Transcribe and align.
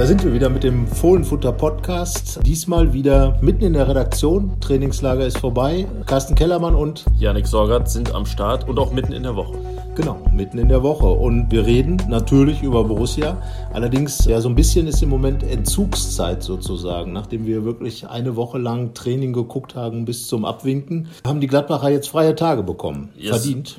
Da 0.00 0.06
sind 0.06 0.24
wir 0.24 0.32
wieder 0.32 0.48
mit 0.48 0.64
dem 0.64 0.86
Fohlenfutter 0.86 1.52
Podcast. 1.52 2.40
Diesmal 2.46 2.94
wieder 2.94 3.38
mitten 3.42 3.64
in 3.64 3.74
der 3.74 3.86
Redaktion. 3.86 4.58
Trainingslager 4.58 5.26
ist 5.26 5.36
vorbei. 5.36 5.86
Carsten 6.06 6.34
Kellermann 6.34 6.74
und 6.74 7.04
Janik 7.18 7.46
Sorgat 7.46 7.90
sind 7.90 8.14
am 8.14 8.24
Start 8.24 8.66
und 8.66 8.78
auch 8.78 8.94
mitten 8.94 9.12
in 9.12 9.24
der 9.24 9.36
Woche. 9.36 9.58
Genau, 9.96 10.16
mitten 10.32 10.56
in 10.56 10.70
der 10.70 10.82
Woche. 10.82 11.04
Und 11.04 11.50
wir 11.50 11.66
reden 11.66 11.98
natürlich 12.08 12.62
über 12.62 12.82
Borussia. 12.84 13.42
Allerdings, 13.74 14.24
ja, 14.24 14.40
so 14.40 14.48
ein 14.48 14.54
bisschen 14.54 14.86
ist 14.86 15.02
im 15.02 15.10
Moment 15.10 15.42
Entzugszeit 15.42 16.42
sozusagen. 16.42 17.12
Nachdem 17.12 17.44
wir 17.44 17.66
wirklich 17.66 18.08
eine 18.08 18.36
Woche 18.36 18.56
lang 18.56 18.94
Training 18.94 19.34
geguckt 19.34 19.74
haben 19.74 20.06
bis 20.06 20.28
zum 20.28 20.46
Abwinken, 20.46 21.08
haben 21.26 21.42
die 21.42 21.46
Gladbacher 21.46 21.90
jetzt 21.90 22.08
freie 22.08 22.34
Tage 22.34 22.62
bekommen. 22.62 23.10
Yes. 23.18 23.36
Verdient. 23.36 23.78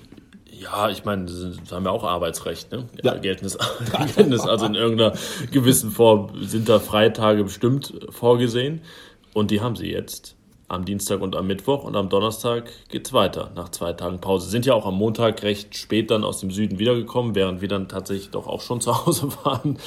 Ja, 0.62 0.90
ich 0.90 1.06
meine, 1.06 1.28
sie 1.28 1.54
haben 1.72 1.86
ja 1.86 1.92
auch 1.92 2.04
Arbeitsrecht, 2.04 2.72
ne? 2.72 2.86
Ja. 3.02 3.16
Geltendes, 3.16 3.58
geltendes, 3.98 4.42
also 4.42 4.68
in 4.68 4.76
irgendeiner 4.76 5.14
gewissen 5.52 5.90
Form 5.90 6.30
sind 6.44 6.70
da 6.70 6.80
Freitage 6.80 7.44
bestimmt 7.44 7.94
vorgesehen. 8.10 8.82
Und 9.34 9.50
die 9.50 9.62
haben 9.62 9.76
sie 9.76 9.90
jetzt 9.92 10.36
am 10.68 10.86
Dienstag 10.86 11.22
und 11.22 11.36
am 11.36 11.48
Mittwoch 11.48 11.84
und 11.84 11.96
am 11.96 12.10
Donnerstag 12.10 12.70
geht's 12.90 13.12
weiter 13.12 13.52
nach 13.55 13.70
zwei 13.70 13.94
Tagen 13.94 14.22
Pause. 14.22 14.50
Sind 14.50 14.68
ja 14.68 14.76
auch 14.76 14.86
am 14.86 14.96
Montag 14.96 15.42
recht 15.42 15.76
spät 15.76 16.12
dann 16.12 16.24
aus 16.24 16.40
dem 16.40 16.52
Süden 16.52 16.78
wiedergekommen, 16.78 17.34
während 17.34 17.62
wir 17.62 17.68
dann 17.68 17.90
tatsächlich 17.90 18.30
doch 18.30 18.46
auch 18.46 18.62
schon 18.62 18.82
zu 18.82 19.05
Hause 19.05 19.30
waren. 19.44 19.80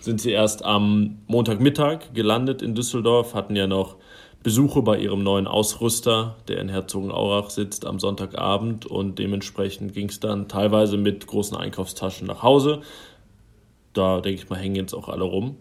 Sind 0.00 0.22
sie 0.22 0.30
erst 0.30 0.64
am 0.64 1.18
Montagmittag 1.26 2.14
gelandet 2.14 2.62
in 2.62 2.74
Düsseldorf, 2.74 3.34
hatten 3.34 3.56
ja 3.56 3.66
noch 3.66 3.96
Besuche 4.44 4.82
bei 4.82 4.98
ihrem 4.98 5.22
neuen 5.22 5.46
Ausrüster, 5.46 6.36
der 6.48 6.58
in 6.58 6.68
Herzogenaurach 6.68 7.48
sitzt, 7.48 7.86
am 7.86 7.98
Sonntagabend 7.98 8.84
und 8.84 9.18
dementsprechend 9.18 9.94
ging 9.94 10.10
es 10.10 10.20
dann 10.20 10.48
teilweise 10.48 10.98
mit 10.98 11.26
großen 11.26 11.56
Einkaufstaschen 11.56 12.26
nach 12.26 12.42
Hause. 12.42 12.82
Da 13.94 14.20
denke 14.20 14.42
ich 14.42 14.50
mal, 14.50 14.58
hängen 14.58 14.76
jetzt 14.76 14.92
auch 14.92 15.08
alle 15.08 15.24
rum. 15.24 15.56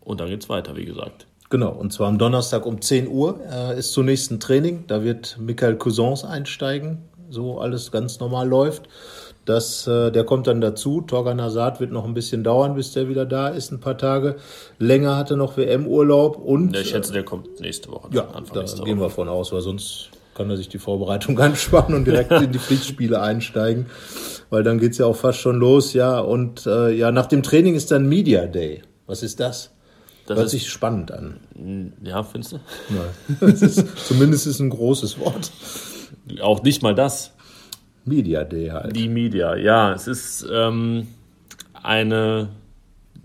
Und 0.00 0.20
dann 0.20 0.28
geht's 0.28 0.50
weiter, 0.50 0.76
wie 0.76 0.84
gesagt. 0.84 1.26
Genau, 1.48 1.70
und 1.70 1.94
zwar 1.94 2.08
am 2.08 2.18
Donnerstag 2.18 2.66
um 2.66 2.82
10 2.82 3.08
Uhr 3.08 3.40
äh, 3.50 3.78
ist 3.78 3.92
zunächst 3.92 4.30
ein 4.30 4.38
Training. 4.38 4.84
Da 4.86 5.02
wird 5.02 5.38
Michael 5.40 5.76
Cousins 5.76 6.22
einsteigen, 6.22 6.98
so 7.30 7.58
alles 7.58 7.90
ganz 7.90 8.20
normal 8.20 8.46
läuft. 8.46 8.86
Das, 9.44 9.86
äh, 9.86 10.10
der 10.10 10.24
kommt 10.24 10.46
dann 10.46 10.60
dazu. 10.60 11.00
Torgan 11.00 11.40
Hazard 11.40 11.80
wird 11.80 11.92
noch 11.92 12.04
ein 12.04 12.14
bisschen 12.14 12.44
dauern, 12.44 12.74
bis 12.74 12.92
der 12.92 13.08
wieder 13.08 13.24
da 13.24 13.48
ist, 13.48 13.72
ein 13.72 13.80
paar 13.80 13.96
Tage. 13.96 14.36
Länger 14.78 15.16
hatte 15.16 15.36
noch 15.36 15.56
WM-Urlaub 15.56 16.36
und. 16.36 16.76
ich 16.76 16.90
schätze, 16.90 17.12
der 17.12 17.24
kommt 17.24 17.60
nächste 17.60 17.90
Woche. 17.90 18.08
Ja, 18.12 18.28
Anfang 18.28 18.54
da 18.54 18.60
nächste 18.60 18.82
gehen 18.82 18.98
Woche. 18.98 19.06
wir 19.06 19.10
von 19.10 19.28
aus, 19.28 19.52
weil 19.52 19.62
sonst 19.62 20.10
kann 20.34 20.50
er 20.50 20.56
sich 20.56 20.68
die 20.68 20.78
Vorbereitung 20.78 21.38
anspannen 21.40 21.94
und 21.94 22.04
direkt 22.06 22.32
in 22.32 22.52
die 22.52 22.58
Pflichtspiele 22.58 23.20
einsteigen. 23.20 23.86
Weil 24.50 24.62
dann 24.62 24.78
geht's 24.78 24.98
ja 24.98 25.06
auch 25.06 25.16
fast 25.16 25.38
schon 25.38 25.58
los, 25.58 25.94
ja. 25.94 26.18
Und 26.20 26.66
äh, 26.66 26.90
ja, 26.92 27.10
nach 27.10 27.26
dem 27.26 27.42
Training 27.42 27.74
ist 27.74 27.90
dann 27.90 28.08
Media 28.08 28.46
Day. 28.46 28.82
Was 29.06 29.22
ist 29.22 29.40
das? 29.40 29.70
Das 30.26 30.38
Hört 30.38 30.50
sich 30.50 30.68
spannend 30.68 31.10
an. 31.10 31.40
Ja, 32.04 32.22
findest 32.22 32.52
du? 32.52 32.60
Nein. 32.88 33.50
ist, 33.52 33.84
zumindest 34.06 34.46
ist 34.46 34.60
ein 34.60 34.70
großes 34.70 35.18
Wort. 35.18 35.50
Auch 36.40 36.62
nicht 36.62 36.82
mal 36.82 36.94
das. 36.94 37.32
Media 38.10 38.44
Day 38.44 38.68
halt. 38.68 38.94
Die 38.94 39.08
Media, 39.08 39.56
ja. 39.56 39.92
Es 39.92 40.06
ist 40.06 40.46
ähm, 40.52 41.06
eine 41.82 42.50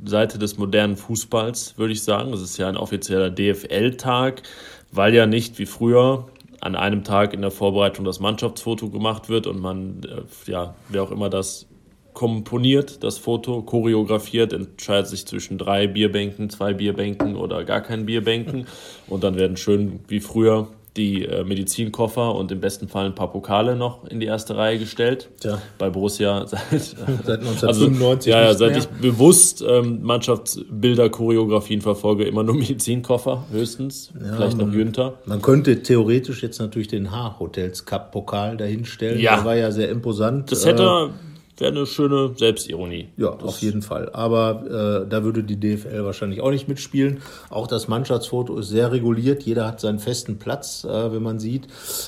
Seite 0.05 0.39
des 0.39 0.57
modernen 0.57 0.95
Fußballs, 0.95 1.77
würde 1.77 1.93
ich 1.93 2.03
sagen. 2.03 2.31
Es 2.31 2.41
ist 2.41 2.57
ja 2.57 2.69
ein 2.69 2.77
offizieller 2.77 3.29
DFL-Tag, 3.29 4.43
weil 4.91 5.13
ja 5.13 5.25
nicht 5.25 5.59
wie 5.59 5.65
früher 5.65 6.27
an 6.61 6.75
einem 6.75 7.03
Tag 7.03 7.33
in 7.33 7.41
der 7.41 7.51
Vorbereitung 7.51 8.05
das 8.05 8.19
Mannschaftsfoto 8.19 8.89
gemacht 8.89 9.27
wird 9.27 9.47
und 9.47 9.59
man, 9.59 10.01
äh, 10.03 10.51
ja, 10.51 10.75
wer 10.89 11.03
auch 11.03 11.11
immer 11.11 11.29
das 11.29 11.67
komponiert 12.13 13.03
das 13.03 13.17
Foto, 13.17 13.61
choreografiert, 13.61 14.53
entscheidet 14.53 15.07
sich 15.07 15.27
zwischen 15.27 15.57
drei 15.57 15.85
Bierbänken, 15.85 16.49
zwei 16.49 16.73
Bierbänken 16.73 17.35
oder 17.35 17.65
gar 17.65 17.81
keinen 17.81 18.05
Bierbänken. 18.05 18.67
Und 19.07 19.23
dann 19.23 19.35
werden 19.35 19.57
schön 19.57 19.99
wie 20.07 20.21
früher 20.21 20.69
die 20.97 21.25
äh, 21.25 21.43
Medizinkoffer 21.43 22.35
und 22.35 22.51
im 22.51 22.61
besten 22.61 22.87
Fall 22.87 23.05
ein 23.05 23.15
paar 23.15 23.31
Pokale 23.31 23.75
noch 23.75 24.05
in 24.05 24.19
die 24.19 24.25
erste 24.25 24.55
Reihe 24.55 24.79
gestellt. 24.79 25.29
Tja. 25.41 25.61
Bei 25.77 25.89
Borussia 25.89 26.45
seit, 26.47 26.61
seit 26.69 27.39
1995. 27.39 28.01
Also, 28.01 28.29
ja, 28.29 28.41
ja, 28.41 28.53
seit 28.53 28.71
mehr. 28.71 28.79
ich 28.79 28.87
bewusst 28.87 29.63
ähm, 29.67 30.03
Mannschaftsbilder, 30.03 31.09
Choreografien 31.09 31.81
verfolge, 31.81 32.23
immer 32.23 32.43
nur 32.43 32.55
Medizinkoffer 32.55 33.45
höchstens. 33.51 34.11
Ja, 34.19 34.35
vielleicht 34.35 34.57
noch 34.57 34.71
Jünter. 34.71 35.15
Man 35.25 35.41
könnte 35.41 35.83
theoretisch 35.83 36.41
jetzt 36.43 36.59
natürlich 36.59 36.87
den 36.87 37.11
H-Hotels 37.11 37.85
Cup 37.85 38.11
Pokal 38.11 38.55
dahinstellen. 38.55 39.19
Ja. 39.19 39.35
Der 39.35 39.45
war 39.45 39.55
ja 39.55 39.71
sehr 39.71 39.89
imposant. 39.89 40.51
Das 40.51 40.65
hätte 40.65 40.83
äh, 40.83 41.34
wäre 41.57 41.71
eine 41.71 41.85
schöne 41.85 42.33
Selbstironie. 42.35 43.09
Ja, 43.17 43.31
das 43.31 43.43
auf 43.43 43.59
jeden 43.59 43.81
Fall. 43.81 44.09
Aber 44.13 45.03
äh, 45.05 45.09
da 45.09 45.23
würde 45.23 45.43
die 45.43 45.59
DFL 45.59 46.03
wahrscheinlich 46.03 46.41
auch 46.41 46.51
nicht 46.51 46.67
mitspielen. 46.67 47.21
Auch 47.49 47.67
das 47.67 47.87
Mannschaftsfoto 47.87 48.57
ist 48.57 48.69
sehr 48.69 48.91
reguliert. 48.91 49.43
Jeder 49.43 49.65
hat 49.67 49.79
seinen 49.79 49.99
festen 49.99 50.37
Platz, 50.37 50.83
äh, 50.83 51.13
wenn 51.13 51.23
man 51.23 51.39
sieht. 51.39 51.67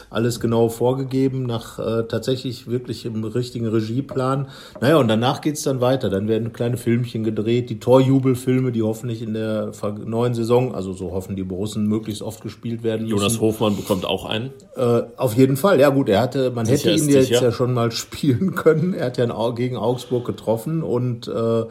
Alles 0.10 0.40
genau 0.40 0.70
vorgegeben, 0.70 1.44
nach 1.44 1.80
äh, 1.80 2.04
tatsächlich 2.04 2.68
wirklich 2.68 3.06
im 3.06 3.24
richtigen 3.24 3.68
Regieplan. 3.68 4.48
Naja, 4.82 4.98
und 4.98 5.08
danach 5.08 5.42
geht's 5.42 5.64
dann 5.64 5.80
weiter. 5.80 6.10
Dann 6.10 6.28
werden 6.28 6.52
kleine 6.52 6.78
Filmchen 6.78 7.24
gedreht, 7.24 7.70
die 7.70 7.80
Torjubelfilme, 7.80 8.72
die 8.72 8.84
hoffentlich 8.84 9.22
in 9.22 9.34
der 9.34 9.72
neuen 10.06 10.34
Saison, 10.34 10.76
also 10.76 10.94
so 10.94 11.12
hoffen 11.12 11.36
die 11.36 11.44
Borussen, 11.44 11.88
möglichst 11.88 12.22
oft 12.22 12.42
gespielt 12.42 12.84
werden 12.84 13.04
müssen. 13.04 13.18
Jonas 13.18 13.40
Hofmann 13.40 13.76
bekommt 13.76 14.06
auch 14.06 14.26
einen. 14.26 14.52
Äh, 14.76 15.04
auf 15.16 15.36
jeden 15.36 15.56
Fall, 15.58 15.80
ja 15.80 15.90
gut, 15.90 16.10
er 16.10 16.22
hatte, 16.22 16.52
man 16.52 16.66
sicher 16.66 16.92
hätte 16.92 17.04
ihn 17.04 17.10
jetzt 17.10 17.30
ja 17.30 17.52
schon 17.52 17.74
mal 17.74 17.92
spielen 17.98 18.56
können. 18.56 18.94
Er 18.94 19.08
hat 19.08 19.18
ja 19.18 19.24
einen 19.24 19.37
gegen 19.56 19.78
Augsburg 19.78 20.26
getroffen 20.26 20.84
und 20.84 21.28
äh, 21.28 21.66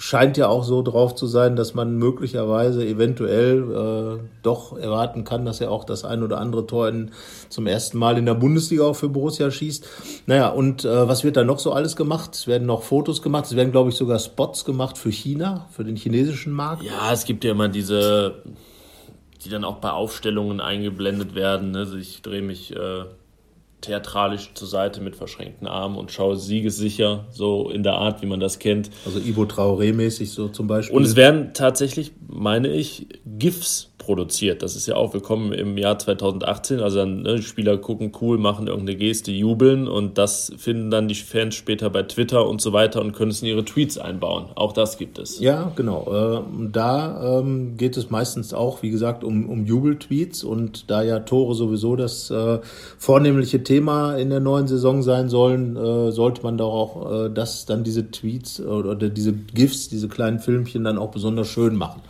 scheint 0.00 0.36
ja 0.36 0.46
auch 0.46 0.62
so 0.62 0.80
drauf 0.80 1.16
zu 1.16 1.26
sein, 1.26 1.56
dass 1.56 1.74
man 1.74 1.96
möglicherweise 1.96 2.86
eventuell 2.86 4.20
äh, 4.20 4.28
doch 4.42 4.78
erwarten 4.78 5.24
kann, 5.24 5.44
dass 5.44 5.60
er 5.60 5.72
auch 5.72 5.82
das 5.82 6.04
ein 6.04 6.22
oder 6.22 6.38
andere 6.38 6.66
Tor 6.66 6.88
in, 6.88 7.10
zum 7.48 7.66
ersten 7.66 7.98
Mal 7.98 8.16
in 8.16 8.24
der 8.24 8.34
Bundesliga 8.34 8.84
auch 8.84 8.94
für 8.94 9.08
Borussia 9.08 9.50
schießt. 9.50 9.88
Naja, 10.26 10.50
und 10.50 10.84
äh, 10.84 11.08
was 11.08 11.24
wird 11.24 11.36
da 11.36 11.42
noch 11.42 11.58
so 11.58 11.72
alles 11.72 11.96
gemacht? 11.96 12.34
Es 12.34 12.46
werden 12.46 12.66
noch 12.66 12.84
Fotos 12.84 13.22
gemacht, 13.22 13.46
es 13.46 13.56
werden, 13.56 13.72
glaube 13.72 13.90
ich, 13.90 13.96
sogar 13.96 14.20
Spots 14.20 14.64
gemacht 14.64 14.96
für 14.96 15.10
China, 15.10 15.66
für 15.72 15.82
den 15.82 15.96
chinesischen 15.96 16.52
Markt. 16.52 16.84
Ja, 16.84 17.12
es 17.12 17.24
gibt 17.24 17.42
ja 17.42 17.50
immer 17.50 17.68
diese, 17.68 18.44
die 19.44 19.48
dann 19.48 19.64
auch 19.64 19.78
bei 19.78 19.90
Aufstellungen 19.90 20.60
eingeblendet 20.60 21.34
werden. 21.34 21.74
Also 21.74 21.96
ich 21.96 22.22
drehe 22.22 22.42
mich 22.42 22.72
äh, 22.74 23.04
theatralisch 23.80 24.50
zur 24.54 24.68
Seite 24.68 25.00
mit 25.00 25.16
verschränkten 25.16 25.66
Armen 25.66 25.96
und 25.96 26.10
schaue 26.10 26.36
siegessicher, 26.36 27.26
so 27.30 27.70
in 27.70 27.82
der 27.82 27.94
Art, 27.94 28.22
wie 28.22 28.26
man 28.26 28.40
das 28.40 28.58
kennt. 28.58 28.90
Also 29.06 29.18
Ivo 29.20 29.42
Traoré-mäßig 29.42 30.30
so 30.30 30.48
zum 30.48 30.66
Beispiel. 30.66 30.96
Und 30.96 31.04
es 31.04 31.16
werden 31.16 31.52
tatsächlich, 31.54 32.12
meine 32.26 32.68
ich, 32.68 33.06
GIFs 33.24 33.92
produziert. 34.08 34.62
Das 34.62 34.74
ist 34.74 34.86
ja 34.86 34.96
auch, 34.96 35.12
willkommen 35.12 35.52
im 35.52 35.76
Jahr 35.76 35.98
2018. 35.98 36.80
Also 36.80 37.00
dann, 37.00 37.20
ne, 37.20 37.42
Spieler 37.42 37.76
gucken 37.76 38.10
cool, 38.22 38.38
machen 38.38 38.66
irgendeine 38.66 38.96
Geste, 38.96 39.32
jubeln 39.32 39.86
und 39.86 40.16
das 40.16 40.50
finden 40.56 40.90
dann 40.90 41.08
die 41.08 41.14
Fans 41.14 41.56
später 41.56 41.90
bei 41.90 42.04
Twitter 42.04 42.48
und 42.48 42.62
so 42.62 42.72
weiter 42.72 43.02
und 43.02 43.12
können 43.12 43.30
es 43.30 43.42
in 43.42 43.48
ihre 43.48 43.66
Tweets 43.66 43.98
einbauen. 43.98 44.46
Auch 44.54 44.72
das 44.72 44.96
gibt 44.96 45.18
es. 45.18 45.40
Ja, 45.40 45.72
genau. 45.76 46.40
Äh, 46.40 46.68
da 46.72 47.40
ähm, 47.40 47.76
geht 47.76 47.98
es 47.98 48.08
meistens 48.08 48.54
auch, 48.54 48.80
wie 48.80 48.88
gesagt, 48.88 49.24
um, 49.24 49.46
um 49.46 49.66
Jubeltweets 49.66 50.42
und 50.42 50.90
da 50.90 51.02
ja 51.02 51.18
Tore 51.18 51.54
sowieso 51.54 51.94
das 51.94 52.30
äh, 52.30 52.60
vornehmliche 52.96 53.62
Thema 53.62 54.14
in 54.16 54.30
der 54.30 54.40
neuen 54.40 54.68
Saison 54.68 55.02
sein 55.02 55.28
sollen, 55.28 55.76
äh, 55.76 56.12
sollte 56.12 56.42
man 56.44 56.56
doch 56.56 56.72
auch 56.72 57.24
äh, 57.26 57.28
das 57.28 57.66
dann 57.66 57.84
diese 57.84 58.10
Tweets 58.10 58.58
oder 58.58 58.94
diese 58.94 59.34
GIFs, 59.34 59.90
diese 59.90 60.08
kleinen 60.08 60.38
Filmchen 60.38 60.84
dann 60.84 60.96
auch 60.96 61.10
besonders 61.10 61.48
schön 61.48 61.76
machen 61.76 62.00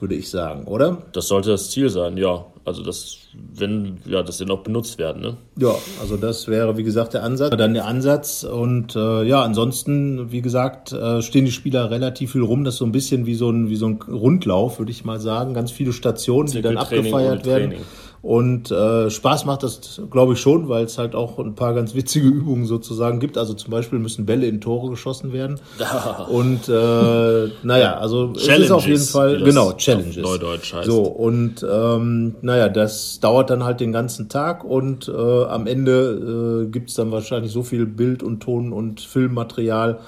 würde 0.00 0.14
ich 0.14 0.30
sagen, 0.30 0.64
oder? 0.64 0.98
Das 1.12 1.28
sollte 1.28 1.50
das 1.50 1.70
Ziel 1.70 1.88
sein, 1.88 2.16
ja. 2.16 2.44
Also 2.64 2.82
das, 2.82 3.18
wenn, 3.54 3.98
ja, 4.06 4.24
dass 4.24 4.38
sie 4.38 4.44
noch 4.44 4.64
benutzt 4.64 4.98
werden, 4.98 5.22
ne? 5.22 5.36
Ja, 5.56 5.72
also 6.00 6.16
das 6.16 6.48
wäre, 6.48 6.76
wie 6.76 6.82
gesagt, 6.82 7.14
der 7.14 7.22
Ansatz. 7.22 7.56
Dann 7.56 7.74
der 7.74 7.84
Ansatz 7.84 8.42
und 8.42 8.96
äh, 8.96 9.22
ja, 9.22 9.42
ansonsten, 9.42 10.32
wie 10.32 10.42
gesagt, 10.42 10.92
äh, 10.92 11.22
stehen 11.22 11.44
die 11.44 11.52
Spieler 11.52 11.92
relativ 11.92 12.32
viel 12.32 12.42
rum. 12.42 12.64
Das 12.64 12.74
ist 12.74 12.78
so 12.78 12.84
ein 12.84 12.90
bisschen 12.90 13.24
wie 13.24 13.36
so 13.36 13.50
ein, 13.50 13.70
wie 13.70 13.76
so 13.76 13.86
ein 13.86 14.00
Rundlauf, 14.02 14.80
würde 14.80 14.90
ich 14.90 15.04
mal 15.04 15.20
sagen. 15.20 15.54
Ganz 15.54 15.70
viele 15.70 15.92
Stationen, 15.92 16.50
die 16.50 16.60
dann 16.60 16.76
abgefeiert 16.76 17.46
werden. 17.46 17.70
Training. 17.70 17.86
Und 18.26 18.72
äh, 18.72 19.08
Spaß 19.08 19.44
macht 19.44 19.62
das, 19.62 20.02
glaube 20.10 20.32
ich, 20.32 20.40
schon, 20.40 20.68
weil 20.68 20.84
es 20.84 20.98
halt 20.98 21.14
auch 21.14 21.38
ein 21.38 21.54
paar 21.54 21.74
ganz 21.74 21.94
witzige 21.94 22.26
Übungen 22.26 22.66
sozusagen 22.66 23.20
gibt. 23.20 23.38
Also 23.38 23.54
zum 23.54 23.70
Beispiel 23.70 24.00
müssen 24.00 24.26
Bälle 24.26 24.48
in 24.48 24.60
Tore 24.60 24.90
geschossen 24.90 25.32
werden. 25.32 25.60
und 26.28 26.68
äh, 26.68 27.50
naja, 27.62 27.98
also 27.98 28.32
es 28.34 28.48
ist 28.48 28.72
auf 28.72 28.84
jeden 28.84 29.04
Fall 29.04 29.44
genau 29.44 29.74
Challenges. 29.74 30.16
Neudeutsch 30.16 30.74
heißt. 30.74 30.86
So 30.86 31.02
und 31.02 31.64
ähm, 31.70 32.34
naja, 32.42 32.68
das 32.68 33.20
dauert 33.20 33.48
dann 33.50 33.62
halt 33.62 33.78
den 33.78 33.92
ganzen 33.92 34.28
Tag 34.28 34.64
und 34.64 35.06
äh, 35.06 35.12
am 35.44 35.68
Ende 35.68 36.64
äh, 36.64 36.68
gibt 36.68 36.88
es 36.88 36.96
dann 36.96 37.12
wahrscheinlich 37.12 37.52
so 37.52 37.62
viel 37.62 37.86
Bild 37.86 38.24
und 38.24 38.40
Ton 38.40 38.72
und 38.72 39.02
Filmmaterial. 39.02 40.00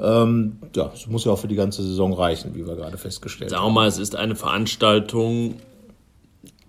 Ähm, 0.00 0.56
ja, 0.74 0.90
es 0.94 1.06
muss 1.08 1.26
ja 1.26 1.32
auch 1.32 1.38
für 1.38 1.48
die 1.48 1.56
ganze 1.56 1.82
Saison 1.82 2.14
reichen, 2.14 2.54
wie 2.54 2.66
wir 2.66 2.74
gerade 2.74 2.96
festgestellt 2.96 3.50
Sagen 3.50 3.64
haben. 3.64 3.72
Wir 3.72 3.80
mal, 3.80 3.86
es 3.86 3.98
ist 3.98 4.16
eine 4.16 4.34
Veranstaltung, 4.34 5.56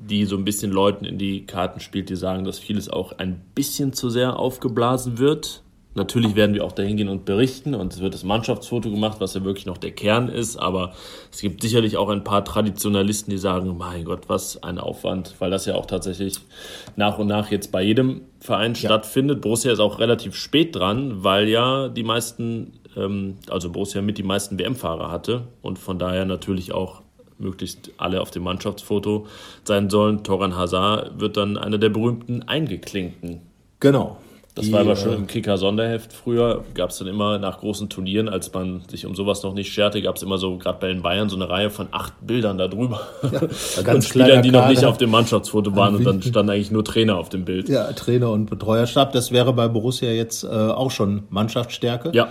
die 0.10 0.26
so 0.26 0.36
ein 0.36 0.46
bisschen 0.46 0.72
Leuten 0.72 1.06
in 1.06 1.18
die 1.18 1.46
Karten 1.46 1.80
spielt, 1.80 2.10
die 2.10 2.16
sagen, 2.16 2.44
dass 2.44 2.60
vieles 2.60 2.90
auch 2.90 3.14
ein 3.14 3.42
bisschen 3.56 3.94
zu 3.94 4.10
sehr 4.10 4.38
aufgeblasen 4.38 5.18
wird. 5.20 5.64
Natürlich 5.94 6.36
werden 6.36 6.56
wir 6.56 6.64
auch 6.64 6.72
dahin 6.72 6.96
gehen 6.96 7.10
und 7.10 7.26
berichten 7.26 7.76
und 7.76 7.92
es 7.92 8.00
wird 8.00 8.14
das 8.14 8.24
Mannschaftsfoto 8.24 8.90
gemacht, 8.90 9.18
was 9.20 9.34
ja 9.34 9.44
wirklich 9.44 9.66
noch 9.66 9.78
der 9.78 9.92
Kern 9.92 10.30
ist, 10.30 10.56
aber 10.56 10.94
es 11.30 11.42
gibt 11.42 11.62
sicherlich 11.62 11.98
auch 11.98 12.08
ein 12.08 12.24
paar 12.24 12.46
Traditionalisten, 12.46 13.30
die 13.30 13.38
sagen, 13.38 13.76
mein 13.78 14.06
Gott, 14.06 14.30
was 14.30 14.64
ein 14.64 14.78
Aufwand, 14.78 15.36
weil 15.40 15.52
das 15.52 15.66
ja 15.66 15.76
auch 15.76 15.86
tatsächlich 15.86 16.40
nach 16.96 17.18
und 17.18 17.28
nach 17.28 17.52
jetzt 17.52 17.74
bei 17.74 17.84
jedem 17.84 18.22
Verein 18.40 18.74
ja. 18.74 18.80
stattfindet. 18.80 19.42
Borussia 19.42 19.74
ist 19.74 19.82
auch 19.82 20.00
relativ 20.00 20.34
spät 20.34 20.78
dran, 20.78 21.26
weil 21.26 21.50
ja 21.50 21.90
die 21.90 22.04
meisten, 22.04 22.80
ähm, 22.96 23.36
also 23.50 23.70
Borussia 23.70 24.02
mit 24.02 24.18
die 24.18 24.24
meisten 24.24 24.58
WM-Fahrer 24.58 25.12
hatte 25.12 25.50
und 25.62 25.78
von 25.78 26.00
daher 26.00 26.24
natürlich 26.24 26.72
auch 26.72 27.02
möglichst 27.42 27.92
alle 27.98 28.22
auf 28.22 28.32
dem 28.32 28.44
Mannschaftsfoto 28.44 29.28
sein 29.64 29.90
sollen. 29.90 30.24
Toran 30.24 30.56
Hazard 30.56 31.20
wird 31.20 31.38
dann 31.38 31.58
einer 31.58 31.78
der 31.78 31.90
berühmten 31.90 32.44
Eingeklinkten. 32.44 33.42
Genau. 33.80 34.18
Das 34.54 34.66
die, 34.66 34.74
war 34.74 34.82
aber 34.82 34.98
schon 34.98 35.14
äh, 35.14 35.16
im 35.16 35.28
Kicker-Sonderheft 35.28 36.12
früher. 36.12 36.66
Gab 36.74 36.90
es 36.90 36.98
dann 36.98 37.08
immer 37.08 37.38
nach 37.38 37.60
großen 37.60 37.88
Turnieren, 37.90 38.28
als 38.28 38.54
man 38.54 38.82
sich 38.90 39.06
um 39.06 39.16
sowas 39.16 39.44
noch 39.44 39.54
nicht 39.54 39.72
scherte, 39.72 40.02
gab 40.02 40.18
es 40.18 40.24
immer 40.24 40.38
so, 40.38 40.58
gerade 40.58 40.78
bei 40.80 40.88
den 40.88 41.02
Bayern, 41.02 41.30
so 41.30 41.38
eine 41.38 41.50
Reihe 41.50 41.70
von 41.70 41.88
acht 41.92 42.14
Bildern 42.22 42.58
da 42.58 42.68
drüber. 42.68 43.00
Ja, 43.24 43.40
ganz 43.84 44.06
und 44.06 44.10
Spielern, 44.10 44.44
die 44.44 44.52
noch 44.52 44.68
nicht 44.68 44.84
auf 44.84 44.98
dem 44.98 45.10
Mannschaftsfoto 45.10 45.74
waren 45.76 45.96
und 45.96 46.04
dann 46.04 46.22
stand 46.22 46.50
eigentlich 46.50 46.72
nur 46.72 46.84
Trainer 46.84 47.18
auf 47.18 47.30
dem 47.30 47.46
Bild. 47.46 47.70
Ja, 47.70 47.94
Trainer 47.94 48.30
und 48.30 48.50
Betreuerstab. 48.50 49.14
Das 49.14 49.32
wäre 49.32 49.54
bei 49.54 49.70
Borussia 49.70 50.12
jetzt 50.12 50.44
äh, 50.44 50.48
auch 50.48 50.92
schon 50.92 51.24
Mannschaftsstärke. 51.30 52.12
Ja 52.14 52.28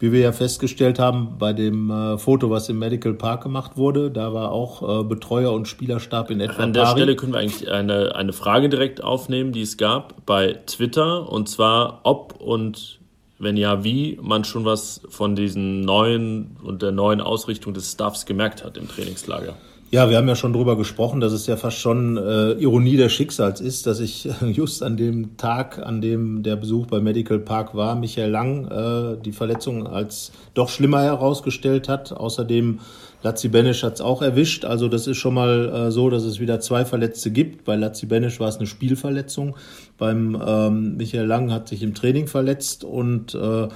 wie 0.00 0.12
wir 0.12 0.20
ja 0.20 0.32
festgestellt 0.32 0.98
haben 0.98 1.38
bei 1.38 1.52
dem 1.52 1.90
äh, 1.90 2.18
Foto, 2.18 2.50
was 2.50 2.68
im 2.68 2.78
Medical 2.78 3.14
Park 3.14 3.42
gemacht 3.42 3.76
wurde, 3.76 4.10
da 4.10 4.32
war 4.32 4.52
auch 4.52 5.00
äh, 5.00 5.04
Betreuer 5.04 5.52
und 5.52 5.66
Spielerstab 5.66 6.30
in 6.30 6.40
etwa. 6.40 6.62
An 6.62 6.72
der 6.72 6.86
Stelle 6.86 7.16
können 7.16 7.32
wir 7.32 7.40
eigentlich 7.40 7.70
eine, 7.70 8.14
eine 8.14 8.32
Frage 8.32 8.68
direkt 8.68 9.02
aufnehmen, 9.02 9.52
die 9.52 9.62
es 9.62 9.76
gab 9.76 10.24
bei 10.24 10.54
Twitter, 10.66 11.30
und 11.30 11.48
zwar 11.48 12.00
ob 12.04 12.40
und 12.40 12.98
wenn 13.40 13.56
ja, 13.56 13.84
wie 13.84 14.18
man 14.20 14.44
schon 14.44 14.64
was 14.64 15.00
von 15.08 15.36
diesen 15.36 15.80
neuen 15.82 16.56
und 16.62 16.82
der 16.82 16.90
neuen 16.90 17.20
Ausrichtung 17.20 17.72
des 17.72 17.92
Staffs 17.92 18.26
gemerkt 18.26 18.64
hat 18.64 18.76
im 18.76 18.88
Trainingslager. 18.88 19.54
Ja, 19.90 20.10
wir 20.10 20.18
haben 20.18 20.28
ja 20.28 20.36
schon 20.36 20.52
drüber 20.52 20.76
gesprochen, 20.76 21.18
dass 21.18 21.32
es 21.32 21.46
ja 21.46 21.56
fast 21.56 21.78
schon 21.78 22.18
äh, 22.18 22.52
Ironie 22.52 22.98
des 22.98 23.10
Schicksals 23.10 23.62
ist, 23.62 23.86
dass 23.86 24.00
ich 24.00 24.28
just 24.52 24.82
an 24.82 24.98
dem 24.98 25.38
Tag, 25.38 25.78
an 25.78 26.02
dem 26.02 26.42
der 26.42 26.56
Besuch 26.56 26.86
bei 26.88 27.00
Medical 27.00 27.38
Park 27.38 27.74
war, 27.74 27.94
Michael 27.94 28.30
Lang 28.30 28.68
äh, 28.68 29.16
die 29.24 29.32
Verletzung 29.32 29.86
als 29.86 30.30
doch 30.52 30.68
schlimmer 30.68 31.02
herausgestellt 31.04 31.88
hat. 31.88 32.12
Außerdem 32.12 32.80
Lazzi 33.22 33.48
Benesch 33.48 33.82
hat 33.82 33.94
es 33.94 34.00
auch 34.02 34.20
erwischt. 34.20 34.66
Also 34.66 34.88
das 34.88 35.06
ist 35.06 35.16
schon 35.16 35.32
mal 35.32 35.72
äh, 35.72 35.90
so, 35.90 36.10
dass 36.10 36.24
es 36.24 36.38
wieder 36.38 36.60
zwei 36.60 36.84
Verletzte 36.84 37.30
gibt. 37.30 37.64
Bei 37.64 37.74
Lazzi 37.74 38.04
Benesch 38.04 38.38
war 38.40 38.48
es 38.48 38.58
eine 38.58 38.66
Spielverletzung. 38.66 39.56
Beim 39.96 40.38
ähm, 40.46 40.98
Michael 40.98 41.26
Lang 41.26 41.50
hat 41.50 41.66
sich 41.66 41.82
im 41.82 41.94
Training 41.94 42.26
verletzt 42.26 42.84
und 42.84 43.34
äh, 43.34 43.68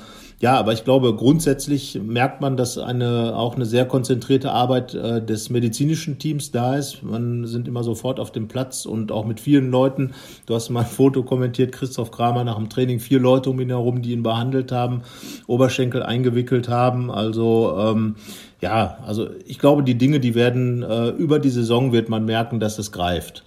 ja, 0.42 0.58
aber 0.58 0.72
ich 0.72 0.82
glaube, 0.82 1.14
grundsätzlich 1.14 2.00
merkt 2.04 2.40
man, 2.40 2.56
dass 2.56 2.76
eine 2.76 3.36
auch 3.36 3.54
eine 3.54 3.64
sehr 3.64 3.84
konzentrierte 3.84 4.50
Arbeit 4.50 4.92
äh, 4.92 5.24
des 5.24 5.50
medizinischen 5.50 6.18
Teams 6.18 6.50
da 6.50 6.74
ist. 6.74 7.04
Man 7.04 7.46
sind 7.46 7.68
immer 7.68 7.84
sofort 7.84 8.18
auf 8.18 8.32
dem 8.32 8.48
Platz 8.48 8.84
und 8.84 9.12
auch 9.12 9.24
mit 9.24 9.38
vielen 9.38 9.70
Leuten. 9.70 10.14
Du 10.46 10.56
hast 10.56 10.68
mal 10.70 10.80
ein 10.80 10.86
Foto 10.86 11.22
kommentiert, 11.22 11.70
Christoph 11.70 12.10
Kramer 12.10 12.42
nach 12.42 12.56
dem 12.56 12.68
Training, 12.68 12.98
vier 12.98 13.20
Leute 13.20 13.50
um 13.50 13.60
ihn 13.60 13.68
herum, 13.68 14.02
die 14.02 14.10
ihn 14.10 14.24
behandelt 14.24 14.72
haben, 14.72 15.02
Oberschenkel 15.46 16.02
eingewickelt 16.02 16.68
haben. 16.68 17.12
Also 17.12 17.76
ähm, 17.78 18.16
ja, 18.60 18.98
also 19.06 19.30
ich 19.46 19.60
glaube, 19.60 19.84
die 19.84 19.96
Dinge, 19.96 20.18
die 20.18 20.34
werden 20.34 20.82
äh, 20.82 21.10
über 21.10 21.38
die 21.38 21.50
Saison 21.50 21.92
wird 21.92 22.08
man 22.08 22.24
merken, 22.24 22.58
dass 22.58 22.80
es 22.80 22.90
greift. 22.90 23.44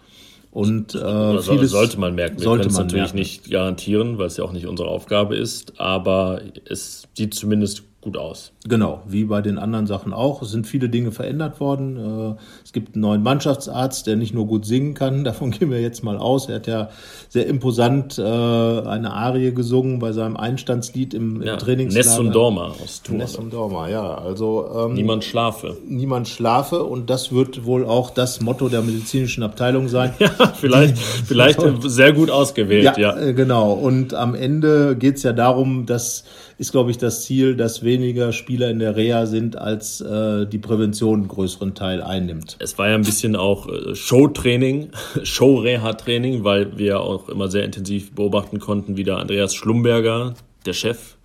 Und 0.55 0.95
äh, 0.95 1.41
vieles 1.41 1.71
sollte 1.71 1.99
man 1.99 2.15
merken. 2.15 2.39
Wir 2.39 2.45
können 2.45 2.61
es 2.61 2.77
natürlich 2.77 3.13
merken. 3.13 3.17
nicht 3.17 3.51
garantieren, 3.51 4.17
weil 4.17 4.27
es 4.27 4.37
ja 4.37 4.45
auch 4.45 4.53
nicht 4.53 4.67
unsere 4.67 4.87
Aufgabe 4.87 5.35
ist, 5.35 5.81
aber 5.81 6.43
es 6.63 7.09
sieht 7.13 7.33
zumindest 7.33 7.83
gut 7.99 8.15
aus. 8.15 8.53
Genau, 8.67 9.03
wie 9.05 9.25
bei 9.25 9.41
den 9.41 9.59
anderen 9.59 9.85
Sachen 9.85 10.11
auch. 10.11 10.41
Es 10.41 10.49
sind 10.49 10.65
viele 10.65 10.89
Dinge 10.89 11.11
verändert 11.11 11.59
worden. 11.59 12.33
Äh, 12.33 12.41
es 12.63 12.73
gibt 12.73 12.95
einen 12.95 13.01
neuen 13.01 13.21
Mannschaftsarzt, 13.21 14.07
der 14.07 14.15
nicht 14.15 14.33
nur 14.33 14.47
gut 14.47 14.65
singen 14.65 14.95
kann, 14.95 15.23
davon 15.23 15.51
gehen 15.51 15.69
wir 15.69 15.79
jetzt 15.81 16.03
mal 16.03 16.17
aus. 16.17 16.49
Er 16.49 16.55
hat 16.55 16.67
ja 16.67 16.89
sehr 17.29 17.45
imposant 17.45 18.17
äh, 18.17 18.23
eine 18.23 19.13
Arie 19.13 19.51
gesungen 19.53 19.99
bei 19.99 20.13
seinem 20.13 20.35
Einstandslied 20.35 21.13
im, 21.13 21.43
ja, 21.43 21.57
Trainingslager. 21.57 22.07
Ness 22.07 22.19
und 22.19 22.31
Dorma 22.33 22.73
aus 22.83 23.03
Tour. 23.03 23.17
Ness 23.17 23.35
und 23.35 23.53
Dorma, 23.53 23.87
ja. 23.87 24.15
Also, 24.15 24.67
ähm, 24.75 24.93
niemand 24.93 25.23
schlafe. 25.23 25.77
Niemand 25.87 26.27
schlafe 26.27 26.83
und 26.83 27.11
das 27.11 27.31
wird 27.31 27.65
wohl 27.65 27.85
auch 27.85 28.09
das 28.09 28.41
Motto 28.41 28.67
der 28.69 28.81
medizinischen 28.81 29.43
Abteilung 29.43 29.89
sein. 29.89 30.13
ja, 30.19 30.29
vielleicht, 30.55 30.97
vielleicht 30.97 31.59
sehr 31.83 32.13
gut 32.13 32.31
ausgewählt, 32.31 32.97
ja. 32.97 33.15
ja. 33.15 33.19
Äh, 33.19 33.33
genau. 33.33 33.73
Und 33.73 34.15
am 34.15 34.33
Ende 34.33 34.95
geht 34.95 35.17
es 35.17 35.23
ja 35.23 35.33
darum, 35.33 35.85
dass 35.85 36.23
ist, 36.57 36.71
glaube 36.71 36.91
ich, 36.91 36.97
das 36.97 37.23
Ziel, 37.23 37.55
dass 37.55 37.83
weniger 37.83 38.31
Spieler 38.31 38.54
in 38.61 38.79
der 38.79 38.95
Reha 38.95 39.25
sind, 39.25 39.57
als 39.57 40.01
äh, 40.01 40.45
die 40.45 40.57
Prävention 40.57 41.21
einen 41.21 41.27
größeren 41.27 41.75
Teil 41.75 42.01
einnimmt. 42.01 42.57
Es 42.59 42.77
war 42.77 42.89
ja 42.89 42.95
ein 42.95 43.03
bisschen 43.03 43.35
auch 43.35 43.67
äh, 43.67 43.95
Showtraining, 43.95 44.89
Show-Reha-Training, 45.23 46.43
weil 46.43 46.77
wir 46.77 47.01
auch 47.01 47.29
immer 47.29 47.49
sehr 47.49 47.63
intensiv 47.63 48.13
beobachten 48.13 48.59
konnten, 48.59 48.97
wie 48.97 49.03
der 49.03 49.17
Andreas 49.17 49.55
Schlumberger, 49.55 50.33
der 50.65 50.73
Chef, 50.73 51.17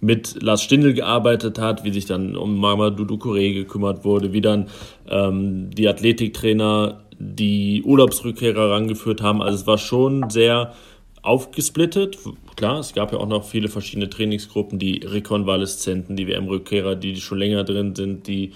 mit 0.00 0.42
Lars 0.42 0.62
Stindl 0.62 0.92
gearbeitet 0.92 1.58
hat, 1.58 1.84
wie 1.84 1.92
sich 1.92 2.06
dann 2.06 2.36
um 2.36 2.58
Mamadou 2.58 3.04
Ducouré 3.04 3.54
gekümmert 3.54 4.04
wurde, 4.04 4.32
wie 4.32 4.40
dann 4.42 4.68
ähm, 5.08 5.70
die 5.70 5.88
Athletiktrainer 5.88 7.00
die 7.18 7.82
Urlaubsrückkehrer 7.82 8.70
rangeführt 8.72 9.22
haben. 9.22 9.40
Also 9.40 9.60
es 9.60 9.66
war 9.66 9.78
schon 9.78 10.28
sehr 10.28 10.74
aufgesplittet. 11.22 12.18
Klar, 12.56 12.80
es 12.80 12.94
gab 12.94 13.12
ja 13.12 13.18
auch 13.18 13.28
noch 13.28 13.44
viele 13.44 13.68
verschiedene 13.68 14.08
Trainingsgruppen, 14.08 14.78
die 14.78 15.02
Rekonvaleszenten, 15.04 16.16
die 16.16 16.26
WM-Rückkehrer, 16.26 16.96
die 16.96 17.16
schon 17.16 17.38
länger 17.38 17.64
drin 17.64 17.94
sind, 17.94 18.26
die, 18.26 18.52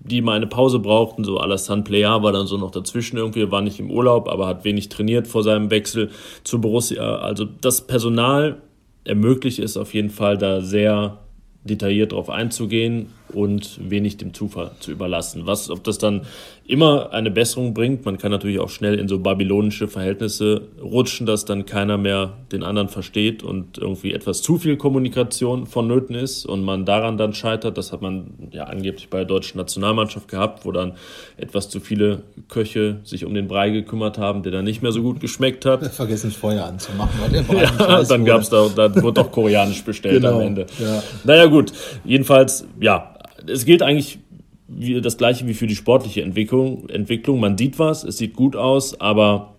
die 0.00 0.22
mal 0.22 0.34
eine 0.36 0.48
Pause 0.48 0.80
brauchten. 0.80 1.22
So 1.22 1.38
Alassane 1.38 1.82
Player 1.82 2.20
war 2.24 2.32
dann 2.32 2.48
so 2.48 2.58
noch 2.58 2.72
dazwischen 2.72 3.16
irgendwie, 3.16 3.48
war 3.52 3.62
nicht 3.62 3.78
im 3.78 3.92
Urlaub, 3.92 4.28
aber 4.28 4.48
hat 4.48 4.64
wenig 4.64 4.88
trainiert 4.88 5.28
vor 5.28 5.44
seinem 5.44 5.70
Wechsel 5.70 6.10
zu 6.42 6.60
Borussia. 6.60 7.16
Also 7.18 7.44
das 7.44 7.86
Personal 7.86 8.60
ermöglicht 9.04 9.60
es 9.60 9.76
auf 9.76 9.94
jeden 9.94 10.10
Fall 10.10 10.36
da 10.36 10.60
sehr 10.60 11.20
detailliert 11.62 12.10
darauf 12.10 12.30
einzugehen 12.30 13.10
und 13.32 13.78
wenig 13.90 14.16
dem 14.16 14.34
Zufall 14.34 14.72
zu 14.80 14.92
überlassen. 14.92 15.42
Was, 15.46 15.70
ob 15.70 15.82
das 15.84 15.98
dann 15.98 16.22
immer 16.66 17.12
eine 17.12 17.30
Besserung 17.30 17.74
bringt, 17.74 18.04
man 18.04 18.16
kann 18.16 18.30
natürlich 18.30 18.58
auch 18.58 18.70
schnell 18.70 18.98
in 18.98 19.08
so 19.08 19.18
babylonische 19.18 19.88
Verhältnisse 19.88 20.62
rutschen, 20.80 21.26
dass 21.26 21.44
dann 21.44 21.66
keiner 21.66 21.98
mehr 21.98 22.34
den 22.52 22.62
anderen 22.62 22.88
versteht 22.88 23.42
und 23.42 23.76
irgendwie 23.78 24.12
etwas 24.12 24.40
zu 24.40 24.58
viel 24.58 24.76
Kommunikation 24.76 25.66
vonnöten 25.66 26.14
ist 26.14 26.46
und 26.46 26.62
man 26.64 26.84
daran 26.86 27.18
dann 27.18 27.34
scheitert. 27.34 27.76
Das 27.76 27.92
hat 27.92 28.00
man 28.02 28.48
ja 28.50 28.64
angeblich 28.64 29.10
bei 29.10 29.18
der 29.18 29.26
deutschen 29.26 29.58
Nationalmannschaft 29.58 30.28
gehabt, 30.28 30.64
wo 30.64 30.72
dann 30.72 30.92
etwas 31.36 31.68
zu 31.68 31.80
viele 31.80 32.22
Köche 32.48 33.00
sich 33.04 33.24
um 33.24 33.34
den 33.34 33.48
Brei 33.48 33.70
gekümmert 33.70 34.16
haben, 34.16 34.42
der 34.42 34.52
dann 34.52 34.64
nicht 34.64 34.82
mehr 34.82 34.92
so 34.92 35.02
gut 35.02 35.20
geschmeckt 35.20 35.66
hat. 35.66 35.84
Vergessen 35.92 36.30
Feuer 36.30 36.64
anzumachen, 36.64 37.20
weil 37.20 37.30
der 37.30 37.42
Brei 37.42 37.64
Ja, 37.64 38.02
dann 38.04 38.24
gab 38.24 38.40
es 38.40 38.48
da, 38.48 38.68
dann 38.74 39.02
wurde 39.02 39.22
doch 39.22 39.30
koreanisch 39.30 39.84
bestellt 39.84 40.22
genau, 40.22 40.36
am 40.36 40.40
Ende. 40.40 40.66
Ja. 40.78 41.02
Naja 41.24 41.46
gut, 41.46 41.72
jedenfalls, 42.04 42.66
ja, 42.80 43.14
es 43.46 43.64
gilt 43.64 43.82
eigentlich 43.82 44.18
wie, 44.68 45.00
das 45.00 45.16
gleiche 45.16 45.46
wie 45.46 45.54
für 45.54 45.66
die 45.66 45.76
sportliche 45.76 46.22
Entwicklung. 46.22 46.88
Entwicklung. 46.88 47.40
Man 47.40 47.58
sieht 47.58 47.78
was, 47.78 48.04
es 48.04 48.18
sieht 48.18 48.34
gut 48.34 48.56
aus, 48.56 49.00
aber 49.00 49.54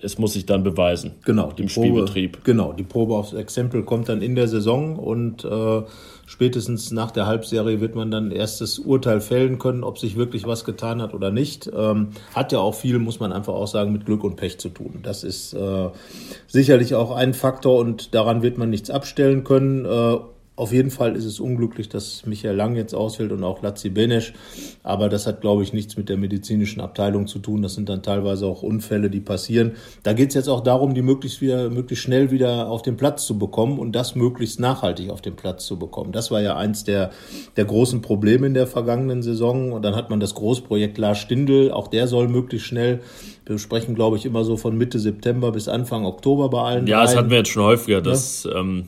es 0.00 0.18
muss 0.18 0.34
sich 0.34 0.46
dann 0.46 0.62
beweisen. 0.62 1.12
Genau, 1.24 1.50
die 1.50 1.64
Probe, 1.64 1.70
Spielbetrieb. 1.70 2.44
Genau, 2.44 2.72
die 2.72 2.84
Probe 2.84 3.14
aufs 3.14 3.32
Exempel 3.32 3.82
kommt 3.82 4.08
dann 4.08 4.22
in 4.22 4.36
der 4.36 4.46
Saison 4.46 4.96
und 4.96 5.44
äh, 5.44 5.82
spätestens 6.26 6.92
nach 6.92 7.10
der 7.10 7.26
Halbserie 7.26 7.80
wird 7.80 7.96
man 7.96 8.10
dann 8.10 8.30
erstes 8.30 8.78
Urteil 8.78 9.20
fällen 9.20 9.58
können, 9.58 9.82
ob 9.82 9.98
sich 9.98 10.16
wirklich 10.16 10.46
was 10.46 10.64
getan 10.64 11.02
hat 11.02 11.12
oder 11.12 11.32
nicht. 11.32 11.70
Ähm, 11.76 12.10
hat 12.34 12.52
ja 12.52 12.60
auch 12.60 12.74
viel, 12.74 13.00
muss 13.00 13.18
man 13.18 13.32
einfach 13.32 13.54
auch 13.54 13.66
sagen, 13.66 13.92
mit 13.92 14.06
Glück 14.06 14.22
und 14.22 14.36
Pech 14.36 14.58
zu 14.58 14.68
tun. 14.68 15.00
Das 15.02 15.24
ist 15.24 15.54
äh, 15.54 15.88
sicherlich 16.46 16.94
auch 16.94 17.10
ein 17.10 17.34
Faktor 17.34 17.80
und 17.80 18.14
daran 18.14 18.42
wird 18.42 18.58
man 18.58 18.70
nichts 18.70 18.90
abstellen 18.90 19.42
können. 19.42 19.84
Äh, 19.84 20.18
auf 20.56 20.72
jeden 20.72 20.90
Fall 20.90 21.16
ist 21.16 21.24
es 21.24 21.40
unglücklich, 21.40 21.88
dass 21.88 22.24
Michael 22.26 22.54
Lang 22.54 22.76
jetzt 22.76 22.94
ausfällt 22.94 23.32
und 23.32 23.42
auch 23.42 23.60
Lazzi 23.62 23.90
Benesch. 23.90 24.34
Aber 24.84 25.08
das 25.08 25.26
hat, 25.26 25.40
glaube 25.40 25.64
ich, 25.64 25.72
nichts 25.72 25.96
mit 25.96 26.08
der 26.08 26.16
medizinischen 26.16 26.80
Abteilung 26.80 27.26
zu 27.26 27.40
tun. 27.40 27.62
Das 27.62 27.74
sind 27.74 27.88
dann 27.88 28.04
teilweise 28.04 28.46
auch 28.46 28.62
Unfälle, 28.62 29.10
die 29.10 29.20
passieren. 29.20 29.72
Da 30.04 30.12
geht 30.12 30.28
es 30.28 30.34
jetzt 30.34 30.48
auch 30.48 30.60
darum, 30.60 30.94
die 30.94 31.02
möglichst 31.02 31.40
wieder, 31.40 31.70
möglichst 31.70 32.04
schnell 32.04 32.30
wieder 32.30 32.68
auf 32.68 32.82
den 32.82 32.96
Platz 32.96 33.26
zu 33.26 33.36
bekommen 33.36 33.80
und 33.80 33.92
das 33.92 34.14
möglichst 34.14 34.60
nachhaltig 34.60 35.10
auf 35.10 35.20
den 35.20 35.34
Platz 35.34 35.66
zu 35.66 35.76
bekommen. 35.76 36.12
Das 36.12 36.30
war 36.30 36.40
ja 36.40 36.56
eins 36.56 36.84
der, 36.84 37.10
der 37.56 37.64
großen 37.64 38.00
Probleme 38.00 38.46
in 38.46 38.54
der 38.54 38.68
vergangenen 38.68 39.22
Saison. 39.22 39.72
Und 39.72 39.82
dann 39.82 39.96
hat 39.96 40.08
man 40.08 40.20
das 40.20 40.34
Großprojekt 40.34 40.98
Lars 40.98 41.18
Stindl. 41.18 41.72
Auch 41.72 41.88
der 41.88 42.06
soll 42.06 42.28
möglichst 42.28 42.68
schnell 42.68 43.00
wir 43.46 43.58
sprechen, 43.58 43.94
glaube 43.94 44.16
ich, 44.16 44.24
immer 44.24 44.42
so 44.42 44.56
von 44.56 44.76
Mitte 44.76 44.98
September 44.98 45.52
bis 45.52 45.68
Anfang 45.68 46.06
Oktober 46.06 46.48
bei 46.48 46.62
allen. 46.62 46.86
Ja, 46.86 47.02
das 47.02 47.14
hatten 47.14 47.28
wir 47.28 47.38
jetzt 47.38 47.50
schon 47.50 47.64
häufiger, 47.64 48.00
dass 48.00 48.44
ja? 48.44 48.58
ähm, 48.58 48.86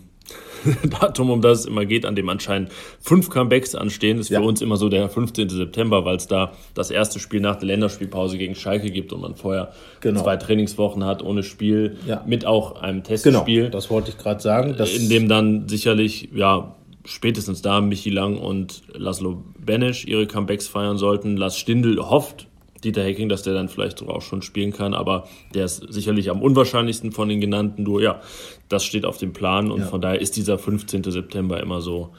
Datum, 1.01 1.31
um 1.31 1.41
das 1.41 1.61
es 1.61 1.67
immer 1.67 1.85
geht, 1.85 2.05
an 2.05 2.15
dem 2.15 2.29
anscheinend 2.29 2.71
fünf 3.01 3.31
Comebacks 3.31 3.75
anstehen, 3.75 4.19
ist 4.19 4.31
ja. 4.31 4.41
für 4.41 4.47
uns 4.47 4.61
immer 4.61 4.77
so 4.77 4.89
der 4.89 5.09
15. 5.09 5.49
September, 5.49 6.05
weil 6.05 6.17
es 6.17 6.27
da 6.27 6.53
das 6.75 6.91
erste 6.91 7.19
Spiel 7.19 7.41
nach 7.41 7.57
der 7.57 7.67
Länderspielpause 7.67 8.39
gegen 8.39 8.55
Schalke 8.55 8.91
gibt 8.91 9.13
und 9.13 9.21
man 9.21 9.35
vorher 9.35 9.73
genau. 10.01 10.23
zwei 10.23 10.37
Trainingswochen 10.37 11.05
hat 11.05 11.23
ohne 11.23 11.43
Spiel, 11.43 11.97
ja. 12.07 12.23
mit 12.27 12.47
auch 12.47 12.81
einem 12.81 13.03
Testspiel. 13.03 13.65
Genau, 13.65 13.71
das 13.71 13.91
wollte 13.91 14.11
ich 14.11 14.19
gerade 14.19 14.41
sagen. 14.41 14.75
in 14.75 15.09
dem 15.09 15.29
dann 15.29 15.69
sicherlich, 15.69 16.31
ja, 16.35 16.77
spätestens 17.05 17.63
da 17.63 17.81
Michi 17.81 18.11
Lang 18.11 18.37
und 18.39 18.83
Laszlo 18.93 19.45
Benesch 19.59 20.05
ihre 20.05 20.27
Comebacks 20.27 20.69
feiern 20.69 20.99
sollten. 20.99 21.37
Lars 21.37 21.57
Stindl 21.57 21.99
hofft, 21.99 22.49
Dieter 22.85 23.03
Hecking, 23.03 23.29
dass 23.29 23.43
der 23.43 23.55
dann 23.55 23.69
vielleicht 23.69 23.99
sogar 23.99 24.17
auch 24.17 24.23
schon 24.23 24.43
spielen 24.43 24.73
kann, 24.73 24.95
aber 24.95 25.29
der 25.55 25.65
ist 25.65 25.93
sicherlich 25.93 26.31
am 26.31 26.43
unwahrscheinlichsten 26.43 27.13
von 27.13 27.29
den 27.29 27.41
genannten. 27.41 27.83
Nur 27.83 28.03
ja, 28.03 28.21
das 28.69 28.85
steht 28.85 29.05
auf 29.05 29.19
dem 29.19 29.33
Plan 29.33 29.71
und 29.71 29.81
ja. 29.81 29.87
von 29.87 30.01
daher 30.01 30.21
ist 30.21 30.37
dieser 30.37 30.59
15. 30.59 31.05
September 31.05 31.61
immer 31.61 31.81
so 31.81 32.13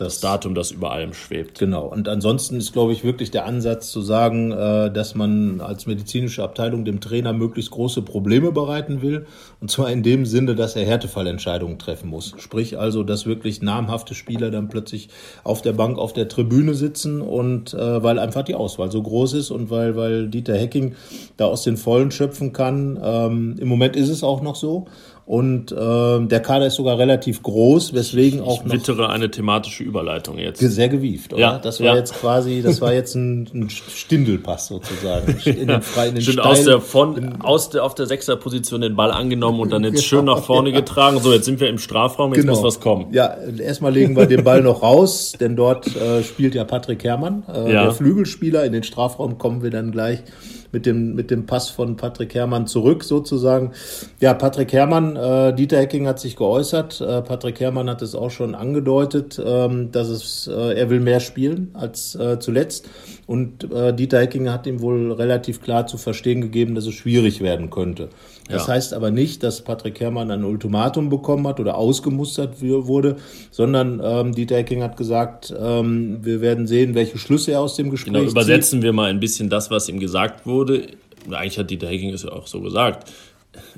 das, 0.00 0.18
Datum, 0.18 0.54
das 0.54 0.70
über 0.70 0.92
allem 0.92 1.12
schwebt. 1.12 1.58
Genau. 1.58 1.86
Und 1.86 2.08
ansonsten 2.08 2.56
ist, 2.56 2.72
glaube 2.72 2.94
ich, 2.94 3.04
wirklich 3.04 3.30
der 3.30 3.44
Ansatz 3.44 3.90
zu 3.90 4.00
sagen, 4.00 4.50
äh, 4.50 4.90
dass 4.90 5.14
man 5.14 5.60
als 5.60 5.86
medizinische 5.86 6.42
Abteilung 6.42 6.86
dem 6.86 7.00
Trainer 7.00 7.34
möglichst 7.34 7.70
große 7.70 8.00
Probleme 8.00 8.50
bereiten 8.50 9.02
will. 9.02 9.26
Und 9.60 9.70
zwar 9.70 9.90
in 9.90 10.02
dem 10.02 10.24
Sinne, 10.24 10.54
dass 10.54 10.74
er 10.74 10.86
Härtefallentscheidungen 10.86 11.78
treffen 11.78 12.08
muss. 12.08 12.32
Sprich 12.38 12.78
also, 12.78 13.02
dass 13.02 13.26
wirklich 13.26 13.60
namhafte 13.60 14.14
Spieler 14.14 14.50
dann 14.50 14.70
plötzlich 14.70 15.10
auf 15.44 15.60
der 15.60 15.74
Bank, 15.74 15.98
auf 15.98 16.14
der 16.14 16.28
Tribüne 16.28 16.72
sitzen 16.72 17.20
und 17.20 17.74
äh, 17.74 18.02
weil 18.02 18.18
einfach 18.18 18.42
die 18.42 18.54
Auswahl 18.54 18.90
so 18.90 19.02
groß 19.02 19.34
ist 19.34 19.50
und 19.50 19.68
weil, 19.68 19.96
weil 19.96 20.28
Dieter 20.28 20.56
Hecking 20.56 20.94
da 21.36 21.44
aus 21.44 21.62
den 21.62 21.76
Vollen 21.76 22.10
schöpfen 22.10 22.54
kann. 22.54 22.98
Ähm, 23.02 23.56
Im 23.58 23.68
Moment 23.68 23.96
ist 23.96 24.08
es 24.08 24.24
auch 24.24 24.40
noch 24.40 24.56
so. 24.56 24.86
Und 25.30 25.70
äh, 25.70 26.26
der 26.26 26.40
Kader 26.40 26.66
ist 26.66 26.74
sogar 26.74 26.98
relativ 26.98 27.40
groß, 27.44 27.94
weswegen 27.94 28.40
auch. 28.40 28.64
Ich 28.66 28.72
wittere 28.72 29.10
eine 29.10 29.30
thematische 29.30 29.84
Überleitung 29.84 30.38
jetzt. 30.38 30.58
Sehr 30.58 30.88
gewieft, 30.88 31.32
oder? 31.32 31.40
Ja, 31.40 31.58
das 31.60 31.78
war 31.78 31.86
ja. 31.86 31.94
jetzt 31.94 32.14
quasi, 32.14 32.62
das 32.62 32.80
war 32.80 32.92
jetzt 32.92 33.14
ein, 33.14 33.48
ein 33.54 33.70
Stindelpass 33.70 34.66
sozusagen. 34.66 35.38
In 35.44 35.68
den 35.68 35.82
freien, 35.82 36.20
schön 36.20 36.40
aus 36.40 36.64
der, 36.64 36.80
von, 36.80 37.42
aus 37.42 37.70
der, 37.70 37.84
auf 37.84 37.94
der 37.94 38.06
Sechserposition 38.06 38.80
den 38.80 38.96
Ball 38.96 39.12
angenommen 39.12 39.60
und 39.60 39.70
dann 39.70 39.84
jetzt 39.84 40.04
schön 40.04 40.24
nach 40.24 40.42
vorne 40.42 40.72
getragen. 40.72 41.20
So, 41.20 41.32
jetzt 41.32 41.44
sind 41.44 41.60
wir 41.60 41.68
im 41.68 41.78
Strafraum, 41.78 42.34
jetzt 42.34 42.40
genau. 42.40 42.54
muss 42.54 42.64
was 42.64 42.80
kommen. 42.80 43.12
Ja, 43.12 43.36
erstmal 43.36 43.92
legen 43.92 44.16
wir 44.16 44.26
den 44.26 44.42
Ball 44.42 44.62
noch 44.62 44.82
raus, 44.82 45.34
denn 45.38 45.54
dort 45.54 45.94
äh, 45.94 46.24
spielt 46.24 46.56
ja 46.56 46.64
Patrick 46.64 47.04
Herrmann, 47.04 47.44
äh, 47.46 47.72
ja. 47.72 47.84
der 47.84 47.92
Flügelspieler. 47.92 48.64
In 48.64 48.72
den 48.72 48.82
Strafraum 48.82 49.38
kommen 49.38 49.62
wir 49.62 49.70
dann 49.70 49.92
gleich 49.92 50.24
mit 50.72 50.86
dem, 50.86 51.14
mit 51.14 51.30
dem 51.30 51.46
Pass 51.46 51.68
von 51.68 51.96
Patrick 51.96 52.34
Herrmann 52.34 52.66
zurück 52.66 53.04
sozusagen. 53.04 53.72
Ja, 54.20 54.34
Patrick 54.34 54.72
Herrmann, 54.72 55.16
äh, 55.16 55.54
Dieter 55.54 55.78
Hecking 55.78 56.06
hat 56.06 56.20
sich 56.20 56.36
geäußert. 56.36 57.00
Äh, 57.00 57.22
Patrick 57.22 57.60
Herrmann 57.60 57.88
hat 57.88 58.02
es 58.02 58.14
auch 58.14 58.30
schon 58.30 58.54
angedeutet, 58.54 59.40
ähm, 59.44 59.90
dass 59.92 60.08
es, 60.08 60.46
äh, 60.46 60.78
er 60.78 60.90
will 60.90 61.00
mehr 61.00 61.20
spielen 61.20 61.70
als 61.74 62.14
äh, 62.14 62.38
zuletzt. 62.38 62.88
Und 63.30 63.72
äh, 63.72 63.94
Dieter 63.94 64.18
Hecking 64.18 64.50
hat 64.50 64.66
ihm 64.66 64.80
wohl 64.80 65.12
relativ 65.12 65.62
klar 65.62 65.86
zu 65.86 65.98
verstehen 65.98 66.40
gegeben, 66.40 66.74
dass 66.74 66.86
es 66.86 66.94
schwierig 66.94 67.40
werden 67.40 67.70
könnte. 67.70 68.08
Das 68.48 68.66
ja. 68.66 68.74
heißt 68.74 68.92
aber 68.92 69.12
nicht, 69.12 69.44
dass 69.44 69.62
Patrick 69.62 70.00
Herrmann 70.00 70.32
ein 70.32 70.42
Ultimatum 70.42 71.10
bekommen 71.10 71.46
hat 71.46 71.60
oder 71.60 71.76
ausgemustert 71.76 72.60
wurde, 72.60 73.18
sondern 73.52 74.00
ähm, 74.02 74.34
Dieter 74.34 74.56
Hecking 74.56 74.82
hat 74.82 74.96
gesagt, 74.96 75.54
ähm, 75.56 76.18
wir 76.24 76.40
werden 76.40 76.66
sehen, 76.66 76.96
welche 76.96 77.18
Schlüsse 77.18 77.52
er 77.52 77.60
aus 77.60 77.76
dem 77.76 77.90
Gespräch 77.90 78.14
genau, 78.14 78.28
übersetzen 78.28 78.80
zieht. 78.80 78.82
wir 78.82 78.92
mal 78.92 79.10
ein 79.10 79.20
bisschen 79.20 79.48
das, 79.48 79.70
was 79.70 79.88
ihm 79.88 80.00
gesagt 80.00 80.44
wurde. 80.44 80.88
Eigentlich 81.30 81.56
hat 81.56 81.70
Dieter 81.70 81.86
Hecking 81.86 82.12
es 82.12 82.24
ja 82.24 82.32
auch 82.32 82.48
so 82.48 82.60
gesagt. 82.60 83.12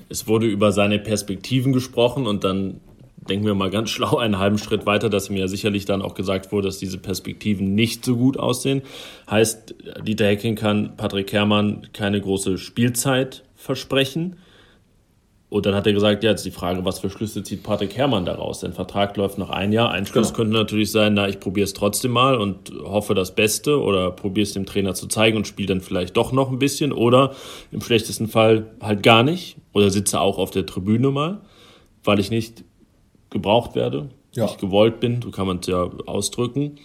Es 0.09 0.27
wurde 0.27 0.47
über 0.47 0.73
seine 0.73 0.99
Perspektiven 0.99 1.75
gesprochen 1.75 2.27
und 2.27 2.43
dann 2.43 2.81
denken 3.29 3.47
wir 3.47 3.55
mal 3.55 3.71
ganz 3.71 3.91
schlau 3.91 4.17
einen 4.17 4.39
halben 4.39 4.59
Schritt 4.59 4.87
weiter, 4.87 5.09
dass 5.09 5.31
ihm 5.31 5.37
ja 5.37 5.49
sicherlich 5.49 5.85
dann 5.85 6.03
auch 6.03 6.15
gesagt 6.15 6.53
wurde, 6.53 6.69
dass 6.69 6.79
diese 6.79 6.99
Perspektiven 6.99 7.75
nicht 7.75 8.05
so 8.05 8.17
gut 8.17 8.39
aussehen. 8.39 8.83
Heißt, 9.31 9.75
Dieter 10.07 10.27
Hecking 10.27 10.57
kann 10.57 10.97
Patrick 10.97 11.33
Herrmann 11.33 11.89
keine 11.93 12.21
große 12.21 12.59
Spielzeit 12.59 13.45
versprechen. 13.55 14.37
Und 15.49 15.67
dann 15.67 15.75
hat 15.75 15.87
er 15.87 15.93
gesagt, 15.93 16.25
ja, 16.25 16.31
jetzt 16.31 16.47
die 16.47 16.51
Frage, 16.51 16.83
was 16.87 17.01
für 17.01 17.11
Schlüsse 17.11 17.43
zieht 17.43 17.63
Patrick 17.63 17.95
Herrmann 17.95 18.25
daraus? 18.25 18.61
Sein 18.61 18.73
Vertrag 18.73 19.19
läuft 19.19 19.37
noch 19.37 19.51
ein 19.51 19.71
Jahr. 19.71 19.91
Ein 19.91 20.07
Schluss 20.07 20.29
genau. 20.29 20.37
könnte 20.39 20.55
natürlich 20.55 20.91
sein, 20.91 21.13
na, 21.13 21.29
ich 21.29 21.41
probiere 21.41 21.67
es 21.67 21.75
trotzdem 21.75 22.13
mal 22.13 22.37
und 22.37 22.73
hoffe 22.83 23.15
das 23.15 23.35
Beste 23.35 23.79
oder 23.79 24.13
probiere 24.13 24.45
es 24.45 24.55
dem 24.55 24.65
Trainer 24.65 24.95
zu 24.95 25.09
zeigen 25.09 25.37
und 25.37 25.47
spiele 25.47 25.69
dann 25.69 25.83
vielleicht 25.83 26.17
doch 26.17 26.33
noch 26.33 26.51
ein 26.51 26.59
bisschen 26.59 26.91
oder 26.91 27.35
im 27.71 27.83
schlechtesten 27.83 28.29
Fall 28.29 28.69
halt 28.81 29.03
gar 29.03 29.23
nicht 29.23 29.59
oder 29.75 29.91
sitze 29.91 30.23
auch 30.23 30.39
auf 30.39 30.53
der 30.53 30.65
Tribüne 30.65 31.11
mal, 31.11 31.43
weil 32.03 32.19
ich 32.19 32.31
nicht 32.31 32.65
gebraucht 33.33 33.75
werde, 33.75 34.11
ja. 34.35 34.45
nicht 34.45 34.61
gewollt 34.61 35.01
bin, 35.01 35.21
so 35.23 35.31
kann 35.31 35.47
man 35.47 35.59
es 35.59 35.67
ja 35.67 35.91
ausdrücken. 36.07 36.77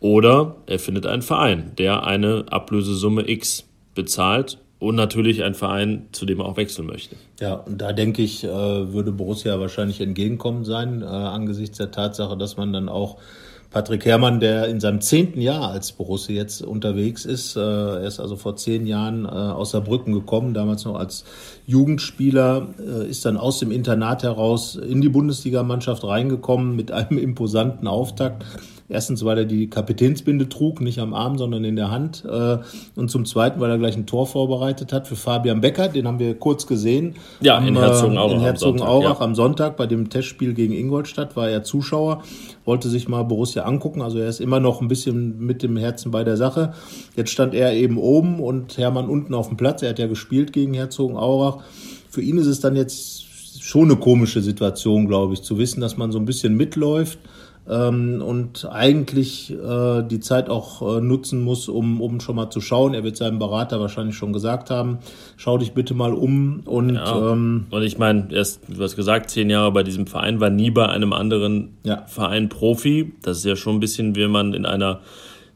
Oder 0.00 0.56
er 0.66 0.78
findet 0.78 1.06
einen 1.06 1.22
Verein, 1.22 1.72
der 1.76 2.04
eine 2.04 2.46
Ablösesumme 2.50 3.28
X 3.28 3.68
bezahlt 3.94 4.58
und 4.78 4.94
natürlich 4.94 5.44
ein 5.44 5.54
Verein, 5.54 6.08
zu 6.12 6.24
dem 6.24 6.40
er 6.40 6.46
auch 6.46 6.56
wechseln 6.56 6.86
möchte. 6.86 7.16
Ja, 7.38 7.54
und 7.54 7.80
da 7.80 7.92
denke 7.92 8.22
ich, 8.22 8.44
äh, 8.44 8.48
würde 8.48 9.12
Borussia 9.12 9.60
wahrscheinlich 9.60 10.00
entgegenkommen 10.00 10.64
sein, 10.64 11.02
äh, 11.02 11.04
angesichts 11.04 11.76
der 11.76 11.90
Tatsache, 11.90 12.36
dass 12.36 12.56
man 12.56 12.72
dann 12.72 12.88
auch 12.88 13.18
Patrick 13.70 14.04
Herrmann, 14.04 14.40
der 14.40 14.66
in 14.66 14.80
seinem 14.80 15.00
zehnten 15.00 15.40
Jahr 15.40 15.70
als 15.70 15.92
Borussia 15.92 16.34
jetzt 16.34 16.62
unterwegs 16.62 17.24
ist, 17.24 17.56
äh, 17.56 17.60
er 17.60 18.02
ist 18.02 18.18
also 18.18 18.36
vor 18.36 18.56
zehn 18.56 18.86
Jahren 18.86 19.26
aus 19.26 19.70
Saarbrücken 19.70 20.12
gekommen, 20.12 20.54
damals 20.54 20.84
noch 20.84 20.96
als 20.96 21.24
Jugendspieler, 21.66 22.68
ist 23.08 23.24
dann 23.24 23.36
aus 23.36 23.60
dem 23.60 23.70
Internat 23.70 24.22
heraus 24.22 24.74
in 24.74 25.00
die 25.00 25.08
Bundesligamannschaft 25.08 26.04
reingekommen 26.04 26.74
mit 26.74 26.90
einem 26.90 27.18
imposanten 27.18 27.86
Auftakt 27.86 28.44
Erstens, 28.92 29.24
weil 29.24 29.38
er 29.38 29.44
die 29.44 29.70
Kapitänsbinde 29.70 30.48
trug, 30.48 30.80
nicht 30.80 30.98
am 30.98 31.14
Arm, 31.14 31.38
sondern 31.38 31.62
in 31.62 31.76
der 31.76 31.92
Hand. 31.92 32.24
Äh, 32.28 32.58
und 32.96 33.08
zum 33.08 33.24
Zweiten, 33.24 33.60
weil 33.60 33.70
er 33.70 33.78
gleich 33.78 33.96
ein 33.96 34.04
Tor 34.04 34.26
vorbereitet 34.26 34.92
hat 34.92 35.06
für 35.06 35.14
Fabian 35.14 35.60
Becker. 35.60 35.86
Den 35.86 36.08
haben 36.08 36.18
wir 36.18 36.34
kurz 36.34 36.66
gesehen. 36.66 37.14
Ja, 37.40 37.58
am, 37.58 37.68
in 37.68 37.76
Herzogenaurach. 37.76 38.34
In 38.34 38.40
Herzogenaurach 38.40 38.96
am, 38.96 39.04
Sonntag, 39.06 39.20
ja. 39.20 39.24
am 39.24 39.34
Sonntag 39.36 39.76
bei 39.76 39.86
dem 39.86 40.10
Testspiel 40.10 40.54
gegen 40.54 40.74
Ingolstadt 40.74 41.36
war 41.36 41.48
er 41.48 41.62
Zuschauer, 41.62 42.24
wollte 42.64 42.88
sich 42.88 43.08
mal 43.08 43.22
Borussia 43.22 43.62
angucken. 43.62 44.02
Also 44.02 44.18
er 44.18 44.28
ist 44.28 44.40
immer 44.40 44.58
noch 44.58 44.80
ein 44.80 44.88
bisschen 44.88 45.38
mit 45.38 45.62
dem 45.62 45.76
Herzen 45.76 46.10
bei 46.10 46.24
der 46.24 46.36
Sache. 46.36 46.74
Jetzt 47.14 47.30
stand 47.30 47.54
er 47.54 47.72
eben 47.74 47.96
oben 47.96 48.40
und 48.40 48.76
Hermann 48.76 49.08
unten 49.08 49.34
auf 49.34 49.46
dem 49.46 49.56
Platz. 49.56 49.82
Er 49.82 49.90
hat 49.90 50.00
ja 50.00 50.08
gespielt 50.08 50.52
gegen 50.52 50.74
Herzogenaurach. 50.74 51.58
Für 52.08 52.22
ihn 52.22 52.38
ist 52.38 52.46
es 52.46 52.58
dann 52.58 52.74
jetzt 52.74 53.24
schon 53.62 53.84
eine 53.84 54.00
komische 54.00 54.42
Situation, 54.42 55.06
glaube 55.06 55.34
ich, 55.34 55.42
zu 55.42 55.58
wissen, 55.58 55.80
dass 55.80 55.96
man 55.96 56.10
so 56.10 56.18
ein 56.18 56.24
bisschen 56.24 56.56
mitläuft 56.56 57.20
ähm, 57.70 58.20
und 58.20 58.68
eigentlich 58.70 59.52
äh, 59.52 60.02
die 60.02 60.18
Zeit 60.18 60.50
auch 60.50 60.96
äh, 60.96 61.00
nutzen 61.00 61.40
muss, 61.40 61.68
um, 61.68 62.00
um 62.00 62.18
schon 62.20 62.36
mal 62.36 62.50
zu 62.50 62.60
schauen. 62.60 62.94
Er 62.94 63.04
wird 63.04 63.16
seinem 63.16 63.38
Berater 63.38 63.78
wahrscheinlich 63.80 64.16
schon 64.16 64.32
gesagt 64.32 64.70
haben, 64.70 64.98
schau 65.36 65.56
dich 65.56 65.72
bitte 65.72 65.94
mal 65.94 66.12
um. 66.12 66.62
Und, 66.64 66.96
ja. 66.96 67.32
ähm, 67.32 67.66
und 67.70 67.82
ich 67.82 67.96
meine, 67.96 68.28
erst, 68.32 68.62
du 68.68 68.82
hast 68.82 68.96
gesagt, 68.96 69.30
zehn 69.30 69.48
Jahre 69.50 69.70
bei 69.70 69.84
diesem 69.84 70.08
Verein, 70.08 70.40
war 70.40 70.50
nie 70.50 70.70
bei 70.70 70.88
einem 70.88 71.12
anderen 71.12 71.76
ja. 71.84 72.04
Verein 72.06 72.48
Profi. 72.48 73.12
Das 73.22 73.38
ist 73.38 73.44
ja 73.44 73.54
schon 73.54 73.76
ein 73.76 73.80
bisschen, 73.80 74.16
wie 74.16 74.26
man 74.26 74.52
in 74.52 74.66
einer 74.66 75.00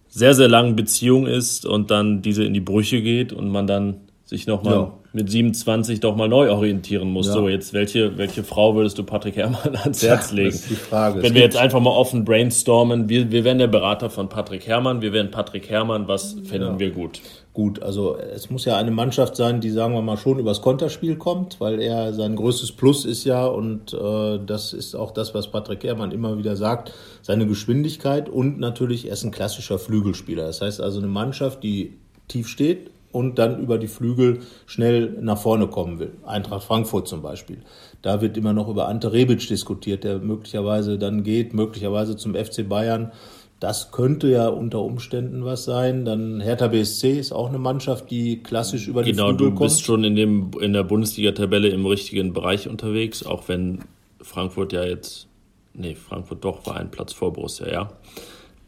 sehr, 0.09 0.35
sehr 0.35 0.49
langen 0.49 0.77
Beziehung 0.77 1.27
ist 1.27 1.67
und 1.67 1.91
dann 1.91 2.23
diese 2.23 2.45
in 2.45 2.55
die 2.55 2.61
Brüche 2.61 3.03
geht 3.03 3.33
und 3.33 3.51
man 3.51 3.67
dann 3.67 3.97
sich 4.27 4.47
nochmal 4.47 4.75
ja. 4.75 4.93
mit 5.13 5.31
27 5.31 6.01
doch 6.01 6.17
mal 6.17 6.29
neu 6.29 6.51
orientieren 6.51 7.09
muss. 7.09 7.27
Ja. 7.27 7.35
So, 7.35 7.49
jetzt 7.49 7.75
welche, 7.75 8.17
welche 8.17 8.43
Frau 8.43 8.75
würdest 8.75 8.97
du 8.97 9.05
Patrick 9.05 9.37
Herrmann 9.37 9.77
ans 9.83 10.03
Herz 10.03 10.33
legen? 10.33 10.51
Das 10.51 10.61
ist 10.61 10.71
die 10.71 10.75
Frage. 10.75 11.17
Wenn 11.23 11.27
es 11.27 11.35
wir 11.35 11.43
jetzt 11.43 11.57
einfach 11.59 11.81
mal 11.81 11.91
offen 11.91 12.25
brainstormen, 12.25 13.09
wir, 13.09 13.31
wir 13.31 13.45
wären 13.45 13.59
der 13.59 13.67
Berater 13.67 14.09
von 14.09 14.31
Patrick 14.31 14.67
Herrmann, 14.67 15.03
wir 15.03 15.13
wären 15.13 15.31
Patrick 15.31 15.69
Herrmann, 15.69 16.09
was 16.09 16.37
fänden 16.45 16.75
ja. 16.75 16.79
wir 16.79 16.91
gut? 16.91 17.21
Gut, 17.53 17.83
also 17.83 18.17
es 18.17 18.51
muss 18.51 18.65
ja 18.65 18.77
eine 18.79 18.91
Mannschaft 18.91 19.37
sein, 19.37 19.61
die, 19.61 19.71
sagen 19.71 19.95
wir 19.95 20.03
mal, 20.03 20.17
schon 20.17 20.41
übers 20.41 20.61
Konterspiel 20.61 21.17
kommt, 21.17 21.61
weil 21.61 21.81
er 21.81 22.13
sein 22.13 22.35
größtes 22.35 22.73
Plus 22.73 23.05
ist 23.05 23.25
ja, 23.25 23.47
und 23.47 23.93
äh, 23.93 24.41
das 24.45 24.73
ist 24.73 24.97
auch 24.97 25.13
das, 25.13 25.35
was 25.35 25.53
Patrick 25.53 25.85
Herrmann 25.85 26.11
immer 26.11 26.37
wieder 26.37 26.57
sagt, 26.57 26.93
seine 27.23 27.47
Geschwindigkeit 27.47 28.29
und 28.29 28.59
natürlich 28.59 29.07
er 29.07 29.13
ist 29.13 29.23
ein 29.23 29.31
klassischer 29.31 29.79
Flügelspieler. 29.79 30.47
Das 30.47 30.63
heißt 30.63 30.81
also 30.81 30.99
eine 30.99 31.07
Mannschaft, 31.07 31.63
die 31.63 31.99
tief 32.27 32.49
steht, 32.49 32.91
und 33.15 33.39
dann 33.39 33.61
über 33.61 33.79
die 33.79 33.87
Flügel 33.87 34.41
schnell 34.67 35.17
nach 35.21 35.39
vorne 35.39 35.69
kommen 35.69 36.01
will. 36.01 36.15
Eintracht 36.27 36.65
Frankfurt 36.65 37.07
zum 37.07 37.23
Beispiel. 37.23 37.59
Da 38.03 38.21
wird 38.21 38.37
immer 38.37 38.53
noch 38.53 38.69
über 38.69 38.89
Ante 38.89 39.13
Rebic 39.13 39.47
diskutiert, 39.47 40.03
der 40.03 40.19
möglicherweise 40.19 40.99
dann 40.99 41.23
geht, 41.23 41.55
möglicherweise 41.55 42.17
zum 42.17 42.35
FC 42.35 42.69
Bayern. 42.69 43.13
Das 43.61 43.93
könnte 43.93 44.29
ja 44.29 44.49
unter 44.49 44.81
Umständen 44.81 45.45
was 45.45 45.65
sein. 45.65 46.05
Dann 46.05 46.41
Hertha 46.41 46.67
BSC 46.67 47.13
ist 47.13 47.31
auch 47.31 47.49
eine 47.49 47.59
Mannschaft, 47.59 48.11
die 48.11 48.43
klassisch 48.43 48.89
über 48.89 49.05
genau, 49.05 49.31
die 49.31 49.37
Flügel 49.37 49.37
kommt. 49.37 49.39
Genau, 49.39 49.61
du 49.61 49.65
bist 49.65 49.85
schon 49.85 50.03
in, 50.03 50.17
dem, 50.17 50.51
in 50.61 50.73
der 50.73 50.83
Bundesliga-Tabelle 50.83 51.69
im 51.69 51.87
richtigen 51.87 52.33
Bereich 52.33 52.69
unterwegs, 52.69 53.25
auch 53.25 53.47
wenn 53.47 53.79
Frankfurt 54.21 54.73
ja 54.73 54.83
jetzt, 54.83 55.29
nee, 55.73 55.95
Frankfurt 55.95 56.45
doch 56.45 56.67
war 56.67 56.77
ein 56.77 56.91
Platz 56.91 57.13
vor 57.13 57.33
Borussia, 57.33 57.71
ja. 57.71 57.93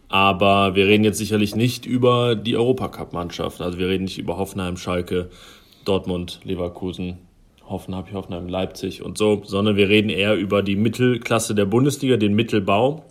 Aber 0.08 0.74
wir 0.74 0.86
reden 0.86 1.04
jetzt 1.04 1.18
sicherlich 1.18 1.56
nicht 1.56 1.84
über 1.86 2.36
die 2.36 2.56
Europacup-Mannschaft. 2.56 3.60
Also 3.60 3.78
wir 3.78 3.88
reden 3.88 4.04
nicht 4.04 4.18
über 4.18 4.36
Hoffenheim, 4.36 4.76
Schalke, 4.76 5.30
Dortmund, 5.84 6.40
Leverkusen, 6.44 7.18
Hoffen 7.68 7.94
habe 7.94 8.08
ich 8.08 8.14
Hoffenheim, 8.14 8.48
Leipzig 8.48 9.02
und 9.02 9.18
so, 9.18 9.42
sondern 9.44 9.76
wir 9.76 9.88
reden 9.88 10.08
eher 10.08 10.36
über 10.36 10.62
die 10.62 10.76
Mittelklasse 10.76 11.54
der 11.54 11.64
Bundesliga, 11.64 12.16
den 12.16 12.34
Mittelbau, 12.34 13.04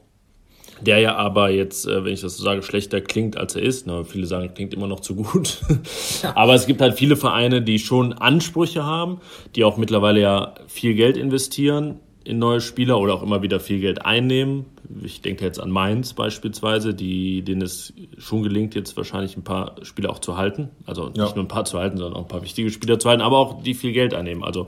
der 0.82 1.00
ja 1.00 1.16
aber 1.16 1.50
jetzt, 1.50 1.86
äh, 1.88 2.06
wenn 2.06 2.14
ich 2.14 2.22
das 2.22 2.38
so 2.38 2.44
sage, 2.44 2.64
schlechter 2.64 3.02
klingt, 3.02 3.38
als 3.38 3.56
er 3.56 3.64
ist. 3.64 3.88
Na, 3.88 4.04
viele 4.04 4.26
sagen, 4.26 4.54
klingt 4.54 4.74
immer 4.74 4.88
noch 4.88 5.02
zu 5.02 5.16
gut. 5.16 5.62
aber 6.36 6.54
es 6.54 6.68
gibt 6.68 6.82
halt 6.82 6.98
viele 6.98 7.18
Vereine, 7.18 7.62
die 7.62 7.80
schon 7.80 8.14
Ansprüche 8.14 8.84
haben, 8.84 9.20
die 9.56 9.64
auch 9.64 9.78
mittlerweile 9.78 10.22
ja 10.22 10.56
viel 10.68 10.94
Geld 10.96 11.18
investieren 11.18 12.00
in 12.26 12.40
neue 12.40 12.60
Spieler 12.60 13.00
oder 13.00 13.14
auch 13.14 13.24
immer 13.24 13.44
wieder 13.44 13.60
viel 13.60 13.80
Geld 13.80 14.04
einnehmen. 14.04 14.66
Ich 15.04 15.22
denke 15.22 15.46
jetzt 15.46 15.60
an 15.60 15.70
Mainz 15.70 16.14
beispielsweise, 16.14 16.94
die, 16.94 17.44
denen 17.44 17.62
es 17.62 17.94
schon 18.18 18.42
gelingt, 18.42 18.74
jetzt 18.74 18.98
wahrscheinlich 18.98 19.38
ein 19.38 19.44
paar 19.44 19.76
Spieler 19.84 20.10
auch 20.10 20.20
zu 20.20 20.36
halten. 20.36 20.70
Also 20.86 21.06
nicht 21.06 21.18
ja. 21.18 21.30
nur 21.36 21.46
ein 21.46 21.48
paar 21.48 21.66
zu 21.66 21.78
halten, 21.78 21.98
sondern 21.98 22.16
auch 22.20 22.26
ein 22.26 22.28
paar 22.28 22.42
wichtige 22.42 22.72
Spieler 22.72 22.98
zu 22.98 23.10
halten, 23.10 23.22
aber 23.22 23.38
auch 23.38 23.62
die 23.62 23.76
viel 23.76 23.94
Geld 23.94 24.16
einnehmen. 24.16 24.44
Also 24.44 24.68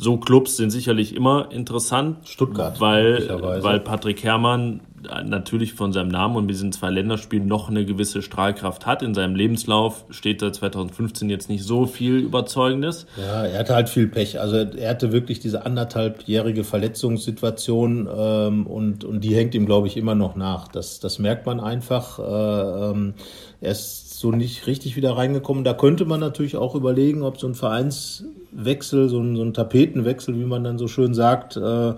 so 0.00 0.16
Clubs 0.16 0.56
sind 0.56 0.70
sicherlich 0.70 1.14
immer 1.14 1.52
interessant. 1.52 2.26
Stuttgart. 2.26 2.80
Weil, 2.80 3.28
weil 3.62 3.80
Patrick 3.80 4.24
Herrmann 4.24 4.80
natürlich 5.24 5.74
von 5.74 5.92
seinem 5.92 6.08
Namen 6.08 6.36
und 6.36 6.46
mit 6.46 6.54
diesen 6.54 6.72
zwei 6.72 6.90
Länderspielen 6.90 7.46
noch 7.46 7.68
eine 7.68 7.84
gewisse 7.84 8.22
Strahlkraft 8.22 8.86
hat. 8.86 9.02
In 9.02 9.14
seinem 9.14 9.34
Lebenslauf 9.34 10.04
steht 10.10 10.42
da 10.42 10.52
2015 10.52 11.30
jetzt 11.30 11.48
nicht 11.48 11.64
so 11.64 11.86
viel 11.86 12.18
Überzeugendes. 12.18 13.06
Ja, 13.16 13.44
er 13.44 13.58
hatte 13.60 13.74
halt 13.74 13.88
viel 13.88 14.08
Pech. 14.08 14.40
Also 14.40 14.56
er 14.56 14.90
hatte 14.90 15.12
wirklich 15.12 15.40
diese 15.40 15.66
anderthalbjährige 15.66 16.64
Verletzungssituation 16.64 18.08
ähm, 18.14 18.66
und, 18.66 19.04
und 19.04 19.20
die 19.20 19.34
hängt 19.34 19.54
ihm, 19.54 19.66
glaube 19.66 19.86
ich, 19.86 19.96
immer 19.96 20.14
noch 20.14 20.36
nach. 20.36 20.68
Das, 20.68 21.00
das 21.00 21.18
merkt 21.18 21.46
man 21.46 21.60
einfach. 21.60 22.18
Äh, 22.18 22.90
ähm, 22.90 23.14
er 23.60 23.72
ist 23.72 24.04
so 24.18 24.30
nicht 24.30 24.66
richtig 24.66 24.96
wieder 24.96 25.16
reingekommen. 25.16 25.64
Da 25.64 25.74
könnte 25.74 26.04
man 26.04 26.20
natürlich 26.20 26.56
auch 26.56 26.74
überlegen, 26.74 27.22
ob 27.22 27.38
so 27.38 27.46
ein 27.46 27.54
Vereinswechsel, 27.54 29.08
so 29.08 29.20
ein, 29.20 29.36
so 29.36 29.42
ein 29.42 29.52
Tapetenwechsel, 29.52 30.38
wie 30.38 30.44
man 30.44 30.64
dann 30.64 30.78
so 30.78 30.88
schön 30.88 31.14
sagt, 31.14 31.56
äh, 31.56 31.88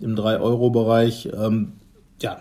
im 0.00 0.16
3-Euro-Bereich, 0.16 1.30
ähm, 1.36 1.74
ja, 2.20 2.38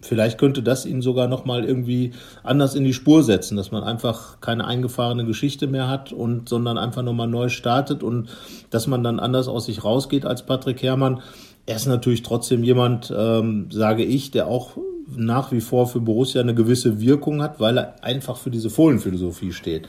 vielleicht 0.00 0.38
könnte 0.38 0.62
das 0.62 0.86
ihn 0.86 1.02
sogar 1.02 1.28
noch 1.28 1.44
mal 1.44 1.64
irgendwie 1.64 2.12
anders 2.42 2.74
in 2.74 2.84
die 2.84 2.94
Spur 2.94 3.22
setzen, 3.22 3.56
dass 3.56 3.70
man 3.70 3.82
einfach 3.82 4.40
keine 4.40 4.66
eingefahrene 4.66 5.24
Geschichte 5.24 5.66
mehr 5.66 5.88
hat 5.88 6.12
und 6.12 6.48
sondern 6.48 6.78
einfach 6.78 7.02
noch 7.02 7.12
mal 7.12 7.26
neu 7.26 7.48
startet 7.48 8.02
und 8.02 8.28
dass 8.70 8.86
man 8.86 9.02
dann 9.02 9.20
anders 9.20 9.48
aus 9.48 9.66
sich 9.66 9.84
rausgeht 9.84 10.24
als 10.24 10.44
Patrick 10.44 10.82
Herrmann. 10.82 11.22
Er 11.66 11.76
ist 11.76 11.86
natürlich 11.86 12.22
trotzdem 12.22 12.64
jemand, 12.64 13.12
ähm, 13.16 13.68
sage 13.70 14.04
ich, 14.04 14.30
der 14.30 14.46
auch 14.46 14.76
nach 15.16 15.52
wie 15.52 15.60
vor 15.60 15.86
für 15.86 16.00
Borussia 16.00 16.40
eine 16.40 16.54
gewisse 16.54 17.00
Wirkung 17.00 17.42
hat, 17.42 17.60
weil 17.60 17.78
er 17.78 18.04
einfach 18.04 18.36
für 18.36 18.50
diese 18.50 18.70
Fohlenphilosophie 18.70 19.52
steht. 19.52 19.88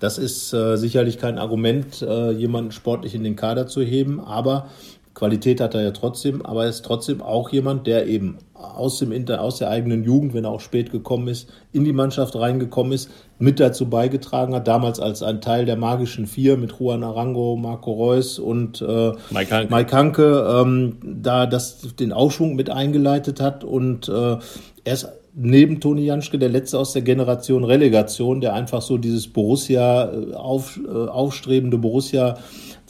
Das 0.00 0.18
ist 0.18 0.52
äh, 0.52 0.76
sicherlich 0.76 1.18
kein 1.18 1.38
Argument, 1.38 2.02
äh, 2.02 2.32
jemanden 2.32 2.72
sportlich 2.72 3.14
in 3.14 3.22
den 3.22 3.36
Kader 3.36 3.68
zu 3.68 3.82
heben, 3.82 4.18
aber 4.18 4.66
Qualität 5.14 5.60
hat 5.60 5.74
er 5.74 5.82
ja 5.82 5.90
trotzdem, 5.90 6.44
aber 6.44 6.64
er 6.64 6.70
ist 6.70 6.84
trotzdem 6.84 7.20
auch 7.20 7.50
jemand, 7.50 7.86
der 7.86 8.06
eben 8.06 8.38
aus, 8.54 8.98
dem 8.98 9.12
Inter, 9.12 9.42
aus 9.42 9.58
der 9.58 9.68
eigenen 9.68 10.04
Jugend, 10.04 10.34
wenn 10.34 10.44
er 10.44 10.50
auch 10.50 10.60
spät 10.60 10.90
gekommen 10.90 11.28
ist, 11.28 11.50
in 11.72 11.84
die 11.84 11.92
Mannschaft 11.92 12.34
reingekommen 12.36 12.92
ist, 12.92 13.10
mit 13.38 13.60
dazu 13.60 13.90
beigetragen 13.90 14.54
hat, 14.54 14.68
damals 14.68 15.00
als 15.00 15.22
ein 15.22 15.40
Teil 15.40 15.66
der 15.66 15.76
magischen 15.76 16.26
Vier 16.26 16.56
mit 16.56 16.72
Juan 16.78 17.02
Arango, 17.02 17.56
Marco 17.56 17.92
Reus 17.92 18.38
und 18.38 18.80
äh, 18.80 19.12
Mike 19.30 19.54
Hanke, 19.54 19.74
Mike 19.74 19.96
Hanke 19.96 20.62
ähm, 20.62 20.96
da 21.02 21.46
das, 21.46 21.94
den 21.96 22.12
Aufschwung 22.12 22.54
mit 22.54 22.70
eingeleitet 22.70 23.40
hat 23.40 23.64
und 23.64 24.08
äh, 24.08 24.36
er 24.84 24.94
ist 24.94 25.08
neben 25.34 25.80
Toni 25.80 26.04
Janschke 26.04 26.38
der 26.38 26.48
letzte 26.48 26.78
aus 26.78 26.92
der 26.92 27.02
Generation 27.02 27.64
Relegation, 27.64 28.40
der 28.40 28.54
einfach 28.54 28.82
so 28.82 28.98
dieses 28.98 29.28
Borussia 29.28 30.12
äh, 30.12 30.34
auf, 30.34 30.78
äh, 30.86 30.90
aufstrebende 30.90 31.78
Borussia 31.78 32.38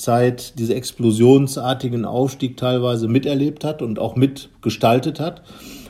Zeit 0.03 0.59
diese 0.59 0.75
explosionsartigen 0.75 2.05
Aufstieg 2.05 2.57
teilweise 2.57 3.09
miterlebt 3.09 3.65
hat 3.65 3.83
und 3.83 3.99
auch 3.99 4.17
mitgestaltet 4.17 5.21
hat. 5.21 5.43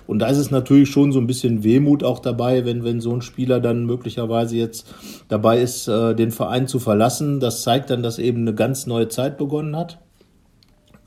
Und 0.06 0.18
da 0.18 0.26
ist 0.26 0.38
es 0.38 0.50
natürlich 0.50 0.90
schon 0.90 1.12
so 1.12 1.20
ein 1.20 1.26
bisschen 1.26 1.64
Wehmut 1.64 2.04
auch 2.04 2.18
dabei, 2.18 2.64
wenn, 2.64 2.84
wenn 2.84 3.00
so 3.00 3.12
ein 3.12 3.22
Spieler 3.22 3.60
dann 3.60 3.86
möglicherweise 3.86 4.56
jetzt 4.56 4.86
dabei 5.28 5.60
ist, 5.60 5.88
äh, 5.88 6.14
den 6.14 6.32
Verein 6.32 6.66
zu 6.66 6.78
verlassen. 6.78 7.40
Das 7.40 7.62
zeigt 7.62 7.90
dann, 7.90 8.02
dass 8.02 8.18
eben 8.18 8.42
eine 8.42 8.54
ganz 8.54 8.86
neue 8.86 9.08
Zeit 9.08 9.38
begonnen 9.38 9.76
hat. 9.76 9.98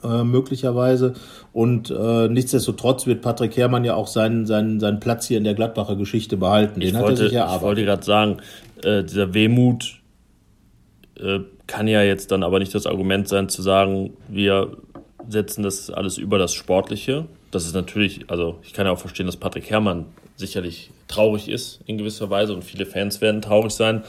Äh, 0.04 0.24
möglicherweise. 0.24 1.14
Und 1.52 1.90
äh, 1.90 2.28
nichtsdestotrotz 2.28 3.06
wird 3.06 3.22
Patrick 3.22 3.56
Herrmann 3.58 3.86
ja 3.86 3.96
auch 3.96 4.08
seinen, 4.08 4.46
seinen, 4.46 4.80
seinen 4.80 5.00
Platz 5.00 5.28
hier 5.28 5.38
in 5.38 5.44
der 5.44 5.56
Gladbacher 5.56 5.96
Geschichte 5.96 6.38
behalten. 6.38 6.80
Den 6.80 6.90
ich 6.90 6.96
hat 6.96 7.04
wollte, 7.04 7.24
er 7.24 7.30
sich 7.30 7.38
erarbeitet. 7.38 7.62
Ich 7.62 7.64
wollte 7.64 7.86
gerade 7.86 8.06
sagen, 8.06 8.38
äh, 8.84 9.04
dieser 9.04 9.34
Wehmut 9.34 10.02
äh, 11.20 11.40
kann 11.68 11.88
ja 11.88 12.04
jetzt 12.04 12.32
dann 12.32 12.44
aber 12.44 12.60
nicht 12.60 12.74
das 12.74 12.86
Argument 12.86 13.28
sein 13.28 13.50
zu 13.50 13.62
sagen, 13.62 14.14
wir 14.28 14.78
setzen 15.28 15.64
das 15.64 15.90
alles 15.90 16.18
über 16.18 16.38
das 16.38 16.54
Sportliche. 16.54 17.26
Das 17.52 17.66
ist 17.66 17.74
natürlich, 17.74 18.30
also 18.30 18.60
ich 18.64 18.74
kann 18.74 18.86
ja 18.86 18.92
auch 18.92 19.00
verstehen, 19.00 19.26
dass 19.26 19.38
Patrick 19.38 19.70
Herrmann 19.70 20.06
sicherlich 20.36 20.92
traurig 21.08 21.50
ist 21.50 21.80
in 21.86 21.98
gewisser 21.98 22.30
Weise 22.30 22.54
und 22.54 22.64
viele 22.64 22.86
Fans 22.86 23.22
werden 23.22 23.42
traurig 23.42 23.72
sein. 23.72 24.04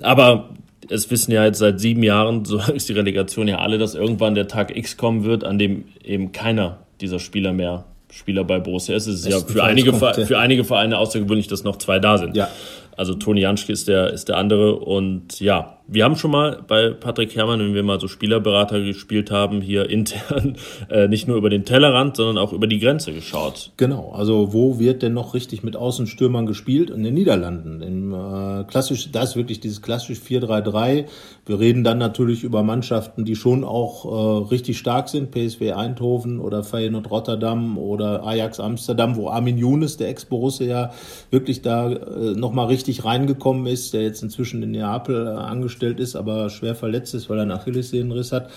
Aber 0.00 0.50
es 0.88 1.10
wissen 1.10 1.32
ja 1.32 1.44
jetzt 1.44 1.58
seit 1.58 1.80
sieben 1.80 2.02
Jahren, 2.02 2.44
so 2.46 2.58
ist 2.72 2.88
die 2.88 2.92
Relegation 2.92 3.48
ja 3.48 3.58
alle, 3.58 3.78
dass 3.78 3.94
irgendwann 3.94 4.34
der 4.34 4.48
Tag 4.48 4.76
X 4.76 4.96
kommen 4.96 5.24
wird, 5.24 5.44
an 5.44 5.58
dem 5.58 5.84
eben 6.02 6.32
keiner 6.32 6.78
dieser 7.00 7.18
Spieler 7.18 7.52
mehr 7.52 7.84
Spieler 8.10 8.44
bei 8.44 8.60
Borussia 8.60 8.96
ist. 8.96 9.06
Es 9.06 9.20
ist 9.20 9.28
ja 9.28 9.40
für 9.40 9.62
einige, 9.62 9.92
für 9.92 10.38
einige 10.38 10.64
Vereine 10.64 10.96
außergewöhnlich, 10.98 11.48
dass 11.48 11.64
noch 11.64 11.76
zwei 11.76 11.98
da 11.98 12.16
sind. 12.16 12.36
Ja. 12.36 12.48
Also 12.96 13.14
Toni 13.14 13.40
Janschke 13.40 13.72
ist 13.72 13.88
der, 13.88 14.12
ist 14.12 14.28
der 14.28 14.38
andere. 14.38 14.76
Und 14.76 15.38
ja, 15.40 15.75
wir 15.88 16.04
haben 16.04 16.16
schon 16.16 16.32
mal 16.32 16.64
bei 16.66 16.90
Patrick 16.90 17.36
Herrmann, 17.36 17.60
wenn 17.60 17.74
wir 17.74 17.84
mal 17.84 18.00
so 18.00 18.08
Spielerberater 18.08 18.80
gespielt 18.80 19.30
haben, 19.30 19.60
hier 19.60 19.88
intern 19.88 20.56
äh, 20.90 21.06
nicht 21.06 21.28
nur 21.28 21.36
über 21.36 21.48
den 21.48 21.64
Tellerrand, 21.64 22.16
sondern 22.16 22.38
auch 22.38 22.52
über 22.52 22.66
die 22.66 22.80
Grenze 22.80 23.12
geschaut. 23.12 23.70
Genau, 23.76 24.12
also 24.12 24.52
wo 24.52 24.80
wird 24.80 25.02
denn 25.02 25.12
noch 25.12 25.34
richtig 25.34 25.62
mit 25.62 25.76
Außenstürmern 25.76 26.46
gespielt? 26.46 26.90
In 26.90 27.04
den 27.04 27.14
Niederlanden. 27.14 27.82
Im, 27.82 28.12
äh, 28.12 28.64
klassisch, 28.64 29.12
da 29.12 29.22
ist 29.22 29.36
wirklich 29.36 29.60
dieses 29.60 29.80
klassisch 29.80 30.18
4-3-3. 30.18 31.04
Wir 31.46 31.60
reden 31.60 31.84
dann 31.84 31.98
natürlich 31.98 32.42
über 32.42 32.64
Mannschaften, 32.64 33.24
die 33.24 33.36
schon 33.36 33.62
auch 33.62 34.04
äh, 34.04 34.48
richtig 34.50 34.78
stark 34.78 35.08
sind. 35.08 35.30
PSW 35.30 35.72
Eindhoven 35.72 36.40
oder 36.40 36.64
Feyenoord 36.64 37.10
Rotterdam 37.12 37.78
oder 37.78 38.24
Ajax 38.26 38.58
Amsterdam, 38.58 39.14
wo 39.14 39.28
Armin 39.28 39.56
Younes, 39.56 39.96
der 39.96 40.08
Ex-Borusse, 40.08 40.64
ja 40.64 40.90
wirklich 41.30 41.62
da 41.62 41.92
äh, 41.92 42.34
nochmal 42.34 42.66
richtig 42.66 43.04
reingekommen 43.04 43.66
ist, 43.66 43.94
der 43.94 44.02
jetzt 44.02 44.22
inzwischen 44.24 44.64
in 44.64 44.72
Neapel 44.72 45.26
äh, 45.26 45.30
angestellt 45.30 45.75
aufgestellt 45.76 46.00
ist, 46.00 46.16
aber 46.16 46.48
schwer 46.50 46.74
verletzt 46.74 47.14
ist, 47.14 47.28
weil 47.28 47.38
er 47.38 47.42
einen 47.42 47.52
Achillessehnenriss 47.52 48.32
hat. 48.32 48.50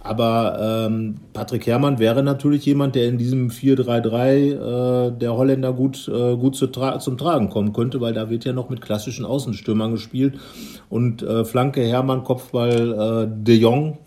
Aber 0.00 0.86
ähm, 0.88 1.16
Patrick 1.32 1.66
Herrmann 1.66 1.98
wäre 1.98 2.22
natürlich 2.22 2.64
jemand, 2.64 2.94
der 2.94 3.08
in 3.08 3.18
diesem 3.18 3.50
4-3-3 3.50 5.08
äh, 5.08 5.18
der 5.18 5.36
Holländer 5.36 5.72
gut, 5.72 6.08
äh, 6.08 6.36
gut 6.36 6.56
zu 6.56 6.66
tra 6.68 6.98
zum 6.98 7.18
Tragen 7.18 7.50
kommen 7.50 7.72
könnte, 7.72 8.00
weil 8.00 8.14
da 8.14 8.30
wird 8.30 8.44
ja 8.44 8.52
noch 8.52 8.70
mit 8.70 8.80
klassischen 8.80 9.24
Außenstürmern 9.24 9.92
gespielt. 9.92 10.34
Und 10.88 11.22
äh, 11.22 11.44
Flanke 11.44 11.82
Hermann, 11.82 12.24
Kopfball 12.24 13.28
äh, 13.28 13.44
De 13.44 13.56
Jong 13.56 13.98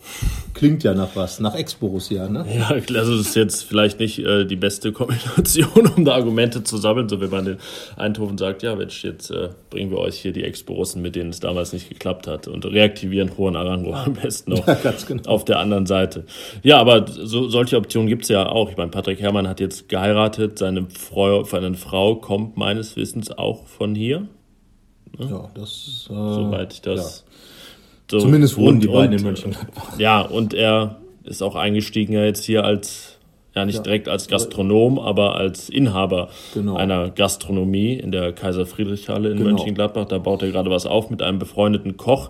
klingt 0.55 0.83
ja 0.83 0.93
nach 0.93 1.15
was, 1.15 1.39
nach 1.39 1.53
Ex-Borussia, 1.53 2.27
ne? 2.29 2.45
Ja, 2.55 2.69
also 2.69 3.17
das 3.17 3.27
ist 3.27 3.35
jetzt 3.35 3.63
vielleicht 3.63 3.99
nicht 3.99 4.19
äh, 4.19 4.45
die 4.45 4.55
beste 4.55 4.91
Kombination, 4.91 5.87
um 5.95 6.05
da 6.05 6.13
Argumente 6.13 6.63
zu 6.63 6.77
sammeln, 6.77 7.09
so 7.09 7.21
wie 7.21 7.27
man 7.27 7.45
den 7.45 7.57
Eindhoven 7.97 8.37
sagt, 8.37 8.63
ja 8.63 8.75
Mensch, 8.75 9.03
jetzt 9.03 9.29
äh, 9.29 9.49
bringen 9.69 9.91
wir 9.91 9.99
euch 9.99 10.17
hier 10.19 10.31
die 10.31 10.43
Ex-Borussen, 10.43 11.01
mit 11.01 11.15
denen 11.15 11.29
es 11.29 11.39
damals 11.39 11.73
nicht 11.73 11.89
geklappt 11.89 12.25
hat 12.27 12.47
und 12.55 12.65
reaktivieren 12.65 13.29
Juan 13.37 13.55
Arango 13.55 13.93
am 13.93 14.13
besten 14.13 14.51
noch 14.51 14.65
ja, 14.67 14.77
genau. 15.07 15.29
auf 15.29 15.45
der 15.45 15.59
anderen 15.59 15.85
Seite. 15.85 16.25
Ja, 16.63 16.77
aber 16.77 17.05
so, 17.07 17.49
solche 17.49 17.77
Optionen 17.77 18.07
gibt 18.07 18.23
es 18.23 18.29
ja 18.29 18.47
auch. 18.47 18.71
Ich 18.71 18.77
meine, 18.77 18.89
Patrick 18.89 19.19
Herrmann 19.19 19.47
hat 19.47 19.59
jetzt 19.59 19.89
geheiratet, 19.89 20.57
seine 20.57 20.87
Frau, 20.89 21.43
seine 21.43 21.75
Frau 21.75 22.15
kommt 22.15 22.57
meines 22.57 22.95
Wissens 22.95 23.31
auch 23.31 23.67
von 23.67 23.93
hier. 23.93 24.27
Ne? 25.17 25.27
Ja, 25.29 25.49
das. 25.53 26.07
Äh, 26.09 26.13
Soweit 26.13 26.73
ich 26.73 26.81
das. 26.81 27.25
Ja. 27.25 27.31
So, 28.11 28.19
Zumindest 28.19 28.57
wohnen 28.57 28.79
die 28.79 28.87
beiden 28.87 29.17
in 29.17 29.23
Mönchengladbach. 29.23 29.99
Ja, 29.99 30.21
und 30.21 30.53
er 30.53 30.97
ist 31.23 31.41
auch 31.41 31.55
eingestiegen 31.55 32.13
ja 32.13 32.23
jetzt 32.23 32.43
hier 32.43 32.63
als 32.63 33.14
ja 33.55 33.65
nicht 33.65 33.77
ja. 33.77 33.83
direkt 33.83 34.09
als 34.09 34.27
Gastronom, 34.27 34.99
aber 34.99 35.35
als 35.35 35.69
Inhaber 35.69 36.29
genau. 36.53 36.75
einer 36.75 37.09
Gastronomie 37.09 37.93
in 37.93 38.11
der 38.11 38.33
Kaiser 38.33 38.65
Friedrich 38.65 39.07
Halle 39.07 39.31
in 39.31 39.37
genau. 39.37 39.51
Mönchengladbach. 39.51 40.05
Da 40.05 40.17
baut 40.17 40.41
er 40.41 40.51
gerade 40.51 40.69
was 40.69 40.85
auf 40.85 41.09
mit 41.09 41.21
einem 41.21 41.39
befreundeten 41.39 41.95
Koch. 41.95 42.29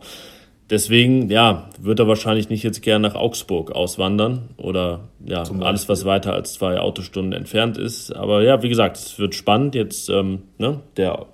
Deswegen, 0.70 1.30
ja, 1.30 1.70
wird 1.80 2.00
er 2.00 2.08
wahrscheinlich 2.08 2.50
nicht 2.50 2.64
jetzt 2.64 2.82
gern 2.82 3.02
nach 3.02 3.14
Augsburg 3.14 3.72
auswandern 3.72 4.50
oder 4.58 5.02
ja, 5.24 5.44
alles, 5.60 5.90
was 5.90 6.06
weiter 6.06 6.34
als 6.34 6.54
zwei 6.54 6.80
Autostunden 6.80 7.34
entfernt 7.34 7.78
ist. 7.78 8.12
Aber 8.16 8.42
ja, 8.42 8.64
wie 8.64 8.70
gesagt, 8.70 8.98
es 8.98 9.20
wird 9.20 9.36
spannend. 9.36 9.76
Jetzt, 9.76 10.10
ähm, 10.10 10.44
ne, 10.58 10.80
der, 10.98 11.28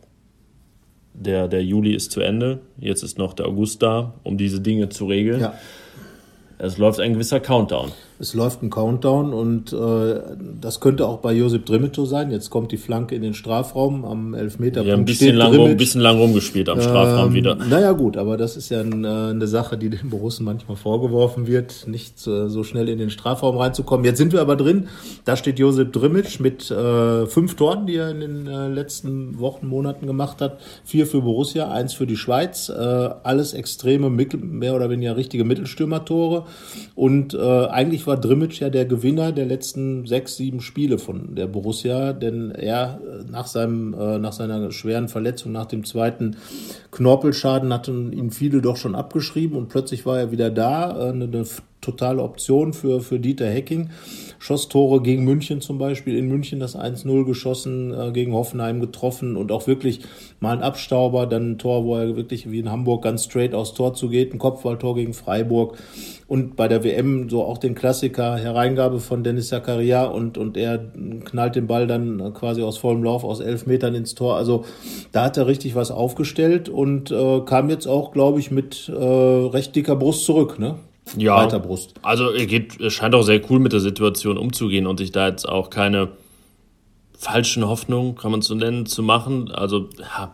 der, 1.13 1.47
der 1.47 1.63
Juli 1.63 1.93
ist 1.93 2.11
zu 2.11 2.19
Ende. 2.19 2.59
Jetzt 2.77 3.03
ist 3.03 3.17
noch 3.17 3.33
der 3.33 3.47
August 3.47 3.81
da, 3.81 4.13
um 4.23 4.37
diese 4.37 4.59
Dinge 4.59 4.89
zu 4.89 5.05
regeln. 5.05 5.39
Ja. 5.39 5.53
Es 6.57 6.77
läuft 6.77 6.99
ein 6.99 7.13
gewisser 7.13 7.39
Countdown. 7.39 7.93
Es 8.21 8.35
läuft 8.35 8.61
ein 8.61 8.69
Countdown 8.69 9.33
und 9.33 9.73
äh, 9.73 10.21
das 10.61 10.79
könnte 10.79 11.07
auch 11.07 11.17
bei 11.17 11.33
Josip 11.33 11.65
Drimic 11.65 11.95
so 11.95 12.05
sein. 12.05 12.29
Jetzt 12.29 12.51
kommt 12.51 12.71
die 12.71 12.77
Flanke 12.77 13.15
in 13.15 13.23
den 13.23 13.33
Strafraum 13.33 14.05
am 14.05 14.35
Elfmeter. 14.35 14.83
Ja, 14.83 14.93
ein 14.93 15.05
bisschen 15.05 15.35
lang, 15.35 15.55
rum, 15.55 15.75
bisschen 15.75 16.01
lang 16.01 16.17
rumgespielt 16.19 16.69
am 16.69 16.79
Strafraum 16.79 17.29
ähm, 17.29 17.33
wieder. 17.33 17.55
Naja 17.55 17.93
gut, 17.93 18.17
aber 18.17 18.37
das 18.37 18.57
ist 18.57 18.69
ja 18.69 18.81
ein, 18.81 19.03
äh, 19.03 19.07
eine 19.07 19.47
Sache, 19.47 19.75
die 19.75 19.89
den 19.89 20.11
Borussen 20.11 20.45
manchmal 20.45 20.77
vorgeworfen 20.77 21.47
wird, 21.47 21.87
nicht 21.87 22.27
äh, 22.27 22.47
so 22.47 22.63
schnell 22.63 22.89
in 22.89 22.99
den 22.99 23.09
Strafraum 23.09 23.57
reinzukommen. 23.57 24.05
Jetzt 24.05 24.19
sind 24.19 24.33
wir 24.33 24.41
aber 24.41 24.55
drin. 24.55 24.87
Da 25.25 25.35
steht 25.35 25.57
Josip 25.57 25.91
Drimic 25.91 26.39
mit 26.39 26.69
äh, 26.69 27.25
fünf 27.25 27.55
Toren, 27.55 27.87
die 27.87 27.95
er 27.95 28.11
in 28.11 28.19
den 28.19 28.47
äh, 28.47 28.67
letzten 28.67 29.39
Wochen, 29.39 29.65
Monaten 29.65 30.05
gemacht 30.05 30.41
hat. 30.41 30.59
Vier 30.83 31.07
für 31.07 31.21
Borussia, 31.21 31.71
eins 31.71 31.95
für 31.95 32.05
die 32.05 32.17
Schweiz. 32.17 32.69
Äh, 32.69 32.73
alles 32.75 33.53
extreme, 33.53 34.11
mehr 34.11 34.75
oder 34.75 34.91
weniger 34.91 35.17
richtige 35.17 35.43
Mittelstürmertore. 35.43 36.45
Und 36.93 37.33
äh, 37.33 37.37
eigentlich 37.65 38.05
war 38.05 38.10
war 38.11 38.19
Drimmitsch 38.19 38.59
ja 38.59 38.69
der 38.69 38.83
Gewinner 38.83 39.31
der 39.31 39.45
letzten 39.45 40.05
sechs, 40.05 40.35
sieben 40.35 40.59
Spiele 40.59 40.97
von 40.97 41.33
der 41.33 41.47
Borussia, 41.47 42.11
denn 42.11 42.51
er 42.51 42.99
äh, 42.99 43.31
nach, 43.31 43.47
seinem, 43.47 43.93
äh, 43.93 44.19
nach 44.19 44.33
seiner 44.33 44.69
schweren 44.71 45.07
Verletzung, 45.07 45.53
nach 45.53 45.67
dem 45.67 45.85
zweiten 45.85 46.35
Knorpelschaden, 46.91 47.71
hatten 47.71 48.11
ihn 48.11 48.31
viele 48.31 48.61
doch 48.61 48.75
schon 48.75 48.95
abgeschrieben 48.95 49.55
und 49.55 49.69
plötzlich 49.69 50.05
war 50.05 50.19
er 50.19 50.31
wieder 50.31 50.49
da. 50.49 51.07
Äh, 51.07 51.11
eine, 51.11 51.45
totale 51.81 52.21
Option 52.21 52.73
für, 52.73 53.01
für 53.01 53.19
Dieter 53.19 53.49
Hecking. 53.49 53.89
Schoss 54.39 54.69
Tore 54.69 55.01
gegen 55.01 55.23
München 55.23 55.61
zum 55.61 55.77
Beispiel, 55.77 56.17
in 56.17 56.27
München 56.27 56.59
das 56.59 56.75
1-0 56.75 57.25
geschossen, 57.25 57.93
äh, 57.93 58.11
gegen 58.11 58.33
Hoffenheim 58.33 58.79
getroffen 58.79 59.35
und 59.35 59.51
auch 59.51 59.67
wirklich 59.67 60.01
mal 60.39 60.55
ein 60.57 60.63
Abstauber, 60.63 61.27
dann 61.27 61.51
ein 61.51 61.57
Tor, 61.57 61.85
wo 61.85 61.95
er 61.95 62.15
wirklich 62.15 62.49
wie 62.49 62.59
in 62.59 62.71
Hamburg 62.71 63.03
ganz 63.03 63.25
straight 63.25 63.53
aufs 63.53 63.73
Tor 63.73 63.93
zugeht, 63.93 64.33
ein 64.33 64.39
Kopfballtor 64.39 64.95
gegen 64.95 65.13
Freiburg 65.13 65.77
und 66.27 66.55
bei 66.55 66.67
der 66.67 66.83
WM 66.83 67.29
so 67.29 67.43
auch 67.43 67.57
den 67.57 67.75
Klassiker 67.75 68.37
Hereingabe 68.37 68.99
von 68.99 69.23
Dennis 69.23 69.49
Zakaria 69.49 70.05
und, 70.05 70.37
und 70.37 70.57
er 70.57 70.79
knallt 71.25 71.55
den 71.55 71.67
Ball 71.67 71.87
dann 71.87 72.33
quasi 72.33 72.63
aus 72.63 72.77
vollem 72.77 73.03
Lauf 73.03 73.23
aus 73.23 73.41
elf 73.41 73.65
Metern 73.65 73.95
ins 73.95 74.15
Tor. 74.15 74.37
Also 74.37 74.65
da 75.11 75.25
hat 75.25 75.37
er 75.37 75.47
richtig 75.47 75.75
was 75.75 75.91
aufgestellt 75.91 76.69
und 76.69 77.11
äh, 77.11 77.41
kam 77.41 77.69
jetzt 77.69 77.85
auch, 77.85 78.11
glaube 78.11 78.39
ich, 78.39 78.49
mit 78.49 78.89
äh, 78.89 78.93
recht 78.93 79.75
dicker 79.75 79.95
Brust 79.95 80.25
zurück, 80.25 80.57
ne? 80.57 80.75
Ja, 81.17 81.37
Weiter 81.37 81.59
Brust. 81.59 81.95
also 82.03 82.31
er 82.31 82.45
geht, 82.45 82.79
er 82.79 82.91
scheint 82.91 83.15
auch 83.15 83.23
sehr 83.23 83.41
cool 83.49 83.59
mit 83.59 83.73
der 83.73 83.79
Situation 83.79 84.37
umzugehen 84.37 84.87
und 84.87 84.97
sich 84.97 85.11
da 85.11 85.27
jetzt 85.27 85.47
auch 85.47 85.69
keine 85.69 86.09
falschen 87.17 87.67
Hoffnungen, 87.67 88.15
kann 88.15 88.31
man 88.31 88.39
es 88.39 88.47
so 88.47 88.55
nennen, 88.55 88.85
zu 88.85 89.03
machen. 89.03 89.51
Also 89.51 89.89
ja, 89.99 90.33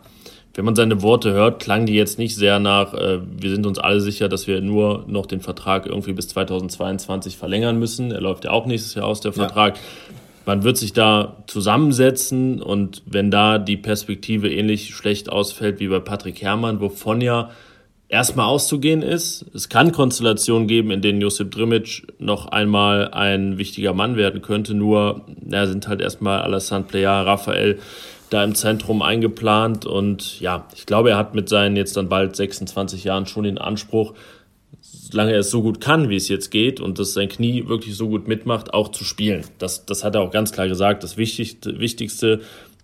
wenn 0.54 0.64
man 0.64 0.74
seine 0.74 1.02
Worte 1.02 1.32
hört, 1.32 1.62
klangen 1.62 1.86
die 1.86 1.94
jetzt 1.94 2.18
nicht 2.18 2.34
sehr 2.34 2.58
nach, 2.58 2.94
äh, 2.94 3.20
wir 3.22 3.50
sind 3.50 3.66
uns 3.66 3.78
alle 3.78 4.00
sicher, 4.00 4.28
dass 4.28 4.46
wir 4.46 4.60
nur 4.60 5.04
noch 5.06 5.26
den 5.26 5.40
Vertrag 5.40 5.86
irgendwie 5.86 6.14
bis 6.14 6.28
2022 6.28 7.36
verlängern 7.36 7.78
müssen. 7.78 8.10
Er 8.10 8.20
läuft 8.20 8.44
ja 8.44 8.50
auch 8.50 8.66
nächstes 8.66 8.94
Jahr 8.94 9.06
aus, 9.06 9.20
der 9.20 9.32
Vertrag. 9.32 9.76
Ja. 9.76 9.82
Man 10.46 10.64
wird 10.64 10.78
sich 10.78 10.94
da 10.94 11.36
zusammensetzen 11.46 12.62
und 12.62 13.02
wenn 13.04 13.30
da 13.30 13.58
die 13.58 13.76
Perspektive 13.76 14.50
ähnlich 14.50 14.94
schlecht 14.94 15.30
ausfällt 15.30 15.78
wie 15.78 15.88
bei 15.88 16.00
Patrick 16.00 16.40
Herrmann, 16.40 16.80
wovon 16.80 17.20
ja 17.20 17.50
erstmal 18.08 18.46
auszugehen 18.46 19.02
ist. 19.02 19.44
Es 19.54 19.68
kann 19.68 19.92
Konstellationen 19.92 20.66
geben, 20.66 20.90
in 20.90 21.02
denen 21.02 21.20
Josip 21.20 21.50
Drimic 21.50 22.06
noch 22.18 22.46
einmal 22.46 23.08
ein 23.12 23.58
wichtiger 23.58 23.92
Mann 23.92 24.16
werden 24.16 24.42
könnte. 24.42 24.74
Nur, 24.74 25.22
ja, 25.48 25.66
sind 25.66 25.88
halt 25.88 26.00
erstmal 26.00 26.42
Alassane 26.42 26.84
Plea, 26.84 27.22
Raphael 27.22 27.78
da 28.30 28.44
im 28.44 28.54
Zentrum 28.54 29.02
eingeplant. 29.02 29.86
Und 29.86 30.40
ja, 30.40 30.66
ich 30.74 30.86
glaube, 30.86 31.10
er 31.10 31.16
hat 31.16 31.34
mit 31.34 31.48
seinen 31.48 31.76
jetzt 31.76 31.96
dann 31.96 32.08
bald 32.08 32.36
26 32.36 33.04
Jahren 33.04 33.26
schon 33.26 33.44
den 33.44 33.58
Anspruch, 33.58 34.14
solange 34.80 35.32
er 35.32 35.40
es 35.40 35.50
so 35.50 35.62
gut 35.62 35.80
kann, 35.80 36.08
wie 36.08 36.16
es 36.16 36.28
jetzt 36.28 36.50
geht 36.50 36.80
und 36.80 36.98
dass 36.98 37.14
sein 37.14 37.28
Knie 37.28 37.68
wirklich 37.68 37.96
so 37.96 38.08
gut 38.08 38.28
mitmacht, 38.28 38.74
auch 38.74 38.88
zu 38.88 39.04
spielen. 39.04 39.44
Das, 39.58 39.86
das 39.86 40.04
hat 40.04 40.14
er 40.14 40.22
auch 40.22 40.30
ganz 40.30 40.52
klar 40.52 40.68
gesagt. 40.68 41.02
Das 41.02 41.16
Wichtigste, 41.16 41.78
Wichtigste 41.78 42.40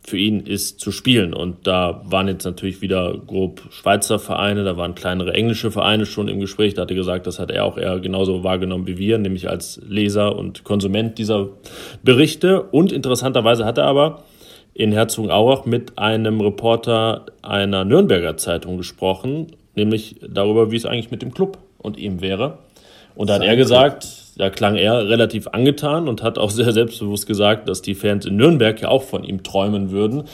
für 0.07 0.19
ihn 0.19 0.41
ist 0.41 0.81
zu 0.81 0.93
spielen. 0.93 1.33
Und 1.33 1.67
da 1.67 2.03
waren 2.05 2.29
jetzt 2.29 2.45
natürlich 2.45 2.83
wieder 2.83 3.17
grob 3.27 3.63
Schweizer 3.71 4.19
Vereine, 4.19 4.63
da 4.63 4.77
waren 4.77 4.95
kleinere 4.95 5.33
englische 5.33 5.71
Vereine 5.71 6.05
schon 6.05 6.29
im 6.29 6.41
Gespräch. 6.41 6.75
Da 6.75 6.83
hat 6.83 6.91
er 6.91 6.97
gesagt, 6.97 7.27
das 7.27 7.39
hat 7.39 7.51
er 7.51 7.65
auch 7.65 7.79
eher 7.79 7.99
genauso 8.01 8.45
wahrgenommen 8.45 8.87
wie 8.87 8.99
wir, 8.99 9.17
nämlich 9.17 9.49
als 9.49 9.81
Leser 9.89 10.37
und 10.37 10.63
Konsument 10.63 11.17
dieser 11.17 11.49
Berichte. 12.03 12.63
Und 12.63 12.93
interessanterweise 12.93 13.65
hat 13.65 13.79
er 13.79 13.87
aber 13.87 14.25
in 14.75 14.93
Herzogenaurach 14.93 15.65
mit 15.65 15.99
einem 15.99 16.41
Reporter 16.41 17.25
einer 17.41 17.85
Nürnberger 17.85 18.37
Zeitung 18.37 18.77
gesprochen, 18.77 19.53
nämlich 19.75 20.17
darüber, 20.21 20.71
wie 20.71 20.77
es 20.77 20.85
eigentlich 20.85 21.13
mit 21.13 21.23
dem 21.23 21.33
Club 21.33 21.57
und 21.79 21.97
ihm 21.97 22.21
wäre. 22.21 22.59
Und 23.15 23.31
da 23.31 23.35
hat 23.35 23.43
er 23.43 23.57
gesagt, 23.57 24.24
da 24.37 24.51
klang 24.51 24.77
er 24.77 25.09
relativ 25.09 25.49
angetan 25.49 26.09
und 26.09 26.23
hat 26.23 26.39
auch 26.39 26.51
sehr 26.51 26.73
selbstbewusst 26.73 27.27
gesagt, 27.27 27.69
dass 27.69 27.83
die 27.83 27.95
Fans 27.95 28.27
in 28.27 28.37
Nürnberg 28.37 28.81
ja 28.81 28.89
auch 28.89 29.03
von 29.03 29.25
ihm 29.25 29.43
träumen 29.43 29.91
würden. 29.91 30.25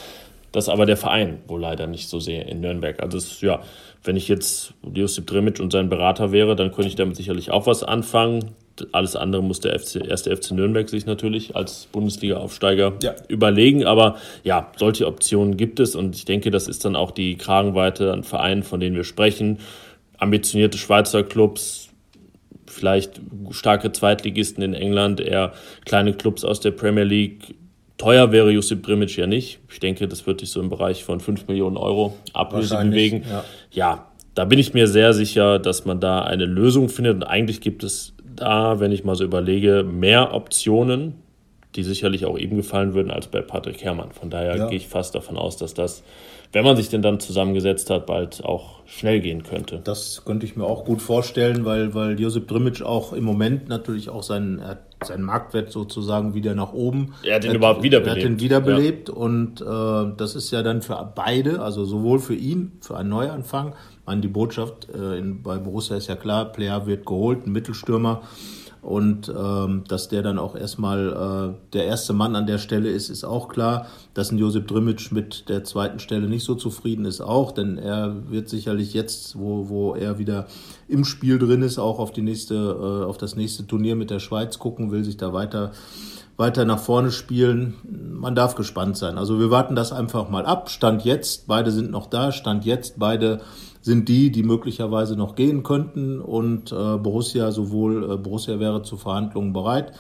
Das 0.53 0.69
aber 0.69 0.87
der 0.87 0.97
Verein 0.97 1.39
wohl 1.47 1.61
leider 1.61 1.87
nicht 1.87 2.09
so 2.09 2.19
sehr 2.19 2.47
in 2.49 2.61
Nürnberg. 2.61 3.01
Also 3.01 3.19
es, 3.19 3.41
ja, 3.41 3.61
wenn 4.03 4.17
ich 4.17 4.29
jetzt 4.29 4.75
Josip 4.95 5.27
Dremic 5.27 5.61
und 5.61 5.71
sein 5.73 5.89
Berater 5.89 6.33
wäre, 6.33 6.57
dann 6.57 6.73
könnte 6.73 6.89
ich 6.89 6.97
damit 6.97 7.17
sicherlich 7.17 7.51
auch 7.51 7.67
was 7.67 7.85
anfangen. 7.85 8.53
Alles 8.93 9.15
andere 9.15 9.43
muss 9.43 9.61
der 9.61 9.79
FC, 9.79 9.97
erste 9.97 10.35
FC 10.35 10.53
Nürnberg 10.53 10.89
sich 10.89 11.05
natürlich 11.05 11.55
als 11.55 11.87
Bundesliga-Aufsteiger 11.93 12.95
ja. 13.03 13.15
überlegen. 13.29 13.85
Aber 13.85 14.17
ja, 14.43 14.73
solche 14.77 15.07
Optionen 15.07 15.57
gibt 15.57 15.79
es 15.79 15.95
und 15.95 16.17
ich 16.17 16.25
denke, 16.25 16.51
das 16.51 16.67
ist 16.67 16.85
dann 16.85 16.97
auch 16.97 17.11
die 17.11 17.37
Kragenweite 17.37 18.13
an 18.13 18.25
Vereinen, 18.25 18.63
von 18.63 18.81
denen 18.81 18.97
wir 18.97 19.05
sprechen. 19.05 19.59
Ambitionierte 20.19 20.79
Schweizer 20.79 21.23
Clubs, 21.23 21.90
vielleicht 22.71 23.21
starke 23.51 23.93
Zweitligisten 23.93 24.63
in 24.63 24.75
England, 24.75 25.21
eher 25.21 25.53
kleine 25.85 26.15
Clubs 26.15 26.45
aus 26.45 26.61
der 26.61 26.71
Premier 26.71 27.05
League. 27.05 27.55
Teuer 27.99 28.33
wäre 28.33 28.51
Josip 28.51 28.83
Brimic 28.83 29.17
ja 29.17 29.27
nicht. 29.27 29.59
Ich 29.71 29.81
denke, 29.81 30.09
das 30.09 30.27
wird 30.27 30.41
sich 30.41 30.51
so 30.51 30.61
im 30.61 30.71
Bereich 30.71 31.05
von 31.05 31.21
5 31.21 31.49
Millionen 31.49 31.77
Euro 31.77 32.17
Ablöse 32.33 32.79
bewegen. 32.79 33.25
Ja. 33.29 33.45
ja, 33.71 34.07
da 34.35 34.45
bin 34.47 34.59
ich 34.59 34.73
mir 34.73 34.87
sehr 34.87 35.13
sicher, 35.13 35.59
dass 35.59 35.85
man 35.85 36.01
da 36.01 36.23
eine 36.23 36.47
Lösung 36.47 36.89
findet. 36.89 37.17
Und 37.17 37.25
eigentlich 37.25 37.61
gibt 37.61 37.85
es 37.85 38.15
da, 38.25 38.81
wenn 38.81 38.93
ich 38.93 39.05
mal 39.05 39.15
so 39.17 39.25
überlege, 39.25 39.85
mehr 39.85 40.33
Optionen, 40.33 41.15
die 41.77 41.83
sicherlich 41.83 42.25
auch 42.25 42.39
ihm 42.39 42.57
gefallen 42.57 42.95
würden 42.95 43.11
als 43.11 43.27
bei 43.27 43.43
Patrick 43.43 43.83
Herrmann. 43.85 44.13
Von 44.13 44.31
daher 44.31 44.57
ja. 44.57 44.69
gehe 44.69 44.79
ich 44.79 44.89
fast 44.89 45.15
davon 45.15 45.37
aus, 45.37 45.57
dass 45.57 45.75
das, 45.75 46.03
wenn 46.53 46.65
man 46.65 46.77
sich 46.77 46.89
denn 46.89 47.03
dann 47.03 47.21
zusammengesetzt 47.21 47.91
hat, 47.91 48.07
bald 48.07 48.45
auch 48.45 48.81
schnell 48.85 49.21
gehen 49.21 49.45
könnte. 49.45 49.81
Das 49.85 50.25
könnte 50.25 50.45
ich 50.47 50.57
mir 50.57 50.65
auch 50.65 50.85
gut 50.85 51.01
vorstellen, 51.01 51.65
weil, 51.65 51.95
weil 51.95 52.19
Josip 52.19 52.49
Drimic 52.49 52.83
auch 52.83 53.13
im 53.13 53.23
Moment 53.23 53.69
natürlich 53.69 54.09
auch 54.09 54.25
seinen, 54.25 54.61
seinen 55.05 55.23
Marktwert 55.23 55.71
sozusagen 55.71 56.35
wieder 56.35 56.57
nach 56.57 56.73
oben. 56.73 57.15
Er 57.23 57.37
hat 57.37 57.45
ihn 57.45 57.55
überhaupt 57.55 57.85
wiederbelebt. 57.85 58.17
Er 58.17 58.25
hat 58.25 58.31
ihn 58.31 58.41
wiederbelebt 58.41 59.09
ja. 59.09 59.15
und 59.15 59.61
äh, 59.61 60.17
das 60.17 60.35
ist 60.35 60.51
ja 60.51 60.63
dann 60.63 60.83
für 60.83 61.13
beide, 61.15 61.63
also 61.63 61.85
sowohl 61.85 62.19
für 62.19 62.35
ihn, 62.35 62.73
für 62.81 62.97
einen 62.97 63.11
Neuanfang, 63.11 63.75
an 64.05 64.21
die 64.21 64.29
Botschaft 64.29 64.89
äh, 64.93 65.19
in, 65.19 65.43
bei 65.43 65.59
Borussia 65.59 65.97
ist 65.97 66.09
ja 66.09 66.17
klar, 66.17 66.47
Player 66.47 66.87
wird 66.87 67.07
geholt, 67.07 67.47
ein 67.47 67.53
Mittelstürmer. 67.53 68.23
Und 68.83 69.29
ähm, 69.29 69.85
dass 69.89 70.09
der 70.09 70.23
dann 70.23 70.39
auch 70.39 70.57
erstmal 70.57 71.55
äh, 71.55 71.73
der 71.75 71.85
erste 71.85 72.13
Mann 72.13 72.35
an 72.35 72.47
der 72.47 72.59
Stelle 72.59 72.89
ist, 72.89 73.11
ist 73.11 73.25
auch 73.25 73.49
klar. 73.49 73.87
Dass 74.15 74.33
ein 74.33 74.39
Josip 74.39 74.67
Drimic 74.67 75.13
mit 75.13 75.49
der 75.49 75.65
zweiten 75.65 75.99
Stelle 75.99 76.29
nicht 76.29 76.45
so 76.45 76.55
zufrieden 76.55 77.05
ist, 77.05 77.21
auch, 77.21 77.53
denn 77.53 77.77
er 77.77 78.31
wird 78.31 78.49
sicherlich 78.49 78.95
jetzt, 78.95 79.39
wo, 79.39 79.69
wo 79.69 79.95
er 79.95 80.19
wieder 80.19 80.47
im 80.89 81.05
Spiel 81.05 81.39
drin 81.39 81.63
ist, 81.63 81.79
auch 81.79 81.99
auf 81.99 82.11
die 82.13 82.23
nächste, 82.23 82.55
äh, 82.55 83.05
auf 83.05 83.19
das 83.19 83.37
nächste 83.37 83.67
Turnier 83.67 83.97
mit 83.97 84.11
der 84.11 84.19
Schweiz 84.19 84.59
gucken, 84.59 84.91
will 84.91 85.05
sich 85.05 85.17
da 85.17 85.33
weiter 85.33 85.73
weiter 86.41 86.65
nach 86.65 86.79
vorne 86.79 87.13
spielen. 87.13 87.75
Man 87.85 88.35
darf 88.35 88.55
gespannt 88.55 88.97
sein. 88.97 89.19
Also 89.19 89.39
wir 89.39 89.51
warten 89.51 89.77
das 89.77 89.93
einfach 89.93 90.31
mal 90.31 90.47
ab. 90.47 90.71
Stand 90.71 91.05
jetzt, 91.05 91.47
beide 91.47 91.71
sind 91.71 91.91
noch 91.91 92.07
da. 92.07 92.33
Stand 92.33 92.65
jetzt, 92.65 92.99
beide 92.99 93.43
sind 93.81 94.09
die, 94.09 94.31
die 94.31 94.43
möglicherweise 94.43 95.17
noch 95.17 95.35
gehen 95.35 95.63
könnten. 95.63 96.21
Und 96.21 96.73
äh, 96.73 96.97
Borussia, 96.97 97.51
sowohl 97.51 98.13
äh, 98.13 98.17
Borussia 98.17 98.61
wäre 98.61 98.83
zu 98.83 98.97
Verhandlungen 98.97 99.53
bereit, 99.53 99.93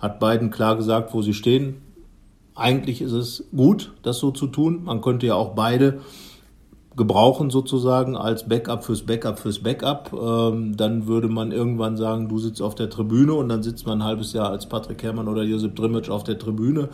hat 0.00 0.20
beiden 0.20 0.50
klar 0.50 0.76
gesagt, 0.76 1.12
wo 1.12 1.22
sie 1.22 1.34
stehen. 1.34 1.82
Eigentlich 2.54 3.02
ist 3.02 3.12
es 3.12 3.44
gut, 3.54 3.92
das 4.02 4.18
so 4.18 4.30
zu 4.30 4.46
tun. 4.46 4.84
Man 4.84 5.02
könnte 5.02 5.26
ja 5.26 5.34
auch 5.34 5.54
beide 5.54 6.00
gebrauchen 6.96 7.50
sozusagen 7.50 8.16
als 8.16 8.48
Backup 8.48 8.82
fürs 8.82 9.02
Backup 9.02 9.38
fürs 9.38 9.58
Backup. 9.58 10.12
Ähm, 10.14 10.76
dann 10.76 11.06
würde 11.06 11.28
man 11.28 11.52
irgendwann 11.52 11.98
sagen, 11.98 12.28
du 12.28 12.38
sitzt 12.38 12.62
auf 12.62 12.74
der 12.74 12.88
Tribüne 12.88 13.34
und 13.34 13.50
dann 13.50 13.62
sitzt 13.62 13.86
man 13.86 14.00
ein 14.00 14.04
halbes 14.04 14.32
Jahr 14.32 14.50
als 14.50 14.66
Patrick 14.66 15.02
Herrmann 15.02 15.28
oder 15.28 15.42
Josip 15.42 15.76
Drimic 15.76 16.08
auf 16.08 16.24
der 16.24 16.38
Tribüne. 16.38 16.88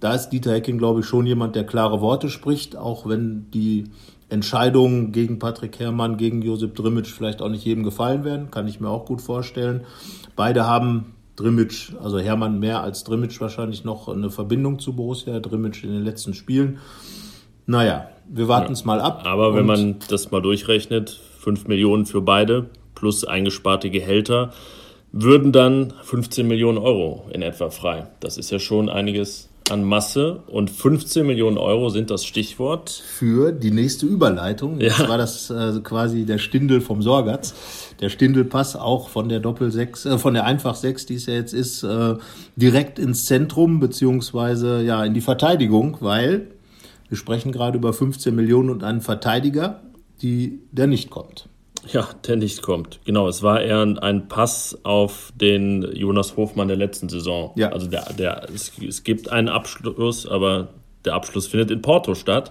Da 0.00 0.14
ist 0.14 0.30
Dieter 0.30 0.52
Hecking, 0.52 0.78
glaube 0.78 1.00
ich, 1.00 1.06
schon 1.06 1.26
jemand, 1.26 1.54
der 1.54 1.64
klare 1.64 2.00
Worte 2.00 2.28
spricht, 2.28 2.76
auch 2.76 3.08
wenn 3.08 3.46
die 3.52 3.84
Entscheidungen 4.28 5.12
gegen 5.12 5.38
Patrick 5.38 5.78
Herrmann, 5.78 6.16
gegen 6.16 6.42
Josip 6.42 6.74
Drimic 6.74 7.06
vielleicht 7.06 7.40
auch 7.42 7.48
nicht 7.48 7.64
jedem 7.64 7.84
gefallen 7.84 8.24
werden, 8.24 8.50
kann 8.50 8.66
ich 8.66 8.80
mir 8.80 8.88
auch 8.88 9.04
gut 9.04 9.20
vorstellen. 9.20 9.84
Beide 10.34 10.66
haben 10.66 11.14
Drimic, 11.36 11.92
also 12.02 12.18
Hermann 12.18 12.58
mehr 12.58 12.82
als 12.82 13.04
Drimic 13.04 13.40
wahrscheinlich 13.40 13.84
noch 13.84 14.08
eine 14.08 14.30
Verbindung 14.30 14.78
zu 14.78 14.96
Borussia, 14.96 15.38
Drimic 15.38 15.84
in 15.84 15.92
den 15.92 16.04
letzten 16.04 16.34
Spielen. 16.34 16.78
Naja, 17.66 18.08
wir 18.28 18.48
warten 18.48 18.72
es 18.72 18.80
ja. 18.80 18.86
mal 18.86 19.00
ab. 19.00 19.22
Aber 19.24 19.54
wenn 19.54 19.66
man 19.66 19.96
das 20.08 20.30
mal 20.30 20.40
durchrechnet, 20.40 21.10
5 21.40 21.68
Millionen 21.68 22.06
für 22.06 22.22
beide 22.22 22.70
plus 22.94 23.24
eingesparte 23.24 23.90
Gehälter, 23.90 24.52
würden 25.12 25.52
dann 25.52 25.92
15 26.02 26.48
Millionen 26.48 26.78
Euro 26.78 27.26
in 27.32 27.42
etwa 27.42 27.70
frei. 27.70 28.06
Das 28.20 28.38
ist 28.38 28.50
ja 28.50 28.58
schon 28.58 28.88
einiges 28.88 29.48
an 29.70 29.84
Masse 29.84 30.42
und 30.46 30.70
15 30.70 31.26
Millionen 31.26 31.58
Euro 31.58 31.88
sind 31.88 32.10
das 32.10 32.24
Stichwort. 32.24 32.90
Für 32.90 33.52
die 33.52 33.70
nächste 33.70 34.06
Überleitung. 34.06 34.80
Jetzt 34.80 34.98
ja. 34.98 35.08
war 35.08 35.18
das 35.18 35.50
äh, 35.50 35.80
quasi 35.82 36.24
der 36.24 36.38
Stindel 36.38 36.80
vom 36.80 37.02
Sorgatz. 37.02 37.54
Der 38.00 38.08
Stindelpass 38.08 38.76
auch 38.76 39.08
von 39.08 39.28
der 39.28 39.40
Doppel 39.40 39.70
6, 39.70 40.06
äh, 40.06 40.18
von 40.18 40.34
der 40.34 40.44
Einfach 40.44 40.74
6, 40.74 41.06
die 41.06 41.14
es 41.14 41.26
ja 41.26 41.34
jetzt 41.34 41.52
ist, 41.52 41.82
äh, 41.82 42.14
direkt 42.54 42.98
ins 42.98 43.24
Zentrum 43.24 43.80
beziehungsweise 43.80 44.82
ja 44.82 45.04
in 45.04 45.14
die 45.14 45.20
Verteidigung, 45.20 45.96
weil 46.00 46.48
wir 47.08 47.16
sprechen 47.16 47.52
gerade 47.52 47.78
über 47.78 47.92
15 47.92 48.34
Millionen 48.34 48.70
und 48.70 48.84
einen 48.84 49.00
Verteidiger, 49.00 49.82
die, 50.22 50.60
der 50.72 50.86
nicht 50.86 51.10
kommt. 51.10 51.48
Ja, 51.92 52.08
der 52.26 52.36
nicht 52.36 52.62
kommt. 52.62 53.00
Genau, 53.04 53.28
es 53.28 53.42
war 53.42 53.60
eher 53.60 53.80
ein 53.80 54.28
Pass 54.28 54.78
auf 54.82 55.32
den 55.34 55.82
Jonas 55.94 56.36
Hofmann 56.36 56.68
der 56.68 56.76
letzten 56.76 57.08
Saison. 57.08 57.52
Ja. 57.56 57.70
Also 57.70 57.86
der, 57.86 58.12
der, 58.12 58.48
es, 58.52 58.72
es 58.78 59.04
gibt 59.04 59.30
einen 59.30 59.48
Abschluss, 59.48 60.26
aber 60.26 60.68
der 61.04 61.14
Abschluss 61.14 61.46
findet 61.46 61.70
in 61.70 61.82
Porto 61.82 62.14
statt. 62.14 62.50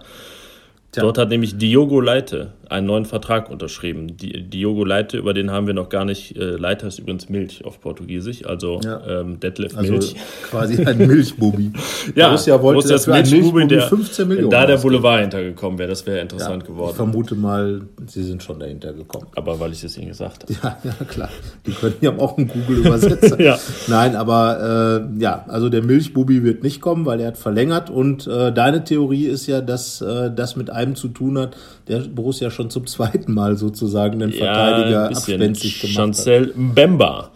Tja. 0.91 1.03
Dort 1.03 1.17
hat 1.17 1.29
nämlich 1.29 1.57
Diogo 1.57 1.99
Leite 1.99 2.53
einen 2.69 2.87
neuen 2.87 3.05
Vertrag 3.05 3.49
unterschrieben. 3.49 4.17
Die, 4.17 4.43
Diogo 4.43 4.83
Leite, 4.83 5.17
über 5.17 5.33
den 5.33 5.51
haben 5.51 5.67
wir 5.67 5.73
noch 5.73 5.89
gar 5.89 6.05
nicht. 6.05 6.35
Äh, 6.37 6.55
Leite 6.57 6.87
ist 6.87 6.99
übrigens 6.99 7.29
Milch 7.29 7.63
auf 7.65 7.79
Portugiesisch, 7.79 8.45
also 8.45 8.79
ja. 8.83 9.01
ähm, 9.21 9.39
Detlef 9.39 9.77
also 9.77 9.93
Milch. 9.93 10.15
quasi 10.49 10.83
ein 10.85 10.97
Milchbubi. 11.07 11.71
ja, 12.15 12.27
Borussia 12.29 12.61
wollte 12.61 12.87
das 12.89 13.07
Milchbubi, 13.07 13.67
der 13.67 13.83
15 13.83 14.27
Millionen. 14.27 14.49
Da 14.49 14.65
der 14.65 14.77
Boulevard 14.77 15.21
hintergekommen 15.21 15.77
wäre, 15.79 15.89
das 15.89 16.05
wäre 16.05 16.19
interessant 16.19 16.63
ja, 16.63 16.67
geworden. 16.67 16.91
Ich 16.91 16.95
vermute 16.95 17.35
mal, 17.35 17.81
sie 18.07 18.23
sind 18.23 18.43
schon 18.43 18.59
dahinter 18.59 18.93
gekommen. 18.93 19.27
Aber 19.35 19.59
weil 19.59 19.71
ich 19.71 19.83
es 19.83 19.97
Ihnen 19.97 20.07
gesagt 20.07 20.43
habe. 20.43 20.53
Ja, 20.53 20.77
ja, 20.83 21.05
klar. 21.05 21.29
Die 21.65 21.71
können 21.71 21.95
ja 22.01 22.11
auch 22.17 22.37
einen 22.37 22.47
Google-Übersetzer. 22.47 23.39
ja. 23.41 23.57
Nein, 23.87 24.15
aber 24.15 25.05
äh, 25.15 25.21
ja, 25.21 25.45
also 25.47 25.69
der 25.69 25.83
Milchbubi 25.83 26.43
wird 26.43 26.63
nicht 26.63 26.81
kommen, 26.81 27.05
weil 27.05 27.19
er 27.19 27.27
hat 27.27 27.37
verlängert 27.37 27.89
und 27.89 28.27
äh, 28.27 28.51
deine 28.51 28.83
Theorie 28.83 29.25
ist 29.25 29.47
ja, 29.47 29.61
dass 29.61 30.01
äh, 30.01 30.31
das 30.33 30.55
mit 30.55 30.69
einem 30.69 30.95
zu 30.95 31.09
tun 31.09 31.37
hat, 31.37 31.55
der 31.87 31.99
Borussia 31.99 32.49
schon 32.55 32.69
zum 32.69 32.87
zweiten 32.87 33.33
Mal 33.33 33.57
sozusagen 33.57 34.19
den 34.19 34.31
Verteidiger 34.31 34.89
ja, 34.89 35.05
abspenstig 35.07 35.81
gemacht 35.81 35.95
Chancel 35.95 36.47
hat. 36.47 36.57
Mbemba. 36.57 37.31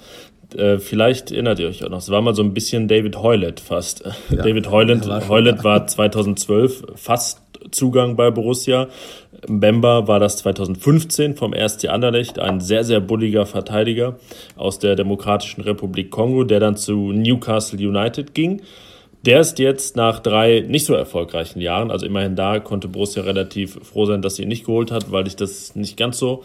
Äh, 0.55 0.79
vielleicht 0.79 1.32
erinnert 1.32 1.60
ihr 1.60 1.67
euch 1.67 1.84
auch 1.84 1.89
noch, 1.89 1.99
es 1.99 2.10
war 2.10 2.21
mal 2.21 2.34
so 2.34 2.41
ein 2.41 2.55
bisschen 2.55 2.88
David 2.88 3.17
Heulet 3.17 3.60
fast. 3.60 4.03
Ja, 4.32 4.38
David 4.43 4.71
Heulet, 4.71 5.08
war, 5.08 5.27
Heulet 5.27 5.63
war 5.63 5.86
2012 5.86 6.86
fast 6.95 7.41
Zugang 7.71 8.15
bei 8.15 8.32
Borussia. 8.32 8.88
Mbemba 9.47 10.08
war 10.08 10.19
das 10.19 10.38
2015 10.38 11.36
vom 11.36 11.53
1. 11.53 11.86
Anderlecht, 11.86 12.39
ein 12.39 12.62
sehr, 12.62 12.84
sehr 12.84 12.99
bulliger 12.99 13.45
Verteidiger 13.45 14.17
aus 14.55 14.79
der 14.79 14.95
Demokratischen 14.95 15.62
Republik 15.62 16.10
Kongo, 16.10 16.43
der 16.43 16.60
dann 16.60 16.75
zu 16.75 17.12
Newcastle 17.12 17.79
United 17.79 18.34
ging. 18.34 18.62
Der 19.25 19.41
ist 19.41 19.60
jetzt 19.60 19.97
nach 19.97 20.19
drei 20.19 20.62
nicht 20.67 20.86
so 20.86 20.93
erfolgreichen 20.93 21.60
Jahren, 21.60 21.91
also 21.91 22.05
immerhin 22.05 22.38
da 22.38 22.60
konnte 22.60 22.88
Borussia 22.88 23.23
relativ 23.23 23.77
froh 23.84 24.05
sein, 24.05 24.21
dass 24.21 24.38
sie 24.38 24.43
ihn 24.43 24.47
nicht 24.47 24.65
geholt 24.65 24.91
hat, 24.91 25.12
weil 25.12 25.25
sich 25.25 25.36
das 25.36 25.75
nicht 25.75 25.97
ganz 25.97 26.17
so 26.17 26.43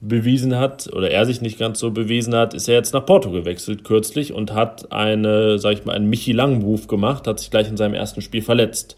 bewiesen 0.00 0.56
hat 0.56 0.92
oder 0.92 1.10
er 1.10 1.24
sich 1.24 1.40
nicht 1.40 1.58
ganz 1.58 1.78
so 1.78 1.90
bewiesen 1.92 2.34
hat, 2.34 2.52
ist 2.52 2.68
er 2.68 2.74
jetzt 2.74 2.92
nach 2.92 3.06
Porto 3.06 3.30
gewechselt 3.30 3.84
kürzlich 3.84 4.32
und 4.32 4.52
hat 4.52 4.92
eine, 4.92 5.58
sag 5.58 5.74
ich 5.74 5.84
mal, 5.84 5.94
einen 5.94 6.10
Michi 6.10 6.32
Lang 6.32 6.60
Move 6.60 6.86
gemacht, 6.86 7.26
hat 7.26 7.38
sich 7.38 7.50
gleich 7.50 7.68
in 7.68 7.76
seinem 7.76 7.94
ersten 7.94 8.20
Spiel 8.20 8.42
verletzt 8.42 8.96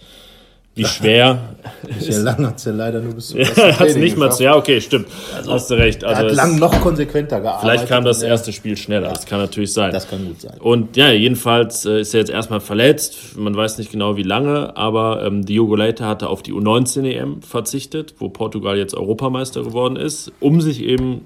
wie 0.78 0.84
schwer. 0.84 1.56
Michael 1.86 2.22
Lang 2.22 2.46
hat 2.46 2.56
es 2.56 2.64
ja 2.64 2.72
leider 2.72 3.00
nur 3.00 3.14
bis 3.14 3.28
zum 3.28 3.38
ersten 3.40 3.60
ja, 3.60 3.78
hat 3.78 3.86
es 3.88 3.96
nicht 3.96 4.16
mal 4.16 4.30
zu, 4.32 4.44
Ja, 4.44 4.56
okay, 4.56 4.80
stimmt. 4.80 5.08
Also, 5.36 5.52
Hast 5.52 5.70
du 5.70 5.74
recht. 5.74 6.04
Also 6.04 6.22
er 6.22 6.28
hat 6.28 6.36
Lang 6.36 6.58
noch 6.58 6.80
konsequenter 6.80 7.40
gearbeitet. 7.40 7.68
Vielleicht 7.68 7.88
kam 7.88 8.04
das 8.04 8.22
erste 8.22 8.52
Spiel 8.52 8.76
schneller. 8.76 9.08
Ja, 9.08 9.12
das 9.12 9.26
kann 9.26 9.40
natürlich 9.40 9.72
sein. 9.72 9.92
Das 9.92 10.08
kann 10.08 10.24
gut 10.24 10.40
sein. 10.40 10.58
Und 10.60 10.96
ja, 10.96 11.10
jedenfalls 11.10 11.84
äh, 11.84 12.00
ist 12.00 12.14
er 12.14 12.20
jetzt 12.20 12.30
erstmal 12.30 12.60
verletzt. 12.60 13.36
Man 13.36 13.54
weiß 13.54 13.78
nicht 13.78 13.90
genau 13.92 14.16
wie 14.16 14.22
lange, 14.22 14.76
aber 14.76 15.24
ähm, 15.24 15.44
Diogo 15.44 15.74
Leite 15.74 16.06
hatte 16.06 16.28
auf 16.28 16.42
die 16.42 16.52
U19-EM 16.52 17.42
verzichtet, 17.42 18.14
wo 18.18 18.28
Portugal 18.28 18.78
jetzt 18.78 18.94
Europameister 18.94 19.62
geworden 19.62 19.96
ist, 19.96 20.32
um 20.40 20.60
sich 20.60 20.82
eben 20.82 21.22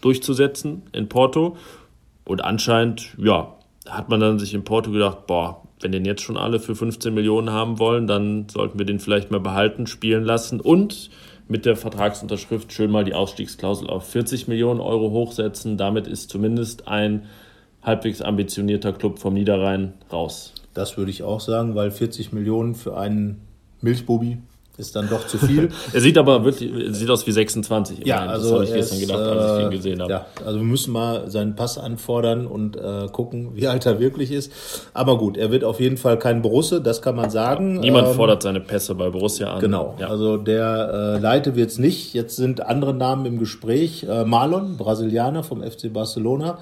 durchzusetzen 0.00 0.82
in 0.92 1.08
Porto. 1.08 1.56
Und 2.24 2.44
anscheinend, 2.44 3.14
ja, 3.18 3.52
hat 3.88 4.08
man 4.08 4.20
dann 4.20 4.38
sich 4.38 4.54
in 4.54 4.64
Porto 4.64 4.90
gedacht, 4.90 5.26
boah, 5.26 5.61
wenn 5.82 5.92
den 5.92 6.04
jetzt 6.04 6.22
schon 6.22 6.36
alle 6.36 6.60
für 6.60 6.74
15 6.74 7.12
Millionen 7.12 7.50
haben 7.50 7.78
wollen, 7.78 8.06
dann 8.06 8.48
sollten 8.48 8.78
wir 8.78 8.86
den 8.86 9.00
vielleicht 9.00 9.30
mal 9.30 9.40
behalten, 9.40 9.86
spielen 9.86 10.24
lassen 10.24 10.60
und 10.60 11.10
mit 11.48 11.66
der 11.66 11.76
Vertragsunterschrift 11.76 12.72
schön 12.72 12.90
mal 12.90 13.04
die 13.04 13.14
Ausstiegsklausel 13.14 13.88
auf 13.88 14.08
40 14.08 14.48
Millionen 14.48 14.80
Euro 14.80 15.10
hochsetzen. 15.10 15.76
Damit 15.76 16.06
ist 16.06 16.30
zumindest 16.30 16.88
ein 16.88 17.24
halbwegs 17.82 18.22
ambitionierter 18.22 18.92
Club 18.92 19.18
vom 19.18 19.34
Niederrhein 19.34 19.94
raus. 20.12 20.54
Das 20.72 20.96
würde 20.96 21.10
ich 21.10 21.22
auch 21.22 21.40
sagen, 21.40 21.74
weil 21.74 21.90
40 21.90 22.32
Millionen 22.32 22.74
für 22.74 22.96
einen 22.96 23.42
Milchbubi 23.80 24.38
ist 24.78 24.96
dann 24.96 25.08
doch 25.08 25.26
zu 25.26 25.38
viel. 25.38 25.68
er 25.92 26.00
sieht 26.00 26.16
aber 26.16 26.44
wirklich, 26.44 26.70
sieht 26.96 27.10
aus 27.10 27.26
wie 27.26 27.32
26. 27.32 28.06
Ja, 28.06 28.20
also 28.26 28.44
das 28.44 28.52
habe 28.52 28.64
ich 28.64 28.72
gestern 28.72 28.98
ist, 28.98 29.06
gedacht, 29.06 29.20
als 29.20 29.58
ich 29.58 29.64
ihn 29.64 29.70
gesehen 29.70 30.02
habe. 30.02 30.12
Ja, 30.12 30.26
also 30.44 30.58
wir 30.58 30.66
müssen 30.66 30.92
mal 30.92 31.30
seinen 31.30 31.54
Pass 31.56 31.78
anfordern 31.78 32.46
und 32.46 32.76
äh, 32.76 33.08
gucken, 33.12 33.50
wie 33.54 33.66
alt 33.68 33.84
er 33.86 34.00
wirklich 34.00 34.30
ist. 34.30 34.52
Aber 34.94 35.18
gut, 35.18 35.36
er 35.36 35.50
wird 35.50 35.64
auf 35.64 35.80
jeden 35.80 35.96
Fall 35.96 36.18
kein 36.18 36.42
Borusse, 36.42 36.80
das 36.80 37.02
kann 37.02 37.16
man 37.16 37.30
sagen. 37.30 37.80
Niemand 37.80 38.08
ähm, 38.08 38.14
fordert 38.14 38.42
seine 38.42 38.60
Pässe 38.60 38.94
bei 38.94 39.10
Borussia 39.10 39.52
an. 39.52 39.60
Genau, 39.60 39.94
ja. 39.98 40.08
also 40.08 40.36
der 40.36 41.16
äh, 41.16 41.18
Leite 41.20 41.54
wird 41.54 41.70
es 41.70 41.78
nicht. 41.78 42.14
Jetzt 42.14 42.36
sind 42.36 42.64
andere 42.64 42.94
Namen 42.94 43.26
im 43.26 43.38
Gespräch. 43.38 44.04
Äh, 44.04 44.24
Marlon, 44.24 44.76
Brasilianer 44.76 45.42
vom 45.42 45.62
FC 45.62 45.92
Barcelona. 45.92 46.58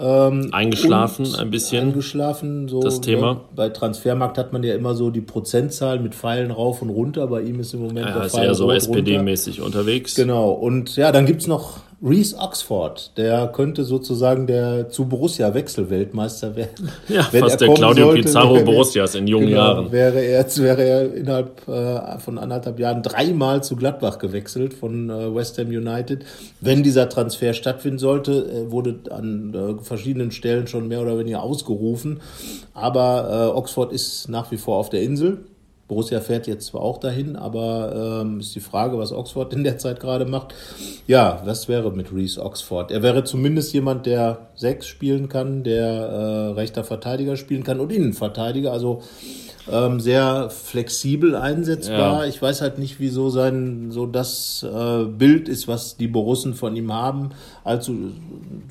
Ähm, 0.00 0.48
eingeschlafen 0.52 1.34
ein 1.34 1.50
bisschen. 1.50 1.88
Eingeschlafen, 1.88 2.68
so. 2.68 2.80
Das 2.80 3.02
Thema. 3.02 3.34
Ne? 3.34 3.40
Bei 3.54 3.68
Transfermarkt 3.68 4.38
hat 4.38 4.52
man 4.52 4.62
ja 4.62 4.74
immer 4.74 4.94
so 4.94 5.10
die 5.10 5.20
Prozentzahl 5.20 6.00
mit 6.00 6.14
Pfeilen 6.14 6.50
rauf 6.50 6.80
und 6.80 6.88
runter. 6.88 7.26
Bei 7.26 7.42
ihm 7.42 7.60
ist 7.60 7.74
im 7.74 7.80
Moment 7.80 8.06
ja, 8.06 8.14
der 8.14 8.24
ist 8.24 8.36
eher 8.36 8.54
so 8.54 8.70
SPD-mäßig 8.70 9.60
unterwegs. 9.60 10.14
Genau. 10.14 10.52
Und 10.52 10.96
ja, 10.96 11.12
dann 11.12 11.26
gibt 11.26 11.42
es 11.42 11.46
noch 11.46 11.80
Reese 12.02 12.34
Oxford, 12.38 13.12
der 13.18 13.48
könnte 13.48 13.84
sozusagen 13.84 14.46
der 14.46 14.88
zu 14.88 15.04
Borussia 15.04 15.52
Wechselweltmeister 15.52 16.56
werden. 16.56 16.90
Ja, 17.08 17.28
Wenn 17.30 17.42
fast 17.42 17.60
der 17.60 17.74
Claudio 17.74 18.06
sollte, 18.06 18.22
Pizarro 18.22 18.54
wäre, 18.54 18.64
Borussias 18.64 19.14
in 19.16 19.26
jungen 19.26 19.48
genau, 19.48 19.58
Jahren. 19.58 19.92
Wäre 19.92 20.20
er, 20.20 20.46
wäre 20.56 20.82
er 20.82 21.14
innerhalb 21.14 21.68
äh, 21.68 22.18
von 22.20 22.38
anderthalb 22.38 22.78
Jahren 22.78 23.02
dreimal 23.02 23.62
zu 23.62 23.76
Gladbach 23.76 24.18
gewechselt 24.18 24.72
von 24.72 25.10
äh, 25.10 25.34
West 25.34 25.58
Ham 25.58 25.68
United. 25.68 26.24
Wenn 26.60 26.82
dieser 26.82 27.08
Transfer 27.08 27.52
stattfinden 27.52 27.98
sollte, 27.98 28.70
wurde 28.70 29.00
an 29.10 29.52
äh, 29.54 29.84
verschiedenen 29.84 30.30
Stellen 30.30 30.68
schon 30.68 30.88
mehr 30.88 31.02
oder 31.02 31.18
weniger 31.18 31.42
ausgerufen. 31.42 32.20
Aber 32.72 33.52
äh, 33.52 33.58
Oxford 33.58 33.92
ist 33.92 34.28
nach 34.28 34.50
wie 34.50 34.56
vor 34.56 34.78
auf 34.78 34.88
der 34.88 35.02
Insel 35.02 35.38
Borussia 35.90 36.20
fährt 36.20 36.46
jetzt 36.46 36.66
zwar 36.68 36.82
auch 36.82 36.98
dahin, 36.98 37.34
aber 37.34 38.22
ähm, 38.22 38.38
ist 38.38 38.54
die 38.54 38.60
Frage, 38.60 38.96
was 38.96 39.12
Oxford 39.12 39.52
in 39.52 39.64
der 39.64 39.76
Zeit 39.76 39.98
gerade 39.98 40.24
macht. 40.24 40.54
Ja, 41.08 41.42
was 41.44 41.68
wäre 41.68 41.90
mit 41.90 42.14
Reese 42.14 42.40
Oxford? 42.40 42.92
Er 42.92 43.02
wäre 43.02 43.24
zumindest 43.24 43.74
jemand, 43.74 44.06
der 44.06 44.50
sechs 44.54 44.86
spielen 44.86 45.28
kann, 45.28 45.64
der 45.64 45.84
äh, 45.84 46.52
rechter 46.52 46.84
Verteidiger 46.84 47.36
spielen 47.36 47.64
kann 47.64 47.80
und 47.80 47.90
Innenverteidiger. 47.90 48.70
Also 48.70 49.02
ähm, 49.70 50.00
sehr 50.00 50.50
flexibel 50.50 51.34
einsetzbar. 51.34 52.22
Ja. 52.22 52.28
Ich 52.28 52.40
weiß 52.40 52.60
halt 52.60 52.78
nicht, 52.78 53.00
wieso 53.00 53.30
sein 53.30 53.90
so 53.90 54.06
das 54.06 54.62
äh, 54.62 55.04
Bild 55.04 55.48
ist, 55.48 55.68
was 55.68 55.96
die 55.96 56.08
Borussen 56.08 56.54
von 56.54 56.76
ihm 56.76 56.92
haben. 56.92 57.30
Allzu 57.64 58.12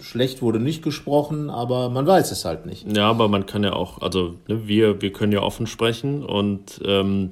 schlecht 0.02 0.42
wurde 0.42 0.60
nicht 0.60 0.84
gesprochen, 0.84 1.50
aber 1.50 1.90
man 1.90 2.06
weiß 2.06 2.32
es 2.32 2.46
halt 2.46 2.66
nicht. 2.66 2.86
Ja, 2.96 3.10
aber 3.10 3.28
man 3.28 3.46
kann 3.46 3.64
ja 3.64 3.74
auch, 3.74 4.02
also 4.02 4.36
ne, 4.48 4.68
wir, 4.68 5.02
wir 5.02 5.12
können 5.12 5.32
ja 5.32 5.42
offen 5.42 5.68
sprechen 5.68 6.24
und 6.26 6.82
ähm, 6.84 7.32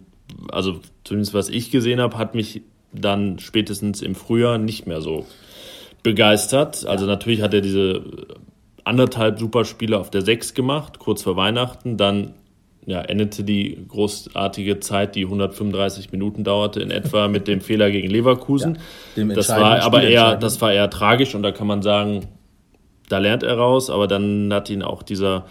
also 0.52 0.80
zumindest 1.04 1.34
was 1.34 1.50
ich 1.50 1.72
gesehen 1.72 2.00
habe, 2.00 2.18
hat 2.18 2.36
mich 2.36 2.62
dann 2.94 3.40
spätestens 3.40 4.02
im 4.02 4.16
Frühjahr 4.16 4.58
nicht 4.58 4.88
mehr 4.88 5.02
so 5.02 5.26
begeistert. 6.04 6.86
Also 6.86 7.06
ja. 7.06 7.12
natürlich 7.12 7.42
hat 7.42 7.54
er 7.54 7.62
diese 7.62 8.02
anderthalb 8.84 9.40
Superspiele 9.40 9.98
auf 9.98 10.10
der 10.10 10.22
Sechs 10.22 10.54
gemacht, 10.54 11.00
kurz 11.00 11.24
vor 11.24 11.36
Weihnachten, 11.36 11.98
dann 11.98 12.34
ja, 12.88 13.02
endete 13.02 13.44
die 13.44 13.86
großartige 13.86 14.80
Zeit, 14.80 15.16
die 15.16 15.26
135 15.26 16.14
Minuten 16.14 16.46
dauerte, 16.46 16.80
in 16.80 16.90
etwa 16.90 17.28
mit 17.28 17.50
dem 17.50 17.60
Fehler 17.60 17.92
gegen 17.92 18.10
Leverkusen. 18.10 18.80
Ja, 19.18 19.26
das 19.26 19.50
war 19.50 19.82
aber 19.82 20.04
eher, 20.04 20.38
das 20.38 20.62
war 20.62 20.72
eher 20.72 20.90
tragisch 20.90 21.36
und 21.36 21.44
da 21.44 21.52
kann 21.52 21.68
man 21.68 21.82
sagen, 21.82 22.28
da 23.10 23.18
lernt 23.18 23.44
er 23.44 23.58
raus, 23.58 23.90
aber 23.90 24.08
dann 24.08 24.54
hat 24.54 24.70
ihn 24.70 24.84
auch 24.84 25.04
dieser, 25.04 25.48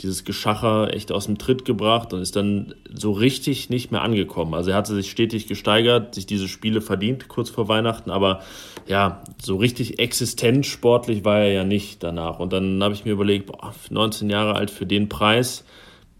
dieses 0.00 0.24
Geschacher 0.24 0.92
echt 0.92 1.12
aus 1.12 1.26
dem 1.26 1.38
Tritt 1.38 1.64
gebracht 1.64 2.12
und 2.12 2.22
ist 2.22 2.34
dann 2.34 2.74
so 2.92 3.12
richtig 3.12 3.70
nicht 3.70 3.92
mehr 3.92 4.02
angekommen. 4.02 4.54
Also 4.54 4.72
er 4.72 4.76
hatte 4.76 4.92
sich 4.92 5.12
stetig 5.12 5.46
gesteigert, 5.46 6.16
sich 6.16 6.26
diese 6.26 6.48
Spiele 6.48 6.80
verdient 6.80 7.28
kurz 7.28 7.50
vor 7.50 7.68
Weihnachten, 7.68 8.10
aber 8.10 8.40
ja, 8.88 9.22
so 9.40 9.54
richtig 9.54 10.00
existent 10.00 10.66
sportlich 10.66 11.24
war 11.24 11.38
er 11.38 11.52
ja 11.52 11.62
nicht 11.62 12.02
danach. 12.02 12.40
Und 12.40 12.52
dann 12.52 12.82
habe 12.82 12.94
ich 12.94 13.04
mir 13.04 13.12
überlegt, 13.12 13.46
boah, 13.46 13.72
19 13.90 14.28
Jahre 14.28 14.56
alt 14.56 14.72
für 14.72 14.86
den 14.86 15.08
Preis, 15.08 15.64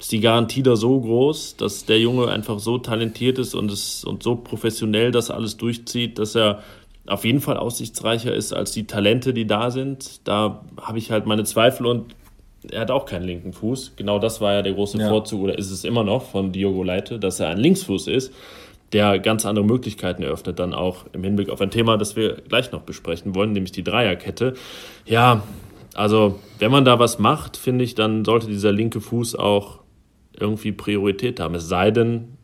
ist 0.01 0.13
die 0.13 0.21
Garantie 0.21 0.63
da 0.63 0.77
so 0.77 0.99
groß, 0.99 1.57
dass 1.57 1.85
der 1.85 2.01
Junge 2.01 2.29
einfach 2.29 2.59
so 2.59 2.79
talentiert 2.79 3.39
ist 3.39 3.55
und, 3.55 3.71
es, 3.71 4.03
und 4.03 4.23
so 4.23 4.35
professionell 4.35 5.11
das 5.13 5.31
alles 5.31 5.59
durchzieht, 5.59 6.19
dass 6.19 6.35
er 6.35 6.63
auf 7.07 7.25
jeden 7.25 7.41
Fall 7.41 7.59
aussichtsreicher 7.59 8.35
ist 8.35 8.55
als 8.55 8.73
die 8.73 8.87
Talente, 8.87 9.35
die 9.35 9.47
da 9.47 9.71
sind. 9.71 10.27
Da 10.27 10.63
habe 10.81 10.99
ich 10.99 11.11
halt 11.11 11.27
meine 11.27 11.45
Zweifel 11.45 11.87
und 11.87 12.15
er 12.71 12.81
hat 12.81 12.91
auch 12.91 13.05
keinen 13.05 13.25
linken 13.25 13.53
Fuß. 13.53 13.93
Genau 13.97 14.19
das 14.19 14.41
war 14.41 14.55
ja 14.55 14.63
der 14.63 14.73
große 14.73 14.99
ja. 14.99 15.09
Vorzug 15.09 15.43
oder 15.43 15.59
ist 15.59 15.71
es 15.71 15.85
immer 15.85 16.03
noch 16.03 16.23
von 16.23 16.51
Diogo 16.53 16.83
Leite, 16.83 17.19
dass 17.19 17.39
er 17.39 17.49
ein 17.49 17.59
Linksfuß 17.59 18.07
ist, 18.07 18.33
der 18.93 19.19
ganz 19.19 19.45
andere 19.45 19.67
Möglichkeiten 19.67 20.23
eröffnet, 20.23 20.59
dann 20.59 20.73
auch 20.73 21.05
im 21.13 21.23
Hinblick 21.25 21.51
auf 21.51 21.61
ein 21.61 21.71
Thema, 21.71 21.99
das 21.99 22.17
wir 22.17 22.37
gleich 22.49 22.73
noch 22.73 22.83
besprechen 22.83 23.35
wollen, 23.35 23.53
nämlich 23.53 23.73
die 23.73 23.85
Dreierkette. 23.85 24.55
Ja, 25.05 25.43
also 25.95 26.39
wenn 26.59 26.71
man 26.71 26.87
da 26.87 26.99
was 26.99 27.19
macht, 27.19 27.59
finde 27.59 27.85
ich, 27.85 27.95
dann 27.95 28.25
sollte 28.25 28.47
dieser 28.47 28.73
linke 28.73 29.01
Fuß 29.01 29.37
auch 29.37 29.80
irgendwie 30.41 30.73
Priorität 30.73 31.41
haben. 31.41 31.55
Es 31.55 31.69
sei 31.69 31.91
denn, 31.91 32.37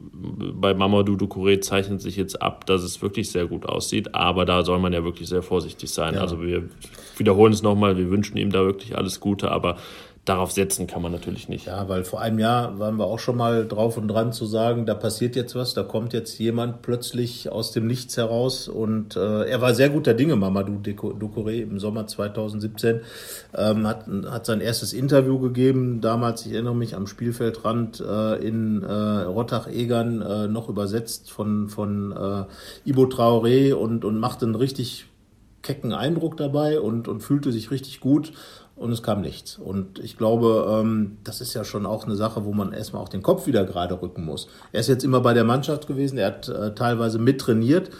bei 0.00 0.74
Mamadou 0.74 1.16
Ducouré 1.16 1.60
zeichnet 1.60 2.00
sich 2.00 2.16
jetzt 2.16 2.40
ab, 2.40 2.66
dass 2.66 2.82
es 2.82 3.02
wirklich 3.02 3.30
sehr 3.30 3.46
gut 3.46 3.66
aussieht, 3.66 4.14
aber 4.14 4.44
da 4.44 4.64
soll 4.64 4.78
man 4.78 4.92
ja 4.92 5.02
wirklich 5.02 5.28
sehr 5.28 5.42
vorsichtig 5.42 5.90
sein. 5.90 6.14
Ja. 6.14 6.20
Also 6.20 6.40
wir 6.40 6.68
wiederholen 7.16 7.52
es 7.52 7.62
nochmal, 7.62 7.96
wir 7.96 8.08
wünschen 8.10 8.36
ihm 8.36 8.50
da 8.50 8.64
wirklich 8.64 8.96
alles 8.96 9.18
Gute, 9.18 9.50
aber 9.50 9.76
darauf 10.28 10.52
setzen 10.52 10.86
kann 10.86 11.00
man 11.00 11.12
natürlich 11.12 11.48
nicht. 11.48 11.66
Ja, 11.66 11.88
weil 11.88 12.04
vor 12.04 12.20
einem 12.20 12.38
Jahr 12.38 12.78
waren 12.78 12.96
wir 12.96 13.06
auch 13.06 13.18
schon 13.18 13.36
mal 13.36 13.66
drauf 13.66 13.96
und 13.96 14.08
dran 14.08 14.32
zu 14.32 14.44
sagen, 14.44 14.84
da 14.84 14.94
passiert 14.94 15.36
jetzt 15.36 15.54
was, 15.54 15.74
da 15.74 15.82
kommt 15.82 16.12
jetzt 16.12 16.38
jemand 16.38 16.82
plötzlich 16.82 17.50
aus 17.50 17.72
dem 17.72 17.86
Nichts 17.86 18.16
heraus 18.16 18.68
und 18.68 19.16
äh, 19.16 19.44
er 19.44 19.60
war 19.60 19.74
sehr 19.74 19.88
guter 19.88 20.14
Dinge, 20.14 20.36
Mamadou 20.36 20.80
Ducouré 20.82 21.62
im 21.62 21.78
Sommer 21.78 22.06
2017, 22.06 23.00
ähm, 23.56 23.86
hat, 23.86 24.06
hat 24.30 24.44
sein 24.44 24.60
erstes 24.60 24.92
Interview 24.92 25.38
gegeben, 25.38 26.00
damals, 26.00 26.44
ich 26.44 26.52
erinnere 26.52 26.76
mich, 26.76 26.94
am 26.94 27.06
Spielfeldrand 27.06 28.00
äh, 28.00 28.46
in 28.46 28.82
äh, 28.82 28.92
Rottach-Egern, 28.92 30.20
äh, 30.20 30.48
noch 30.48 30.68
übersetzt 30.68 31.30
von, 31.30 31.68
von 31.68 32.12
äh, 32.12 32.88
Ibo 32.88 33.04
Traoré 33.04 33.72
und, 33.72 34.04
und 34.04 34.18
machte 34.18 34.44
einen 34.44 34.54
richtig 34.54 35.06
kecken 35.62 35.92
Eindruck 35.92 36.36
dabei 36.36 36.80
und, 36.80 37.08
und 37.08 37.20
fühlte 37.20 37.52
sich 37.52 37.70
richtig 37.70 38.00
gut 38.00 38.32
und 38.78 38.92
es 38.92 39.02
kam 39.02 39.20
nichts. 39.20 39.58
Und 39.58 39.98
ich 39.98 40.16
glaube, 40.16 40.80
ähm, 40.80 41.18
das 41.24 41.40
ist 41.40 41.54
ja 41.54 41.64
schon 41.64 41.84
auch 41.84 42.04
eine 42.04 42.16
Sache, 42.16 42.44
wo 42.44 42.52
man 42.52 42.72
erstmal 42.72 43.02
auch 43.02 43.08
den 43.08 43.22
Kopf 43.22 43.46
wieder 43.46 43.64
gerade 43.64 44.00
rücken 44.00 44.24
muss. 44.24 44.48
Er 44.72 44.80
ist 44.80 44.88
jetzt 44.88 45.04
immer 45.04 45.20
bei 45.20 45.34
der 45.34 45.44
Mannschaft 45.44 45.86
gewesen, 45.86 46.18
er 46.18 46.28
hat 46.28 46.48
äh, 46.48 46.74
teilweise 46.74 47.18
mittrainiert. 47.18 47.90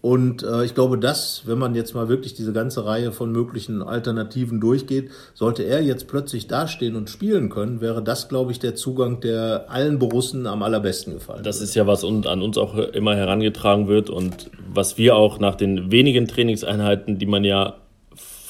Und 0.00 0.42
äh, 0.42 0.64
ich 0.64 0.74
glaube, 0.74 0.98
dass, 0.98 1.42
wenn 1.46 1.58
man 1.58 1.76
jetzt 1.76 1.94
mal 1.94 2.08
wirklich 2.08 2.34
diese 2.34 2.52
ganze 2.52 2.84
Reihe 2.84 3.12
von 3.12 3.30
möglichen 3.30 3.82
Alternativen 3.82 4.60
durchgeht, 4.60 5.10
sollte 5.32 5.62
er 5.62 5.80
jetzt 5.80 6.08
plötzlich 6.08 6.48
dastehen 6.48 6.96
und 6.96 7.08
spielen 7.08 7.50
können, 7.50 7.80
wäre 7.80 8.02
das, 8.02 8.28
glaube 8.28 8.50
ich, 8.50 8.58
der 8.58 8.74
Zugang, 8.74 9.20
der 9.20 9.66
allen 9.68 10.00
Borussen 10.00 10.48
am 10.48 10.64
allerbesten 10.64 11.14
gefallen 11.14 11.44
Das 11.44 11.60
ist 11.60 11.76
ja, 11.76 11.86
was 11.86 12.02
an 12.04 12.42
uns 12.42 12.58
auch 12.58 12.76
immer 12.76 13.14
herangetragen 13.14 13.86
wird 13.86 14.10
und 14.10 14.50
was 14.74 14.98
wir 14.98 15.14
auch 15.14 15.38
nach 15.38 15.54
den 15.54 15.92
wenigen 15.92 16.26
Trainingseinheiten, 16.26 17.18
die 17.18 17.26
man 17.26 17.44
ja 17.44 17.76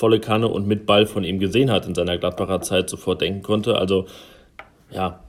volle 0.03 0.19
Kanne 0.19 0.49
und 0.49 0.67
mit 0.67 0.85
Ball 0.85 1.07
von 1.07 1.23
ihm 1.23 1.39
gesehen 1.39 1.71
hat 1.71 1.87
in 1.87 1.95
seiner 1.95 2.19
Gladbacher 2.19 2.61
Zeit, 2.61 2.91
sofort 2.91 3.21
denken 3.21 3.43
konnte. 3.43 3.77
Also 3.77 4.07
ja, 4.91 5.21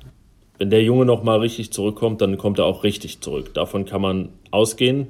wenn 0.58 0.72
der 0.72 0.82
Junge 0.82 1.06
noch 1.06 1.22
mal 1.22 1.38
richtig 1.38 1.72
zurückkommt, 1.72 2.22
dann 2.22 2.40
kommt 2.40 2.58
er 2.58 2.66
auch 2.66 2.84
richtig 2.84 3.22
zurück. 3.22 3.54
Davon 3.54 3.86
kann 3.86 4.02
man 4.02 4.30
ausgehen. 4.50 5.10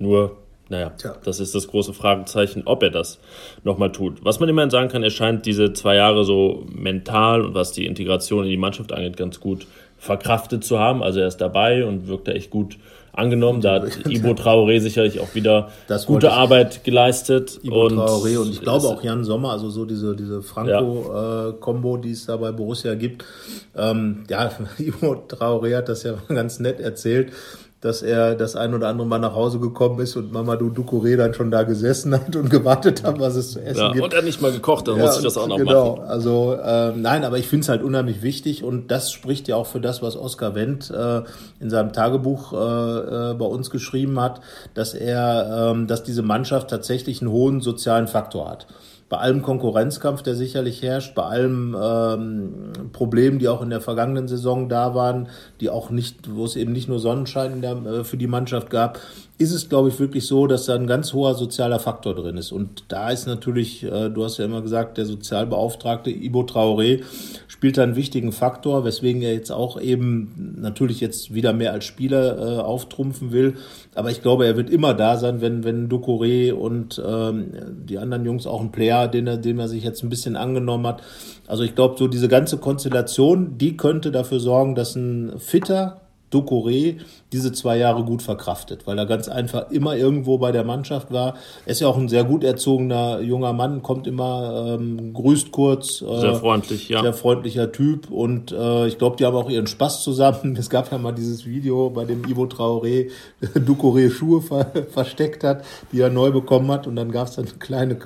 Nur, 0.00 0.36
naja, 0.68 0.90
Tja. 0.90 1.14
das 1.22 1.38
ist 1.38 1.54
das 1.54 1.68
große 1.68 1.94
Fragezeichen, 1.94 2.62
ob 2.64 2.82
er 2.82 2.90
das 2.90 3.20
nochmal 3.62 3.92
tut. 3.92 4.24
Was 4.24 4.40
man 4.40 4.48
immerhin 4.48 4.70
sagen 4.70 4.88
kann, 4.88 5.04
er 5.04 5.10
scheint 5.10 5.46
diese 5.46 5.72
zwei 5.74 5.94
Jahre 5.94 6.24
so 6.24 6.66
mental 6.72 7.42
und 7.42 7.54
was 7.54 7.70
die 7.70 7.86
Integration 7.86 8.42
in 8.42 8.50
die 8.50 8.56
Mannschaft 8.56 8.92
angeht, 8.92 9.16
ganz 9.16 9.38
gut 9.38 9.68
verkraftet 9.96 10.64
zu 10.64 10.80
haben. 10.80 11.04
Also 11.04 11.20
er 11.20 11.28
ist 11.28 11.36
dabei 11.36 11.84
und 11.84 12.08
wirkt 12.08 12.26
da 12.26 12.32
echt 12.32 12.50
gut 12.50 12.78
angenommen. 13.14 13.60
Da 13.60 13.74
hat 13.74 14.06
Ibo 14.08 14.30
Traoré 14.30 14.80
sicherlich 14.80 15.20
auch 15.20 15.34
wieder 15.34 15.70
gute 16.06 16.32
Arbeit 16.32 16.84
geleistet. 16.84 17.60
Ibo 17.62 17.86
und 17.86 17.98
Traoré 17.98 18.38
und 18.38 18.50
ich 18.50 18.60
glaube 18.60 18.86
auch 18.88 19.02
Jan 19.02 19.24
Sommer, 19.24 19.52
also 19.52 19.70
so 19.70 19.84
diese, 19.84 20.14
diese 20.14 20.42
Franco-Kombo, 20.42 21.94
ja. 21.94 21.98
äh, 21.98 22.02
die 22.02 22.10
es 22.10 22.26
da 22.26 22.36
bei 22.36 22.52
Borussia 22.52 22.94
gibt. 22.94 23.24
Ähm, 23.76 24.24
ja, 24.28 24.50
Ibo 24.78 25.24
Traoré 25.28 25.76
hat 25.76 25.88
das 25.88 26.02
ja 26.02 26.14
ganz 26.28 26.60
nett 26.60 26.80
erzählt 26.80 27.32
dass 27.84 28.00
er 28.00 28.34
das 28.34 28.56
ein 28.56 28.72
oder 28.72 28.88
andere 28.88 29.06
Mal 29.06 29.18
nach 29.18 29.34
Hause 29.34 29.58
gekommen 29.58 30.00
ist 30.00 30.16
und 30.16 30.32
Mamadou 30.32 30.70
Ducouré 30.70 31.18
dann 31.18 31.34
schon 31.34 31.50
da 31.50 31.64
gesessen 31.64 32.14
hat 32.14 32.34
und 32.34 32.48
gewartet 32.48 33.04
hat, 33.04 33.20
was 33.20 33.36
es 33.36 33.52
zu 33.52 33.60
essen 33.60 33.78
ja, 33.78 33.92
gibt. 33.92 34.02
Und 34.02 34.14
er 34.14 34.22
nicht 34.22 34.40
mal 34.40 34.52
gekocht, 34.52 34.88
dann 34.88 34.96
ja, 34.96 35.04
muss 35.04 35.18
ich 35.18 35.22
das 35.22 35.36
auch 35.36 35.46
noch 35.46 35.58
genau, 35.58 35.96
machen. 35.96 36.08
also 36.08 36.54
äh, 36.54 36.92
nein, 36.96 37.24
aber 37.24 37.36
ich 37.36 37.46
finde 37.46 37.64
es 37.64 37.68
halt 37.68 37.82
unheimlich 37.82 38.22
wichtig 38.22 38.64
und 38.64 38.90
das 38.90 39.12
spricht 39.12 39.48
ja 39.48 39.56
auch 39.56 39.66
für 39.66 39.82
das, 39.82 40.00
was 40.00 40.16
Oskar 40.16 40.54
Wendt 40.54 40.90
äh, 40.90 41.24
in 41.60 41.68
seinem 41.68 41.92
Tagebuch 41.92 42.54
äh, 42.54 42.56
äh, 42.56 43.34
bei 43.34 43.44
uns 43.44 43.68
geschrieben 43.68 44.18
hat, 44.18 44.40
dass 44.72 44.94
er, 44.94 45.74
äh, 45.76 45.86
dass 45.86 46.02
diese 46.02 46.22
Mannschaft 46.22 46.70
tatsächlich 46.70 47.20
einen 47.20 47.30
hohen 47.30 47.60
sozialen 47.60 48.06
Faktor 48.06 48.48
hat 48.48 48.66
bei 49.14 49.20
allem 49.20 49.42
Konkurrenzkampf, 49.42 50.22
der 50.22 50.34
sicherlich 50.34 50.82
herrscht, 50.82 51.14
bei 51.14 51.22
allem 51.22 51.76
ähm, 51.80 52.72
Problemen, 52.92 53.38
die 53.38 53.46
auch 53.46 53.62
in 53.62 53.70
der 53.70 53.80
vergangenen 53.80 54.26
Saison 54.26 54.68
da 54.68 54.96
waren, 54.96 55.28
die 55.60 55.70
auch 55.70 55.90
nicht, 55.90 56.34
wo 56.34 56.44
es 56.44 56.56
eben 56.56 56.72
nicht 56.72 56.88
nur 56.88 56.98
Sonnenschein 56.98 57.60
der, 57.60 57.76
äh, 57.76 58.02
für 58.02 58.16
die 58.16 58.26
Mannschaft 58.26 58.70
gab, 58.70 58.98
ist 59.36 59.52
es, 59.52 59.68
glaube 59.68 59.88
ich, 59.88 59.98
wirklich 59.98 60.26
so, 60.26 60.46
dass 60.46 60.66
da 60.66 60.76
ein 60.76 60.86
ganz 60.86 61.12
hoher 61.12 61.34
sozialer 61.34 61.80
Faktor 61.80 62.14
drin 62.14 62.36
ist. 62.36 62.52
Und 62.52 62.84
da 62.88 63.10
ist 63.10 63.26
natürlich, 63.26 63.82
äh, 63.82 64.08
du 64.08 64.22
hast 64.22 64.38
ja 64.38 64.44
immer 64.44 64.62
gesagt, 64.62 64.96
der 64.96 65.06
Sozialbeauftragte 65.06 66.10
Ibo 66.10 66.42
Traoré 66.42 67.02
spielt 67.48 67.76
da 67.76 67.82
einen 67.82 67.96
wichtigen 67.96 68.30
Faktor, 68.30 68.84
weswegen 68.84 69.22
er 69.22 69.32
jetzt 69.32 69.50
auch 69.50 69.80
eben 69.80 70.56
natürlich 70.60 71.00
jetzt 71.00 71.34
wieder 71.34 71.52
mehr 71.52 71.72
als 71.72 71.84
Spieler 71.84 72.38
äh, 72.38 72.60
auftrumpfen 72.60 73.32
will. 73.32 73.54
Aber 73.96 74.10
ich 74.12 74.22
glaube, 74.22 74.46
er 74.46 74.56
wird 74.56 74.70
immer 74.70 74.94
da 74.94 75.16
sein, 75.16 75.40
wenn, 75.40 75.64
wenn 75.64 75.88
Ducouré 75.88 76.52
und 76.52 77.02
ähm, 77.04 77.52
die 77.86 77.98
anderen 77.98 78.24
Jungs 78.24 78.46
auch 78.46 78.60
ein 78.60 78.70
Player, 78.70 79.03
den 79.08 79.26
er, 79.26 79.36
dem 79.36 79.58
er 79.58 79.68
sich 79.68 79.84
jetzt 79.84 80.02
ein 80.02 80.08
bisschen 80.08 80.36
angenommen 80.36 80.86
hat. 80.86 81.02
Also 81.46 81.62
ich 81.62 81.74
glaube, 81.74 81.96
so 81.98 82.08
diese 82.08 82.28
ganze 82.28 82.58
Konstellation, 82.58 83.58
die 83.58 83.76
könnte 83.76 84.10
dafür 84.10 84.40
sorgen, 84.40 84.74
dass 84.74 84.96
ein 84.96 85.38
fitter, 85.38 86.00
Ducouré 86.34 86.96
diese 87.32 87.52
zwei 87.52 87.78
Jahre 87.78 88.04
gut 88.04 88.22
verkraftet, 88.22 88.86
weil 88.86 88.98
er 88.98 89.06
ganz 89.06 89.28
einfach 89.28 89.70
immer 89.70 89.96
irgendwo 89.96 90.38
bei 90.38 90.52
der 90.52 90.64
Mannschaft 90.64 91.12
war. 91.12 91.34
Er 91.64 91.72
ist 91.72 91.80
ja 91.80 91.88
auch 91.88 91.96
ein 91.96 92.08
sehr 92.08 92.24
gut 92.24 92.44
erzogener 92.44 93.20
junger 93.20 93.52
Mann, 93.52 93.82
kommt 93.82 94.06
immer, 94.06 94.76
ähm, 94.78 95.14
grüßt 95.14 95.52
kurz. 95.52 96.02
Äh, 96.02 96.20
sehr 96.20 96.34
freundlich, 96.34 96.88
ja. 96.88 97.02
Sehr 97.02 97.12
freundlicher 97.12 97.72
Typ 97.72 98.10
und 98.10 98.52
äh, 98.52 98.86
ich 98.86 98.98
glaube, 98.98 99.16
die 99.16 99.24
haben 99.24 99.36
auch 99.36 99.50
ihren 99.50 99.66
Spaß 99.66 100.02
zusammen. 100.02 100.56
Es 100.64 100.70
gab 100.70 100.90
ja 100.90 100.98
mal 100.98 101.12
dieses 101.12 101.44
Video, 101.44 101.90
bei 101.90 102.04
dem 102.04 102.24
Ivo 102.24 102.44
Traoré 102.44 103.10
Ducouré 103.54 104.10
Schuhe 104.10 104.40
ver 104.40 104.66
versteckt 104.90 105.44
hat, 105.44 105.64
die 105.92 106.00
er 106.00 106.10
neu 106.10 106.30
bekommen 106.30 106.70
hat 106.70 106.86
und 106.86 106.96
dann 106.96 107.12
gab 107.12 107.28
es 107.28 107.36
dann 107.36 107.44
eine 107.46 107.58
kleine 107.58 107.96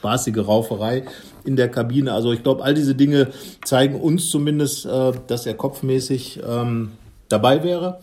spaßige 0.00 0.38
Rauferei 0.38 1.04
in 1.44 1.56
der 1.56 1.68
Kabine. 1.68 2.12
Also 2.12 2.32
ich 2.32 2.42
glaube, 2.42 2.64
all 2.64 2.72
diese 2.74 2.94
Dinge 2.94 3.28
zeigen 3.64 4.00
uns 4.00 4.30
zumindest, 4.30 4.86
äh, 4.86 5.12
dass 5.26 5.46
er 5.46 5.54
kopfmäßig 5.54 6.40
ähm, 6.46 6.92
dabei 7.28 7.62
wäre. 7.62 8.00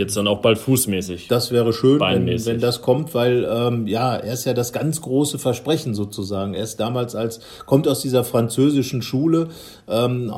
Jetzt 0.00 0.16
dann 0.16 0.26
auch 0.26 0.40
bald 0.40 0.56
fußmäßig. 0.56 1.28
Das 1.28 1.52
wäre 1.52 1.74
schön, 1.74 2.00
wenn, 2.00 2.26
wenn 2.46 2.58
das 2.58 2.80
kommt, 2.80 3.14
weil 3.14 3.46
ähm, 3.50 3.86
ja, 3.86 4.16
er 4.16 4.32
ist 4.32 4.46
ja 4.46 4.54
das 4.54 4.72
ganz 4.72 5.02
große 5.02 5.38
Versprechen 5.38 5.94
sozusagen. 5.94 6.54
Er 6.54 6.64
ist 6.64 6.80
damals 6.80 7.14
als, 7.14 7.40
kommt 7.66 7.86
aus 7.86 8.00
dieser 8.00 8.24
französischen 8.24 9.02
Schule, 9.02 9.48
ähm, 9.88 10.32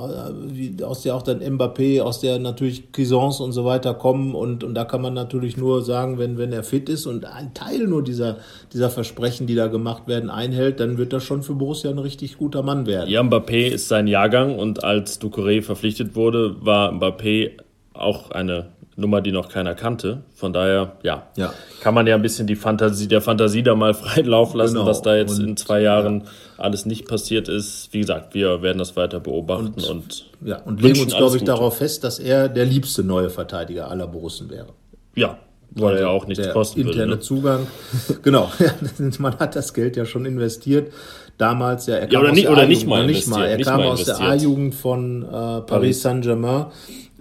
aus 0.83 1.03
der 1.03 1.15
auch 1.15 1.23
dann 1.23 1.41
Mbappé, 1.41 2.03
aus 2.03 2.19
der 2.19 2.41
natürlich 2.41 2.91
Cuisance 2.91 3.41
und 3.41 3.53
so 3.53 3.65
weiter 3.65 3.95
kommen 3.95 4.35
und, 4.35 4.65
und 4.65 4.75
da 4.75 4.85
kann 4.85 5.01
man 5.01 5.15
natürlich 5.15 5.57
nur 5.57 5.83
sagen, 5.83 6.19
wenn, 6.19 6.39
wenn 6.39 6.53
er 6.53 6.65
fit 6.65 6.89
ist 6.89 7.07
und 7.07 7.25
ein 7.25 7.55
Teil 7.55 7.87
nur 7.87 8.03
dieser, 8.03 8.39
dieser 8.73 8.91
Versprechen, 8.91 9.47
die 9.47 9.55
da 9.55 9.69
gemacht 9.69 10.09
werden, 10.09 10.29
einhält, 10.29 10.81
dann 10.81 10.99
wird 10.99 11.13
das 11.13 11.23
schon 11.23 11.45
für 11.45 11.55
Borussia 11.55 11.89
ein 11.89 11.99
richtig 11.99 12.37
guter 12.37 12.65
Mann 12.65 12.87
werden. 12.87 13.09
Ja, 13.09 13.23
Mbappé 13.23 13.69
ist 13.69 13.87
sein 13.87 14.09
Jahrgang 14.09 14.59
und 14.59 14.83
als 14.83 15.21
Ducouré 15.21 15.63
verpflichtet 15.63 16.17
wurde, 16.17 16.57
war 16.61 16.93
Mbappé 16.93 17.53
auch 17.95 18.33
eine 18.33 18.69
Nummer, 18.97 19.23
die 19.23 19.33
noch 19.33 19.49
keiner 19.49 19.75
kannte. 19.75 20.23
Von 20.35 20.53
daher, 20.53 20.93
ja, 21.03 21.27
ja. 21.37 21.53
kann 21.81 21.95
man 21.95 22.07
ja 22.07 22.15
ein 22.15 22.23
bisschen 22.23 22.47
die 22.47 22.57
Fantasie, 22.57 23.09
der 23.09 23.23
Fantasie 23.23 23.63
da 23.63 23.75
mal 23.75 23.95
freien 23.95 24.27
Lauf 24.27 24.55
lassen, 24.55 24.75
genau. 24.75 24.87
was 24.87 25.03
da 25.03 25.17
jetzt 25.17 25.39
und, 25.39 25.49
in 25.49 25.57
zwei 25.57 25.81
Jahren 25.81 26.21
ja. 26.21 26.27
alles 26.59 26.85
nicht 26.85 27.09
passiert 27.09 27.49
ist. 27.49 27.89
Wie 27.93 28.01
gesagt, 28.01 28.35
wir 28.35 28.61
werden 28.63 28.79
das 28.79 28.97
weiter 28.97 29.21
beobachten 29.21 29.75
und, 29.75 29.89
und 29.89 30.27
ja, 30.45 30.59
und 30.59 30.83
legen 30.83 31.01
uns, 31.01 31.15
glaube 31.15 31.37
ich, 31.37 31.43
Gute. 31.43 31.53
darauf 31.53 31.79
fest, 31.79 32.05
dass 32.05 32.19
er 32.19 32.49
der 32.49 32.67
liebste 32.67 33.03
neue 33.03 33.31
Verteidiger 33.31 33.91
aller 33.91 34.07
Borussen 34.07 34.51
wäre. 34.51 34.69
Ja, 35.15 35.39
weil 35.75 35.97
er 35.97 36.11
auch 36.11 36.27
nichts 36.27 36.51
kosten 36.51 36.81
interne 36.81 37.13
würde. 37.13 37.13
Interne 37.15 37.65
ne? 37.65 37.67
Zugang. 37.67 37.67
genau. 38.23 38.53
man 39.19 39.39
hat 39.39 39.57
das 39.57 39.73
Geld 39.73 39.97
ja 39.97 40.05
schon 40.05 40.27
investiert. 40.27 40.93
Damals 41.39 41.87
ja, 41.87 41.95
er 41.97 42.09
kam 42.09 42.13
ja, 42.13 42.21
oder, 42.21 42.29
aus 42.31 42.35
nicht, 42.35 42.49
oder 42.49 42.67
nicht 42.67 42.87
mal. 42.87 43.07
Nicht 43.07 43.27
mal. 43.27 43.47
Er 43.47 43.57
nicht 43.57 43.67
kam 43.67 43.81
mal 43.81 43.89
aus 43.89 44.05
der 44.05 44.21
A-Jugend 44.21 44.75
von 44.75 45.23
äh, 45.23 45.29
Paris, 45.31 45.65
Paris. 45.67 46.03
Saint-Germain 46.03 46.67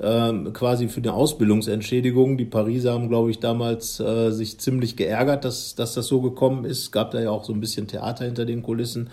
ähm, 0.02 0.52
quasi 0.54 0.88
für 0.88 1.00
eine 1.00 1.14
Ausbildungsentschädigung. 1.14 2.38
Die 2.38 2.46
Pariser 2.46 2.94
haben, 2.94 3.08
glaube 3.08 3.32
ich, 3.32 3.40
damals 3.40 4.00
äh, 4.00 4.32
sich 4.32 4.60
ziemlich 4.60 4.96
geärgert, 4.96 5.46
dass, 5.46 5.76
dass 5.76 5.94
das 5.94 6.08
so 6.08 6.22
gekommen 6.22 6.66
ist. 6.66 6.92
Gab 6.92 7.12
da 7.12 7.22
ja 7.22 7.30
auch 7.30 7.44
so 7.44 7.54
ein 7.54 7.60
bisschen 7.60 7.88
Theater 7.88 8.26
hinter 8.26 8.46
den 8.46 8.64
Kulissen. 8.64 9.10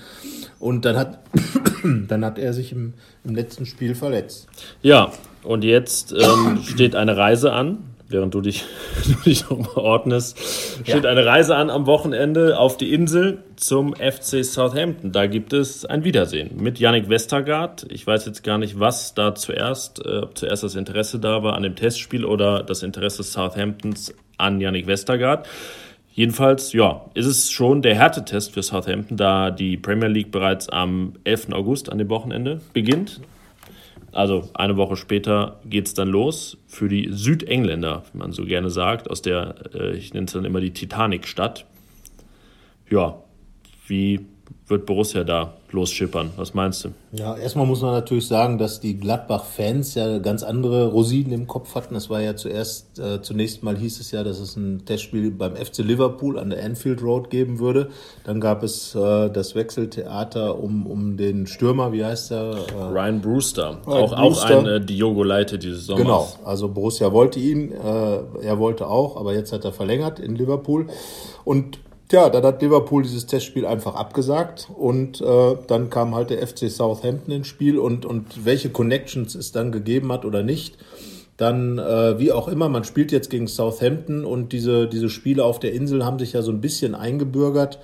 Und 0.59 0.85
dann 0.85 0.97
hat, 0.97 1.21
dann 2.09 2.25
hat 2.25 2.39
er 2.39 2.53
sich 2.53 2.73
im, 2.73 2.95
im 3.25 3.35
letzten 3.35 3.67
Spiel 3.67 3.95
verletzt. 3.95 4.49
Ja, 4.83 5.13
und 5.45 5.63
jetzt 5.65 6.13
ähm, 6.13 6.61
steht 6.63 6.97
eine 6.97 7.17
Reise 7.17 7.53
an 7.53 7.79
während 8.09 8.35
du 8.35 8.41
dich, 8.41 8.65
du 9.07 9.15
dich 9.25 9.49
nochmal 9.49 9.77
ordnest, 9.77 10.39
steht 10.83 11.05
ja. 11.05 11.11
eine 11.11 11.25
Reise 11.25 11.57
an 11.57 11.71
am 11.71 11.87
Wochenende 11.87 12.59
auf 12.59 12.77
die 12.77 12.93
Insel 12.93 13.45
zum 13.57 13.95
FC 13.95 14.45
Southampton. 14.45 15.13
Da 15.13 15.27
gibt 15.27 15.53
es 15.53 15.85
ein 15.85 16.05
Wiedersehen 16.05 16.57
mit 16.61 16.79
Yannick 16.79 17.09
Westergaard. 17.09 17.87
Ich 17.91 18.07
weiß 18.07 18.27
jetzt 18.27 18.43
gar 18.43 18.59
nicht, 18.59 18.81
was 18.81 19.15
da 19.15 19.35
zuerst, 19.35 20.05
äh, 20.05 20.19
ob 20.19 20.37
zuerst 20.37 20.63
das 20.63 20.75
Interesse 20.75 21.19
da 21.19 21.43
war 21.43 21.55
an 21.55 21.63
dem 21.63 21.77
Testspiel 21.77 22.25
oder 22.25 22.63
das 22.63 22.83
Interesse 22.83 23.23
Southamptons 23.23 24.15
an 24.37 24.61
Yannick 24.61 24.87
Westergaard. 24.87 25.49
Jedenfalls, 26.19 26.73
ja, 26.73 27.05
ist 27.15 27.27
es 27.27 27.51
schon 27.51 27.81
der 27.81 27.95
Härtetest 27.95 28.53
für 28.53 28.65
Southampton, 28.65 29.17
da 29.17 29.53
die 29.53 29.77
Premier 29.77 30.09
League 30.09 30.33
bereits 30.33 30.69
am 30.69 31.13
11. 31.23 31.53
August 31.53 31.93
an 31.93 31.99
dem 31.99 32.09
Wochenende 32.09 32.61
beginnt. 32.73 33.21
Also 34.19 34.51
eine 34.55 34.77
Woche 34.77 34.97
später 34.97 35.61
geht 35.65 35.87
es 35.87 35.95
dann 35.95 36.09
los 36.09 36.59
für 36.67 36.89
die 36.89 37.07
Südengländer, 37.13 38.03
wie 38.11 38.19
man 38.19 38.33
so 38.33 38.47
gerne 38.47 38.69
sagt, 38.69 39.09
aus 39.09 39.23
der, 39.23 39.55
äh, 39.73 39.97
ich 39.97 40.13
nenne 40.13 40.27
es 40.27 40.33
dann 40.33 40.45
immer 40.45 40.61
die 40.61 40.73
Titanic-Stadt. 40.73 41.67
Ja, 42.91 43.23
wie 43.87 44.27
wird 44.69 44.87
Borussia 44.87 45.25
da 45.25 45.55
losschippern? 45.71 46.31
Was 46.37 46.55
meinst 46.55 46.85
du? 46.85 46.91
Ja, 47.13 47.37
erstmal 47.37 47.67
muss 47.67 47.83
man 47.83 47.93
natürlich 47.93 48.27
sagen, 48.27 48.59
dass 48.59 48.81
die 48.81 48.99
Gladbach-Fans 48.99 49.95
ja 49.95 50.19
ganz 50.19 50.43
andere 50.43 50.89
Rosinen 50.89 51.33
im 51.33 51.47
Kopf 51.47 51.75
hatten. 51.75 51.95
Es 51.95 52.09
war 52.11 52.21
ja 52.21 52.37
zuerst, 52.37 52.99
äh, 52.99 53.21
zunächst 53.23 53.63
mal 53.63 53.77
hieß 53.77 54.01
es 54.01 54.11
ja, 54.11 54.25
dass 54.25 54.41
es 54.41 54.57
ein 54.57 54.85
Testspiel 54.85 55.31
beim 55.31 55.57
FC 55.57 55.79
Liverpool 55.79 56.39
an 56.39 56.51
der 56.51 56.65
Anfield 56.65 57.03
Road 57.03 57.31
geben 57.31 57.59
würde. 57.59 57.89
Dann 58.25 58.41
gab 58.41 58.63
es 58.63 58.95
äh, 58.95 59.31
das 59.31 59.55
Wechseltheater 59.55 60.59
um, 60.59 60.87
um 60.87 61.17
den 61.17 61.47
Stürmer, 61.47 61.93
wie 61.93 62.05
heißt 62.05 62.31
der? 62.31 62.55
Äh, 62.77 62.83
Ryan 62.83 63.21
Brewster. 63.21 63.79
Ryan 63.87 64.03
auch, 64.03 64.17
Brewster. 64.17 64.59
auch 64.59 64.65
ein 64.65 64.67
äh, 64.67 64.81
Diogo 64.81 65.23
Leite 65.23 65.59
dieses 65.59 65.87
Sommers. 65.87 66.03
Genau, 66.03 66.29
also 66.45 66.69
Borussia 66.69 67.13
wollte 67.13 67.41
ihn, 67.41 67.73
äh, 67.73 68.19
er 68.43 68.59
wollte 68.59 68.87
auch, 68.87 69.17
aber 69.17 69.35
jetzt 69.35 69.53
hat 69.53 69.65
er 69.65 69.73
verlängert 69.73 70.19
in 70.19 70.35
Liverpool. 70.35 70.87
Und 71.45 71.79
Tja, 72.09 72.31
dann 72.31 72.43
hat 72.43 72.63
Liverpool 72.63 73.03
dieses 73.03 73.27
Testspiel 73.27 73.67
einfach 73.67 73.95
abgesagt 73.95 74.69
und 74.75 75.21
äh, 75.21 75.57
dann 75.67 75.91
kam 75.91 76.15
halt 76.15 76.31
der 76.31 76.47
FC 76.47 76.71
Southampton 76.71 77.33
ins 77.33 77.49
Spiel 77.49 77.79
und, 77.79 78.07
und 78.07 78.47
welche 78.47 78.71
Connections 78.71 79.35
es 79.35 79.53
dann 79.53 79.73
gegeben 79.73 80.11
hat 80.11 80.25
oder 80.25 80.43
nicht, 80.43 80.79
dann 81.37 81.79
äh, 81.79 82.19
wie 82.19 82.33
auch 82.33 82.49
immer, 82.49 82.71
man 82.71 82.85
spielt 82.85 83.13
jetzt 83.13 83.29
gegen 83.29 83.47
Southampton 83.47 84.25
und 84.25 84.55
diese, 84.55 84.89
diese 84.89 85.11
Spiele 85.11 85.45
auf 85.45 85.61
der 85.61 85.75
Insel 85.75 86.03
haben 86.03 86.19
sich 86.19 86.33
ja 86.33 86.41
so 86.41 86.51
ein 86.51 86.63
bisschen 86.63 86.95
eingebürgert 86.95 87.79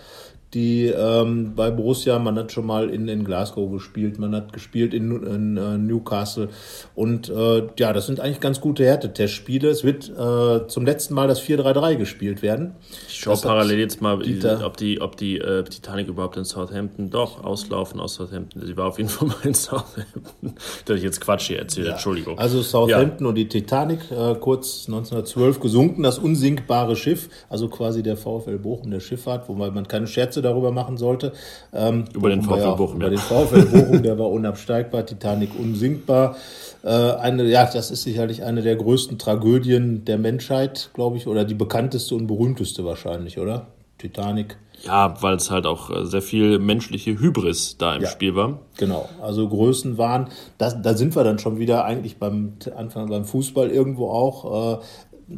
die 0.55 0.87
ähm, 0.87 1.55
bei 1.55 1.71
Borussia, 1.71 2.19
man 2.19 2.39
hat 2.39 2.53
schon 2.53 2.67
mal 2.67 2.89
in, 2.89 3.09
in 3.09 3.25
Glasgow 3.25 3.71
gespielt, 3.71 4.19
man 4.19 4.35
hat 4.35 4.53
gespielt 4.53 4.95
in, 4.95 5.11
in 5.25 5.59
uh, 5.59 5.77
Newcastle 5.77 6.49
und 6.95 7.29
äh, 7.29 7.67
ja, 7.79 7.93
das 7.93 8.07
sind 8.07 8.21
eigentlich 8.21 8.41
ganz 8.41 8.61
gute 8.61 8.85
Härtetestspiele. 8.85 9.69
Es 9.69 9.85
wird 9.85 10.09
äh, 10.09 10.67
zum 10.69 10.87
letzten 10.87 11.15
Mal 11.15 11.29
das 11.29 11.43
4-3-3 11.43 11.97
gespielt 11.97 12.43
werden. 12.43 12.75
Ich 13.09 13.19
schaue 13.19 13.37
parallel 13.37 13.79
jetzt 13.81 14.01
mal, 14.01 14.19
Dieter, 14.19 14.65
ob 14.65 14.77
die, 14.77 15.01
ob 15.01 15.17
die 15.17 15.39
äh, 15.39 15.65
Titanic 15.65 16.09
überhaupt 16.09 16.37
in 16.37 16.45
Southampton 16.45 17.11
doch 17.11 17.43
auslaufen 17.43 18.01
aus 18.01 18.15
Southampton. 18.15 18.65
Sie 18.65 18.77
war 18.77 18.87
auf 18.87 18.99
jeden 18.99 19.11
Fall 19.11 19.29
mal 19.29 19.37
in 19.43 19.55
Southampton. 19.55 20.55
Dass 20.85 20.97
ich 20.97 21.03
jetzt 21.03 21.21
Quatsch 21.21 21.49
hier 21.49 21.59
erzähle, 21.59 21.89
ja. 21.89 21.93
Entschuldigung. 21.93 22.39
Also 22.39 22.63
Southampton 22.63 23.25
ja. 23.25 23.29
und 23.31 23.35
die 23.35 23.49
Titanic, 23.49 24.11
äh, 24.11 24.35
kurz 24.37 24.85
1912 24.87 25.61
gesunken, 25.61 26.03
das 26.05 26.19
unsinkbare 26.19 26.95
Schiff, 26.95 27.29
also 27.49 27.69
quasi 27.69 28.03
der 28.03 28.17
VfL 28.17 28.59
Bochum 28.59 28.91
der 28.91 29.01
Schifffahrt, 29.01 29.49
wo 29.49 29.55
man, 29.55 29.75
man 29.75 29.89
keine 29.89 30.07
Scherze 30.07 30.43
darüber 30.45 30.71
machen 30.71 30.97
sollte. 30.97 31.33
Ähm, 31.73 32.05
über 32.15 32.31
den 32.31 32.43
VfL 32.43 32.59
ja, 32.59 32.75
Bochum. 32.75 32.97
Über 32.97 33.11
den 33.11 33.19
VfL 33.19 33.67
Bochum, 33.67 34.03
der 34.03 34.19
war 34.19 34.31
unabsteigbar, 34.31 35.07
Titanic 35.07 35.59
unsinkbar. 35.59 36.37
Äh, 36.85 36.89
eine, 36.89 37.45
ja, 37.45 37.65
das 37.65 37.91
ist 37.91 38.03
sicherlich 38.03 38.45
eine 38.45 38.63
der 38.63 38.77
größten 38.77 39.19
Tragödien 39.19 40.05
der 40.05 40.19
Menschheit, 40.19 40.91
glaube 40.95 41.17
ich, 41.17 41.27
oder 41.27 41.45
die 41.45 41.55
bekannteste 41.55 42.15
und 42.15 42.27
berühmteste 42.27 42.85
wahrscheinlich, 42.85 43.39
oder? 43.39 43.67
Titanic. 43.99 44.57
Ja, 44.83 45.15
weil 45.23 45.37
es 45.37 45.51
halt 45.51 45.67
auch 45.67 45.91
äh, 45.91 46.05
sehr 46.05 46.21
viel 46.21 46.59
menschliche 46.59 47.19
Hybris 47.19 47.79
da 47.79 47.97
im 47.97 48.03
ja, 48.03 48.09
Spiel 48.09 48.35
war. 48.35 48.59
Genau, 48.77 49.09
also 49.23 49.49
Größen 49.49 49.97
waren, 49.97 50.29
das, 50.59 50.81
da 50.83 50.95
sind 50.95 51.17
wir 51.17 51.25
dann 51.25 51.39
schon 51.39 51.59
wieder 51.59 51.85
eigentlich 51.85 52.19
beim 52.19 52.55
Anfang 52.77 53.09
beim 53.09 53.25
Fußball 53.25 53.71
irgendwo 53.71 54.11
auch. 54.11 54.81
Äh, 54.81 54.85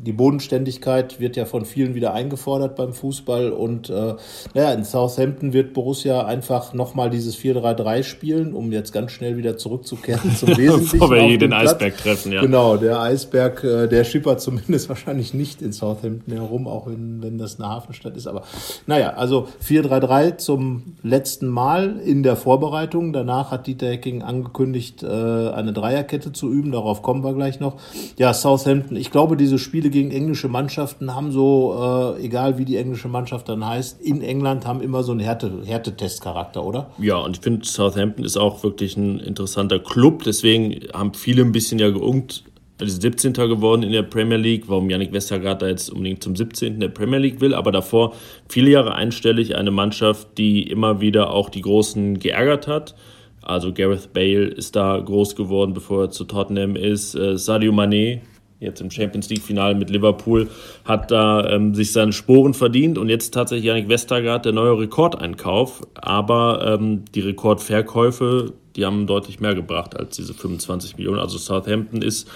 die 0.05 0.13
Bodenständigkeit 0.13 1.21
wird 1.21 1.37
ja 1.37 1.45
von 1.45 1.65
vielen 1.65 1.95
wieder 1.95 2.13
eingefordert 2.15 2.77
beim 2.77 2.93
Fußball 2.93 3.51
und 3.51 3.91
äh, 3.91 4.15
naja, 4.55 4.73
in 4.73 4.85
Southampton 4.85 5.53
wird 5.53 5.73
Borussia 5.73 6.25
einfach 6.25 6.73
nochmal 6.75 7.11
dieses 7.11 7.37
4-3-3 7.39 8.03
spielen, 8.03 8.55
um 8.55 8.73
jetzt 8.73 8.93
ganz 8.93 9.13
schnell 9.13 9.37
wieder 9.37 9.57
zurückzukehren 9.57 10.35
zum 10.37 10.49
Wesentlichen. 10.57 10.99
Bevor 10.99 11.11
wir 11.11 11.23
hier 11.23 11.39
den 11.39 11.51
Platz. 11.51 11.73
Eisberg 11.73 11.97
treffen, 11.97 12.33
ja. 12.33 12.41
Genau, 12.41 12.77
der 12.77 13.01
Eisberg, 13.01 13.65
äh, 13.65 13.87
der 13.87 14.05
schippert 14.05 14.41
zumindest 14.41 14.89
wahrscheinlich 14.89 15.35
nicht 15.35 15.63
in 15.63 15.73
Southampton 15.73 16.33
herum, 16.33 16.69
auch 16.69 16.87
wenn, 16.87 17.23
wenn 17.23 17.39
das 17.39 17.59
eine 17.59 17.69
Hafenstadt 17.69 18.17
ist. 18.17 18.27
Aber 18.27 18.43
naja, 18.87 19.11
also 19.11 19.49
4-3-3 19.67 20.37
zum 20.37 20.97
letzten 21.03 21.49
Mal 21.49 21.99
in 22.05 22.23
der 22.23 22.37
Vorbereitung. 22.37 23.13
Danach 23.13 23.51
hat 23.51 23.67
Dieter 23.67 23.89
Hecking 23.89 24.23
angekündigt, 24.23 25.03
äh, 25.03 25.07
eine 25.07 25.73
Dreierkette 25.73 26.33
zu 26.33 26.53
üben, 26.53 26.73
darauf 26.73 27.03
kommen 27.03 27.25
wir 27.25 27.35
gleich 27.35 27.61
noch. 27.61 27.77
Ja, 28.19 28.33
Southampton, 28.35 28.97
ich 28.97 29.11
glaube, 29.11 29.37
diese 29.37 29.59
Spiele 29.59 29.86
Spiele 29.87 29.91
gegen 29.91 30.11
englische 30.11 30.49
Mannschaften 30.49 31.15
haben 31.15 31.31
so, 31.31 32.17
äh, 32.19 32.25
egal 32.25 32.59
wie 32.59 32.65
die 32.65 32.77
englische 32.77 33.09
Mannschaft 33.09 33.49
dann 33.49 33.67
heißt, 33.67 34.01
in 34.01 34.23
England 34.23 34.67
haben 34.67 34.81
immer 34.81 35.03
so 35.03 35.13
einen 35.13 35.21
Härte, 35.21 35.63
Härtetestcharakter, 35.65 36.65
oder? 36.65 36.91
Ja, 36.99 37.19
und 37.19 37.37
ich 37.37 37.43
finde, 37.43 37.65
Southampton 37.65 38.25
ist 38.25 38.37
auch 38.37 38.63
wirklich 38.63 38.97
ein 38.97 39.19
interessanter 39.21 39.79
Club. 39.79 40.25
Deswegen 40.25 40.81
haben 40.93 41.15
viele 41.15 41.43
ein 41.43 41.53
bisschen 41.53 41.79
ja 41.79 41.91
geungt, 41.91 42.45
er 42.79 42.87
ist 42.87 43.01
17. 43.01 43.33
geworden 43.33 43.83
in 43.83 43.93
der 43.93 44.03
Premier 44.03 44.37
League, 44.37 44.65
warum 44.67 44.91
Yannick 44.91 45.11
Westergaard 45.11 45.63
da 45.63 45.69
jetzt 45.69 45.89
unbedingt 45.89 46.23
zum 46.23 46.37
17. 46.37 46.79
der 46.79 46.89
Premier 46.89 47.19
League 47.19 47.41
will, 47.41 47.55
aber 47.55 47.73
davor 47.73 48.15
viele 48.49 48.71
Jahre 48.71 48.95
einstellig 48.95 49.57
eine 49.57 49.71
Mannschaft, 49.71 50.37
die 50.37 50.63
immer 50.65 51.01
wieder 51.01 51.31
auch 51.31 51.49
die 51.49 51.63
Großen 51.63 52.19
geärgert 52.19 52.67
hat. 52.67 52.95
Also 53.41 53.73
Gareth 53.73 54.13
Bale 54.13 54.45
ist 54.45 54.77
da 54.77 54.99
groß 54.99 55.37
geworden, 55.37 55.73
bevor 55.73 56.03
er 56.03 56.11
zu 56.11 56.25
Tottenham 56.25 56.77
ist. 56.77 57.15
Äh, 57.15 57.39
Sadio 57.39 57.73
Mané 57.73 58.21
jetzt 58.61 58.81
im 58.81 58.91
Champions 58.91 59.29
League-Finale 59.29 59.75
mit 59.75 59.91
Liverpool, 59.91 60.49
hat 60.85 61.11
da 61.11 61.49
ähm, 61.51 61.75
sich 61.75 61.93
seine 61.93 62.13
Sporen 62.13 62.55
verdient 62.55 62.99
und 62.99 63.09
jetzt 63.09 63.35
tatsächlich 63.35 63.67
Janik 63.67 63.89
Westergaard 63.89 64.45
der 64.45 64.53
neue 64.53 64.79
Rekordeinkauf. 64.79 65.83
Aber 65.95 66.79
ähm, 66.79 67.05
die 67.15 67.21
Rekordverkäufe, 67.21 68.53
die 68.77 68.85
haben 68.85 69.07
deutlich 69.07 69.41
mehr 69.41 69.55
gebracht 69.55 69.97
als 69.97 70.17
diese 70.17 70.35
25 70.35 70.97
Millionen. 70.97 71.19
Also 71.19 71.39
Southampton 71.39 72.03
ist 72.03 72.29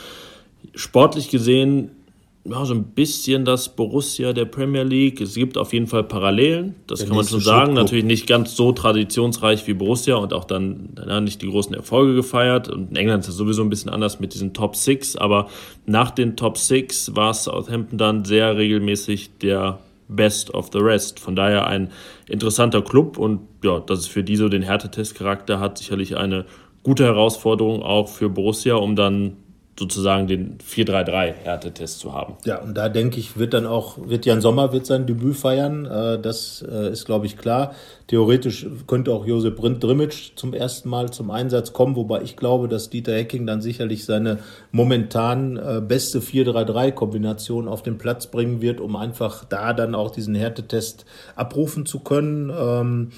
sportlich 0.74 1.30
gesehen 1.30 1.90
ja, 2.44 2.64
so 2.64 2.72
ein 2.72 2.84
bisschen 2.84 3.44
das 3.44 3.76
Borussia 3.76 4.32
der 4.32 4.46
Premier 4.46 4.82
League. 4.82 5.20
Es 5.20 5.34
gibt 5.34 5.58
auf 5.58 5.74
jeden 5.74 5.86
Fall 5.86 6.04
Parallelen, 6.04 6.74
das 6.86 7.00
der 7.00 7.08
kann 7.08 7.16
man 7.16 7.26
schon 7.26 7.40
sagen. 7.40 7.74
Natürlich 7.74 8.04
nicht 8.04 8.26
ganz 8.26 8.56
so 8.56 8.72
traditionsreich 8.72 9.66
wie 9.66 9.74
Borussia 9.74 10.16
und 10.16 10.32
auch 10.32 10.44
dann 10.44 10.94
ja, 11.06 11.20
nicht 11.20 11.42
die 11.42 11.50
großen 11.50 11.74
Erfolge 11.74 12.14
gefeiert. 12.14 12.70
Und 12.70 12.90
in 12.90 12.96
England 12.96 13.24
ist 13.24 13.30
es 13.30 13.36
sowieso 13.36 13.62
ein 13.62 13.68
bisschen 13.68 13.90
anders 13.90 14.20
mit 14.20 14.32
diesen 14.32 14.54
Top 14.54 14.74
Six, 14.74 15.16
aber 15.16 15.48
nach 15.84 16.10
den 16.10 16.36
Top 16.36 16.56
Six 16.56 17.14
war 17.14 17.34
Southampton 17.34 17.98
dann 17.98 18.24
sehr 18.24 18.56
regelmäßig 18.56 19.38
der 19.42 19.78
Best 20.08 20.54
of 20.54 20.70
the 20.72 20.78
Rest. 20.78 21.20
Von 21.20 21.36
daher 21.36 21.66
ein 21.66 21.90
interessanter 22.26 22.80
Club 22.80 23.18
und 23.18 23.40
ja, 23.62 23.80
dass 23.80 23.98
es 23.98 24.06
für 24.06 24.24
die 24.24 24.36
so 24.36 24.48
den 24.48 24.62
Härtetestcharakter 24.62 25.60
hat, 25.60 25.76
sicherlich 25.76 26.16
eine 26.16 26.46
gute 26.82 27.04
Herausforderung 27.04 27.82
auch 27.82 28.08
für 28.08 28.30
Borussia, 28.30 28.76
um 28.76 28.96
dann 28.96 29.36
sozusagen 29.80 30.26
den 30.26 30.58
4-3-3-Härtetest 30.58 32.00
zu 32.00 32.12
haben. 32.12 32.34
Ja, 32.44 32.60
und 32.60 32.76
da 32.76 32.90
denke 32.90 33.18
ich, 33.18 33.38
wird 33.38 33.54
dann 33.54 33.66
auch, 33.66 33.96
wird 33.96 34.26
Jan 34.26 34.42
Sommer 34.42 34.74
wird 34.74 34.84
sein 34.84 35.06
Debüt 35.06 35.38
feiern. 35.38 35.86
Äh, 35.86 36.20
das 36.20 36.62
äh, 36.70 36.92
ist, 36.92 37.06
glaube 37.06 37.24
ich, 37.24 37.38
klar. 37.38 37.74
Theoretisch 38.06 38.66
könnte 38.86 39.10
auch 39.12 39.24
Josep 39.24 39.58
Drimmitsch 39.80 40.32
zum 40.36 40.52
ersten 40.52 40.90
Mal 40.90 41.10
zum 41.10 41.30
Einsatz 41.30 41.72
kommen, 41.72 41.96
wobei 41.96 42.20
ich 42.20 42.36
glaube, 42.36 42.68
dass 42.68 42.90
Dieter 42.90 43.14
Hecking 43.14 43.46
dann 43.46 43.62
sicherlich 43.62 44.04
seine 44.04 44.40
momentan 44.70 45.56
äh, 45.56 45.80
beste 45.80 46.20
4-3-3-Kombination 46.20 47.66
auf 47.66 47.82
den 47.82 47.96
Platz 47.96 48.26
bringen 48.26 48.60
wird, 48.60 48.82
um 48.82 48.96
einfach 48.96 49.46
da 49.46 49.72
dann 49.72 49.94
auch 49.94 50.10
diesen 50.10 50.34
Härtetest 50.34 51.06
abrufen 51.36 51.86
zu 51.86 52.00
können. 52.00 53.10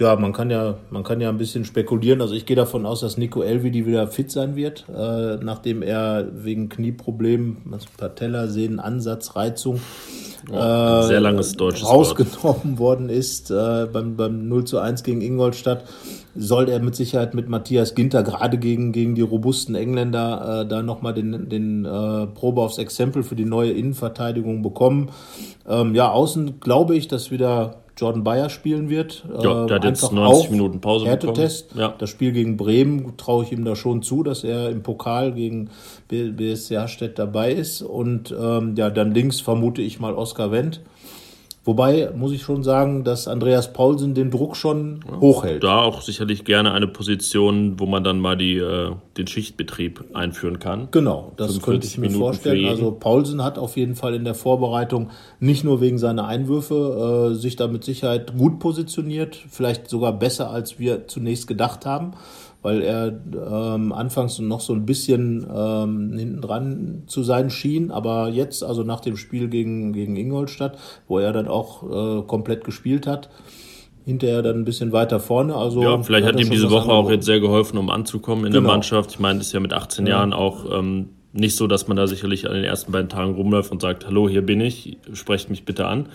Ja, 0.00 0.16
man 0.16 0.32
kann 0.32 0.48
ja, 0.48 0.76
man 0.88 1.04
kann 1.04 1.20
ja 1.20 1.28
ein 1.28 1.36
bisschen 1.36 1.66
spekulieren. 1.66 2.22
Also 2.22 2.32
ich 2.32 2.46
gehe 2.46 2.56
davon 2.56 2.86
aus, 2.86 3.00
dass 3.00 3.18
Nico 3.18 3.42
Elvidi 3.42 3.84
wieder 3.84 4.08
fit 4.08 4.30
sein 4.30 4.56
wird, 4.56 4.86
äh, 4.88 5.36
nachdem 5.36 5.82
er 5.82 6.26
wegen 6.32 6.70
Knieproblemen, 6.70 7.58
also 7.70 7.86
Patella, 7.98 8.46
Sehnen, 8.46 8.80
Ansatz, 8.80 9.36
Reizung, 9.36 9.78
äh, 10.50 11.02
sehr 11.02 11.20
langes 11.20 11.52
deutsches 11.52 11.86
rausgenommen 11.86 12.78
Wort. 12.78 12.78
worden 12.78 13.08
ist 13.10 13.50
äh, 13.50 13.86
beim, 13.92 14.16
beim 14.16 14.48
0 14.48 14.64
zu 14.64 14.78
1 14.78 15.02
gegen 15.02 15.20
Ingolstadt, 15.20 15.84
soll 16.34 16.70
er 16.70 16.80
mit 16.80 16.96
Sicherheit 16.96 17.34
mit 17.34 17.50
Matthias 17.50 17.94
Ginter 17.94 18.22
gerade 18.22 18.56
gegen, 18.56 18.92
gegen 18.92 19.14
die 19.14 19.20
robusten 19.20 19.74
Engländer 19.74 20.62
äh, 20.62 20.66
da 20.66 20.80
nochmal 20.80 21.12
den, 21.12 21.50
den 21.50 21.84
äh, 21.84 22.26
Probe 22.26 22.62
aufs 22.62 22.78
Exempel 22.78 23.22
für 23.22 23.36
die 23.36 23.44
neue 23.44 23.72
Innenverteidigung 23.72 24.62
bekommen. 24.62 25.10
Ähm, 25.68 25.94
ja, 25.94 26.10
außen 26.10 26.58
glaube 26.58 26.96
ich, 26.96 27.06
dass 27.06 27.30
wieder 27.30 27.82
Jordan 28.00 28.24
Bayer 28.24 28.48
spielen 28.48 28.88
wird. 28.88 29.24
Ja, 29.42 29.66
der 29.66 29.76
hat 29.76 29.84
jetzt 29.84 30.10
90 30.10 30.50
Minuten 30.50 30.80
Pause 30.80 31.06
Härtetest. 31.06 31.74
Ja. 31.74 31.94
Das 31.98 32.08
Spiel 32.10 32.32
gegen 32.32 32.56
Bremen 32.56 33.16
traue 33.16 33.44
ich 33.44 33.52
ihm 33.52 33.64
da 33.64 33.76
schon 33.76 34.02
zu, 34.02 34.22
dass 34.22 34.42
er 34.42 34.70
im 34.70 34.82
Pokal 34.82 35.32
gegen 35.32 35.70
BSC 36.08 36.78
Harstedt 36.78 37.18
dabei 37.18 37.52
ist. 37.52 37.82
Und 37.82 38.34
ähm, 38.38 38.74
ja, 38.76 38.90
dann 38.90 39.12
links 39.12 39.40
vermute 39.40 39.82
ich 39.82 40.00
mal 40.00 40.14
Oskar 40.14 40.50
Wendt. 40.50 40.80
Wobei 41.70 42.10
muss 42.16 42.32
ich 42.32 42.42
schon 42.42 42.64
sagen, 42.64 43.04
dass 43.04 43.28
Andreas 43.28 43.72
Paulsen 43.72 44.12
den 44.12 44.32
Druck 44.32 44.56
schon 44.56 45.04
ja, 45.08 45.20
hochhält. 45.20 45.62
Da 45.62 45.82
auch 45.82 46.00
sicherlich 46.02 46.44
gerne 46.44 46.72
eine 46.72 46.88
Position, 46.88 47.78
wo 47.78 47.86
man 47.86 48.02
dann 48.02 48.18
mal 48.18 48.36
die, 48.36 48.56
äh, 48.56 48.90
den 49.16 49.28
Schichtbetrieb 49.28 50.04
einführen 50.12 50.58
kann. 50.58 50.88
Genau, 50.90 51.30
das 51.36 51.62
könnte 51.62 51.86
ich 51.86 51.96
mir 51.96 52.08
Minuten 52.08 52.24
vorstellen. 52.24 52.66
Also 52.66 52.90
Paulsen 52.90 53.44
hat 53.44 53.56
auf 53.56 53.76
jeden 53.76 53.94
Fall 53.94 54.14
in 54.14 54.24
der 54.24 54.34
Vorbereitung 54.34 55.10
nicht 55.38 55.62
nur 55.62 55.80
wegen 55.80 55.98
seiner 55.98 56.26
Einwürfe 56.26 57.30
äh, 57.30 57.34
sich 57.36 57.54
da 57.54 57.68
mit 57.68 57.84
Sicherheit 57.84 58.36
gut 58.36 58.58
positioniert, 58.58 59.36
vielleicht 59.36 59.88
sogar 59.88 60.12
besser 60.12 60.50
als 60.50 60.80
wir 60.80 61.06
zunächst 61.06 61.46
gedacht 61.46 61.86
haben 61.86 62.14
weil 62.62 62.82
er 62.82 63.20
ähm, 63.34 63.92
anfangs 63.92 64.38
noch 64.38 64.60
so 64.60 64.74
ein 64.74 64.84
bisschen 64.84 65.46
ähm, 65.52 66.12
hinten 66.16 66.40
dran 66.40 67.02
zu 67.06 67.22
sein 67.22 67.50
schien, 67.50 67.90
aber 67.90 68.28
jetzt, 68.28 68.62
also 68.62 68.82
nach 68.82 69.00
dem 69.00 69.16
Spiel 69.16 69.48
gegen, 69.48 69.92
gegen 69.92 70.16
Ingolstadt, 70.16 70.78
wo 71.08 71.18
er 71.18 71.32
dann 71.32 71.48
auch 71.48 71.82
äh, 71.82 72.22
komplett 72.26 72.64
gespielt 72.64 73.06
hat, 73.06 73.30
hinterher 74.04 74.42
dann 74.42 74.56
ein 74.56 74.64
bisschen 74.64 74.92
weiter 74.92 75.20
vorne. 75.20 75.54
Also 75.54 75.82
ja, 75.82 76.02
vielleicht 76.02 76.26
hat, 76.26 76.34
hat 76.34 76.40
ihm 76.40 76.50
diese 76.50 76.70
Woche 76.70 76.90
auch 76.90 77.10
jetzt 77.10 77.26
sehr 77.26 77.40
geholfen, 77.40 77.78
um 77.78 77.90
anzukommen 77.90 78.44
in 78.44 78.52
genau. 78.52 78.64
der 78.66 78.72
Mannschaft. 78.72 79.10
Ich 79.12 79.18
meine, 79.18 79.38
das 79.38 79.48
ist 79.48 79.52
ja 79.52 79.60
mit 79.60 79.72
18 79.72 80.06
ja. 80.06 80.16
Jahren 80.16 80.32
auch 80.32 80.64
ähm, 80.70 81.10
nicht 81.32 81.56
so, 81.56 81.66
dass 81.66 81.88
man 81.88 81.96
da 81.96 82.06
sicherlich 82.06 82.46
an 82.46 82.54
den 82.54 82.64
ersten 82.64 82.92
beiden 82.92 83.08
Tagen 83.08 83.34
rumläuft 83.34 83.72
und 83.72 83.80
sagt, 83.80 84.06
hallo, 84.06 84.28
hier 84.28 84.42
bin 84.42 84.60
ich, 84.60 84.98
sprecht 85.12 85.48
mich 85.48 85.64
bitte 85.64 85.86
an 85.86 86.08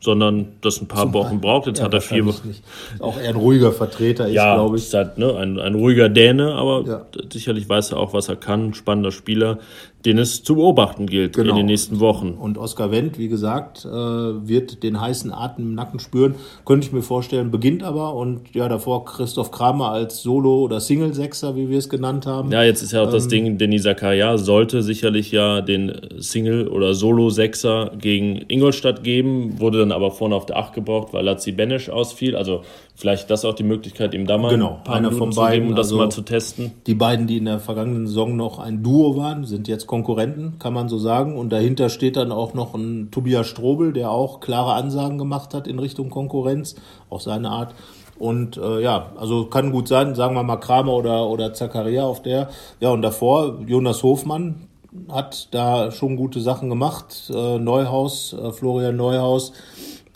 sondern 0.00 0.52
das 0.60 0.80
ein 0.80 0.86
paar 0.86 1.02
Zum 1.02 1.14
Wochen 1.14 1.40
braucht. 1.40 1.66
Jetzt 1.66 1.78
ja, 1.78 1.84
hat 1.84 1.94
er 1.94 2.00
vier 2.00 2.24
Wochen. 2.26 2.54
Auch 3.00 3.18
eher 3.18 3.30
ein 3.30 3.36
ruhiger 3.36 3.72
Vertreter 3.72 4.28
ist, 4.28 4.34
ja, 4.34 4.54
glaube 4.54 4.76
ich. 4.76 4.84
Ist 4.84 4.94
halt, 4.94 5.18
ne, 5.18 5.36
ein, 5.36 5.58
ein 5.58 5.74
ruhiger 5.74 6.08
Däne, 6.08 6.54
aber 6.54 6.84
ja. 6.86 7.06
sicherlich 7.32 7.68
weiß 7.68 7.92
er 7.92 7.98
auch, 7.98 8.12
was 8.12 8.28
er 8.28 8.36
kann. 8.36 8.74
Spannender 8.74 9.10
Spieler 9.10 9.58
den 10.04 10.18
es 10.18 10.44
zu 10.44 10.54
beobachten 10.54 11.06
gilt 11.06 11.34
genau. 11.34 11.50
in 11.50 11.56
den 11.56 11.66
nächsten 11.66 11.98
Wochen. 11.98 12.30
Und 12.30 12.56
Oskar 12.56 12.92
Wendt, 12.92 13.18
wie 13.18 13.28
gesagt, 13.28 13.84
äh, 13.84 13.88
wird 13.88 14.82
den 14.84 15.00
heißen 15.00 15.32
Atem 15.32 15.64
im 15.64 15.74
Nacken 15.74 15.98
spüren. 15.98 16.36
Könnte 16.64 16.86
ich 16.86 16.92
mir 16.92 17.02
vorstellen, 17.02 17.50
beginnt 17.50 17.82
aber 17.82 18.14
und 18.14 18.54
ja, 18.54 18.68
davor 18.68 19.04
Christoph 19.04 19.50
Kramer 19.50 19.90
als 19.90 20.22
Solo- 20.22 20.62
oder 20.62 20.78
Single-Sechser, 20.78 21.56
wie 21.56 21.68
wir 21.68 21.78
es 21.78 21.88
genannt 21.88 22.26
haben. 22.26 22.52
Ja, 22.52 22.62
jetzt 22.62 22.82
ist 22.82 22.92
ja 22.92 23.02
auch 23.02 23.06
ähm, 23.06 23.12
das 23.12 23.26
Ding, 23.26 23.58
Denis 23.58 23.82
Zakaria 23.82 24.38
sollte 24.38 24.82
sicherlich 24.82 25.32
ja 25.32 25.62
den 25.62 25.92
Single- 26.18 26.68
oder 26.68 26.94
Solo-Sechser 26.94 27.92
gegen 28.00 28.44
Ingolstadt 28.46 29.02
geben, 29.02 29.58
wurde 29.58 29.80
dann 29.80 29.90
aber 29.90 30.12
vorne 30.12 30.36
auf 30.36 30.46
der 30.46 30.58
Acht 30.58 30.74
gebraucht, 30.74 31.12
weil 31.12 31.24
Lazzi 31.24 31.50
Benesch 31.50 31.88
ausfiel. 31.88 32.36
Also 32.36 32.62
vielleicht 32.98 33.30
das 33.30 33.44
auch 33.44 33.54
die 33.54 33.62
Möglichkeit, 33.62 34.12
ihm 34.12 34.26
da 34.26 34.38
mal 34.38 34.50
genau, 34.50 34.78
ein 34.78 34.84
paar 34.84 34.96
einer 34.96 35.10
Minuten 35.10 35.32
von 35.32 35.44
beiden, 35.44 35.52
zu 35.52 35.60
geben, 35.60 35.68
um 35.70 35.76
das 35.76 35.86
also 35.86 35.96
mal 35.98 36.10
zu 36.10 36.22
testen. 36.22 36.72
Die 36.88 36.96
beiden, 36.96 37.28
die 37.28 37.36
in 37.36 37.44
der 37.44 37.60
vergangenen 37.60 38.08
Saison 38.08 38.36
noch 38.36 38.58
ein 38.58 38.82
Duo 38.82 39.16
waren, 39.16 39.44
sind 39.44 39.68
jetzt 39.68 39.86
Konkurrenten, 39.86 40.58
kann 40.58 40.74
man 40.74 40.88
so 40.88 40.98
sagen. 40.98 41.36
Und 41.36 41.50
dahinter 41.50 41.90
steht 41.90 42.16
dann 42.16 42.32
auch 42.32 42.54
noch 42.54 42.74
ein 42.74 43.12
Tobias 43.12 43.46
Strobel, 43.46 43.92
der 43.92 44.10
auch 44.10 44.40
klare 44.40 44.72
Ansagen 44.72 45.16
gemacht 45.16 45.54
hat 45.54 45.68
in 45.68 45.78
Richtung 45.78 46.10
Konkurrenz, 46.10 46.74
auf 47.08 47.22
seine 47.22 47.50
Art. 47.50 47.72
Und 48.18 48.56
äh, 48.56 48.82
ja, 48.82 49.12
also 49.16 49.44
kann 49.44 49.70
gut 49.70 49.86
sein, 49.86 50.16
sagen 50.16 50.34
wir 50.34 50.42
mal 50.42 50.56
Kramer 50.56 50.94
oder, 50.94 51.28
oder 51.28 51.54
Zakaria 51.54 52.02
auf 52.02 52.20
der. 52.20 52.48
Ja, 52.80 52.90
und 52.90 53.02
davor 53.02 53.60
Jonas 53.64 54.02
Hofmann 54.02 54.66
hat 55.08 55.54
da 55.54 55.92
schon 55.92 56.16
gute 56.16 56.40
Sachen 56.40 56.68
gemacht. 56.68 57.30
Äh, 57.32 57.58
Neuhaus, 57.60 58.32
äh, 58.32 58.50
Florian 58.50 58.96
Neuhaus, 58.96 59.52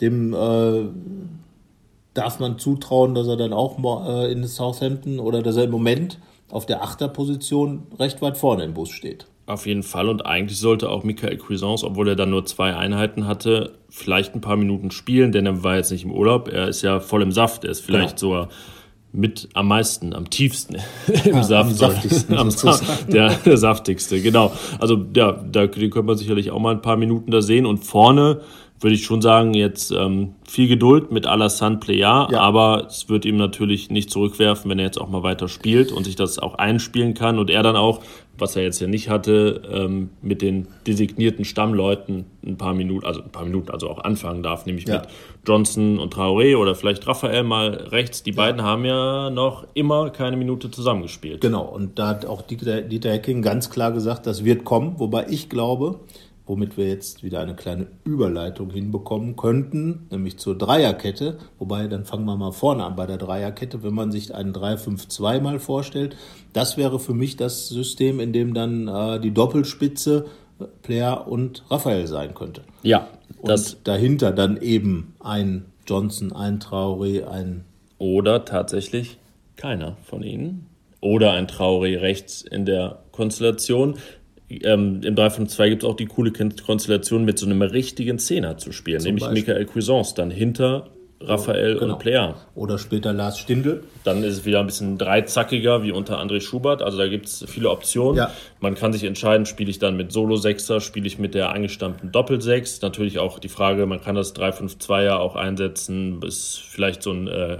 dem 0.01 0.33
äh, 0.33 0.83
darf 2.13 2.39
man 2.39 2.59
zutrauen, 2.59 3.15
dass 3.15 3.27
er 3.27 3.37
dann 3.37 3.53
auch 3.53 3.77
äh, 4.07 4.31
in 4.31 4.45
Southampton 4.45 5.19
oder 5.19 5.41
dass 5.41 5.55
er 5.55 5.63
im 5.65 5.71
Moment 5.71 6.19
auf 6.49 6.65
der 6.65 6.83
Achterposition 6.83 7.87
recht 7.99 8.21
weit 8.21 8.37
vorne 8.37 8.63
im 8.63 8.73
Bus 8.73 8.89
steht. 8.89 9.25
Auf 9.45 9.65
jeden 9.65 9.83
Fall 9.83 10.07
und 10.07 10.25
eigentlich 10.25 10.57
sollte 10.57 10.89
auch 10.89 11.03
Michael 11.03 11.37
Cuisance, 11.37 11.85
obwohl 11.85 12.07
er 12.07 12.15
dann 12.15 12.29
nur 12.29 12.45
zwei 12.45 12.75
Einheiten 12.75 13.27
hatte, 13.27 13.73
vielleicht 13.89 14.35
ein 14.35 14.41
paar 14.41 14.55
Minuten 14.55 14.89
spielen, 14.89 15.33
denn 15.33 15.45
er 15.45 15.63
war 15.63 15.75
jetzt 15.75 15.91
nicht 15.91 16.05
im 16.05 16.11
Urlaub. 16.11 16.47
Er 16.47 16.69
ist 16.69 16.81
ja 16.81 17.01
voll 17.01 17.21
im 17.21 17.31
Saft. 17.31 17.65
Er 17.65 17.71
ist 17.71 17.81
vielleicht 17.81 18.19
genau. 18.19 18.31
sogar 18.31 18.49
mit 19.11 19.49
am 19.53 19.67
meisten, 19.67 20.13
am 20.13 20.29
tiefsten 20.29 20.75
im 21.25 21.35
ja, 21.35 21.43
Saft. 21.43 21.69
Am 21.71 21.75
saftigsten. 21.75 22.37
am 22.37 22.49
der, 23.09 23.29
der 23.29 23.57
saftigste, 23.57 24.21
genau. 24.21 24.53
Also 24.79 25.05
ja, 25.15 25.33
da 25.33 25.67
den 25.67 25.89
könnte 25.89 26.03
man 26.03 26.17
sicherlich 26.17 26.51
auch 26.51 26.59
mal 26.59 26.73
ein 26.73 26.81
paar 26.81 26.97
Minuten 26.97 27.29
da 27.29 27.41
sehen. 27.41 27.65
Und 27.65 27.79
vorne 27.85 28.41
würde 28.83 28.95
ich 28.95 29.05
schon 29.05 29.21
sagen, 29.21 29.53
jetzt 29.53 29.91
ähm, 29.91 30.35
viel 30.47 30.67
Geduld 30.67 31.11
mit 31.11 31.25
Alassane 31.25 31.77
Plea, 31.77 31.99
ja. 31.99 32.29
aber 32.33 32.87
es 32.87 33.07
wird 33.09 33.25
ihm 33.25 33.37
natürlich 33.37 33.89
nicht 33.89 34.11
zurückwerfen, 34.11 34.69
wenn 34.69 34.79
er 34.79 34.85
jetzt 34.85 34.99
auch 34.99 35.07
mal 35.07 35.23
weiter 35.23 35.47
spielt 35.47 35.91
und 35.91 36.03
sich 36.03 36.15
das 36.15 36.37
auch 36.37 36.55
einspielen 36.55 37.13
kann 37.13 37.39
und 37.39 37.49
er 37.49 37.63
dann 37.63 37.77
auch, 37.77 38.01
was 38.37 38.55
er 38.55 38.63
jetzt 38.63 38.81
ja 38.81 38.87
nicht 38.87 39.09
hatte, 39.09 39.61
ähm, 39.71 40.09
mit 40.21 40.41
den 40.41 40.67
designierten 40.85 41.45
Stammleuten 41.45 42.25
ein 42.45 42.57
paar 42.57 42.73
Minuten, 42.73 43.05
also 43.05 43.21
ein 43.21 43.31
paar 43.31 43.45
Minuten, 43.45 43.71
also 43.71 43.89
auch 43.89 44.03
anfangen 44.03 44.43
darf, 44.43 44.65
nämlich 44.65 44.87
ja. 44.87 44.99
mit 44.99 45.07
Johnson 45.47 45.99
und 45.99 46.13
Traoré 46.13 46.57
oder 46.57 46.75
vielleicht 46.75 47.07
Raphael 47.07 47.43
mal 47.43 47.69
rechts. 47.69 48.23
Die 48.23 48.31
beiden 48.31 48.63
haben 48.63 48.85
ja 48.85 49.29
noch 49.29 49.65
immer 49.75 50.09
keine 50.09 50.35
Minute 50.35 50.71
zusammengespielt. 50.71 51.41
Genau, 51.41 51.63
und 51.63 51.99
da 51.99 52.09
hat 52.09 52.25
auch 52.25 52.41
Dieter, 52.41 52.81
Dieter 52.81 53.11
Hecking 53.11 53.41
ganz 53.41 53.69
klar 53.69 53.91
gesagt, 53.91 54.27
das 54.27 54.43
wird 54.43 54.65
kommen, 54.65 54.95
wobei 54.97 55.27
ich 55.29 55.49
glaube, 55.49 55.99
womit 56.45 56.75
wir 56.77 56.87
jetzt 56.87 57.23
wieder 57.23 57.39
eine 57.39 57.55
kleine 57.55 57.87
Überleitung 58.03 58.69
hinbekommen 58.69 59.35
könnten, 59.35 60.07
nämlich 60.11 60.37
zur 60.37 60.57
Dreierkette. 60.57 61.37
Wobei, 61.57 61.87
dann 61.87 62.05
fangen 62.05 62.25
wir 62.25 62.35
mal 62.35 62.51
vorne 62.51 62.83
an 62.83 62.95
bei 62.95 63.05
der 63.05 63.17
Dreierkette. 63.17 63.83
Wenn 63.83 63.93
man 63.93 64.11
sich 64.11 64.35
einen 64.35 64.53
3-5-2 64.53 65.39
mal 65.39 65.59
vorstellt, 65.59 66.17
das 66.51 66.75
wäre 66.75 66.99
für 66.99 67.13
mich 67.13 67.37
das 67.37 67.69
System, 67.69 68.19
in 68.19 68.33
dem 68.33 68.53
dann 68.53 68.87
äh, 68.87 69.19
die 69.19 69.31
Doppelspitze 69.31 70.25
äh, 70.59 70.65
Player 70.81 71.27
und 71.27 71.63
Raphael 71.69 72.07
sein 72.07 72.33
könnte. 72.33 72.61
Ja. 72.81 73.07
Das 73.43 73.75
und 73.75 73.87
dahinter 73.87 74.31
dann 74.31 74.57
eben 74.57 75.15
ein 75.19 75.65
Johnson, 75.87 76.33
ein 76.33 76.59
Traoré, 76.59 77.25
ein... 77.25 77.65
Oder 77.99 78.43
tatsächlich 78.43 79.17
keiner 79.55 79.95
von 80.03 80.23
ihnen. 80.23 80.67
Oder 80.99 81.31
ein 81.31 81.47
Traoré 81.47 82.01
rechts 82.01 82.41
in 82.41 82.65
der 82.65 82.99
Konstellation 83.11 83.95
ähm, 84.63 85.01
im 85.03 85.15
3-5-2 85.15 85.69
gibt 85.69 85.83
es 85.83 85.89
auch 85.89 85.95
die 85.95 86.05
coole 86.05 86.31
Konstellation, 86.31 87.25
mit 87.25 87.39
so 87.39 87.45
einem 87.45 87.61
richtigen 87.61 88.19
Zehner 88.19 88.57
zu 88.57 88.71
spielen, 88.71 88.99
Zum 88.99 89.15
nämlich 89.15 89.23
Beispiel. 89.23 89.53
Michael 89.55 89.65
Cuisance 89.65 90.13
dann 90.15 90.31
hinter 90.31 90.89
Raphael 91.25 91.77
genau. 91.77 91.93
und 91.93 91.99
Player. 91.99 92.35
Oder 92.55 92.77
später 92.77 93.13
Lars 93.13 93.39
Stindl. 93.39 93.83
Dann 94.03 94.23
ist 94.23 94.33
es 94.33 94.45
wieder 94.45 94.59
ein 94.59 94.65
bisschen 94.65 94.97
dreizackiger 94.97 95.83
wie 95.83 95.91
unter 95.91 96.19
André 96.19 96.41
Schubert. 96.41 96.81
Also 96.81 96.97
da 96.97 97.07
gibt 97.07 97.27
es 97.27 97.45
viele 97.47 97.69
Optionen. 97.69 98.17
Ja. 98.17 98.31
Man 98.59 98.75
kann 98.75 98.93
sich 98.93 99.03
entscheiden, 99.03 99.45
spiele 99.45 99.69
ich 99.69 99.79
dann 99.79 99.95
mit 99.95 100.11
Solo-Sechser, 100.11 100.81
spiele 100.81 101.07
ich 101.07 101.19
mit 101.19 101.33
der 101.33 101.51
eingestammten 101.51 102.11
Doppel-Sechs. 102.11 102.81
Natürlich 102.81 103.19
auch 103.19 103.39
die 103.39 103.49
Frage, 103.49 103.85
man 103.85 104.01
kann 104.01 104.15
das 104.15 104.35
3-5-2 104.35 105.03
ja 105.03 105.17
auch 105.17 105.35
einsetzen, 105.35 106.19
bis 106.19 106.57
vielleicht 106.57 107.03
so 107.03 107.11
ein 107.11 107.27
äh, 107.27 107.57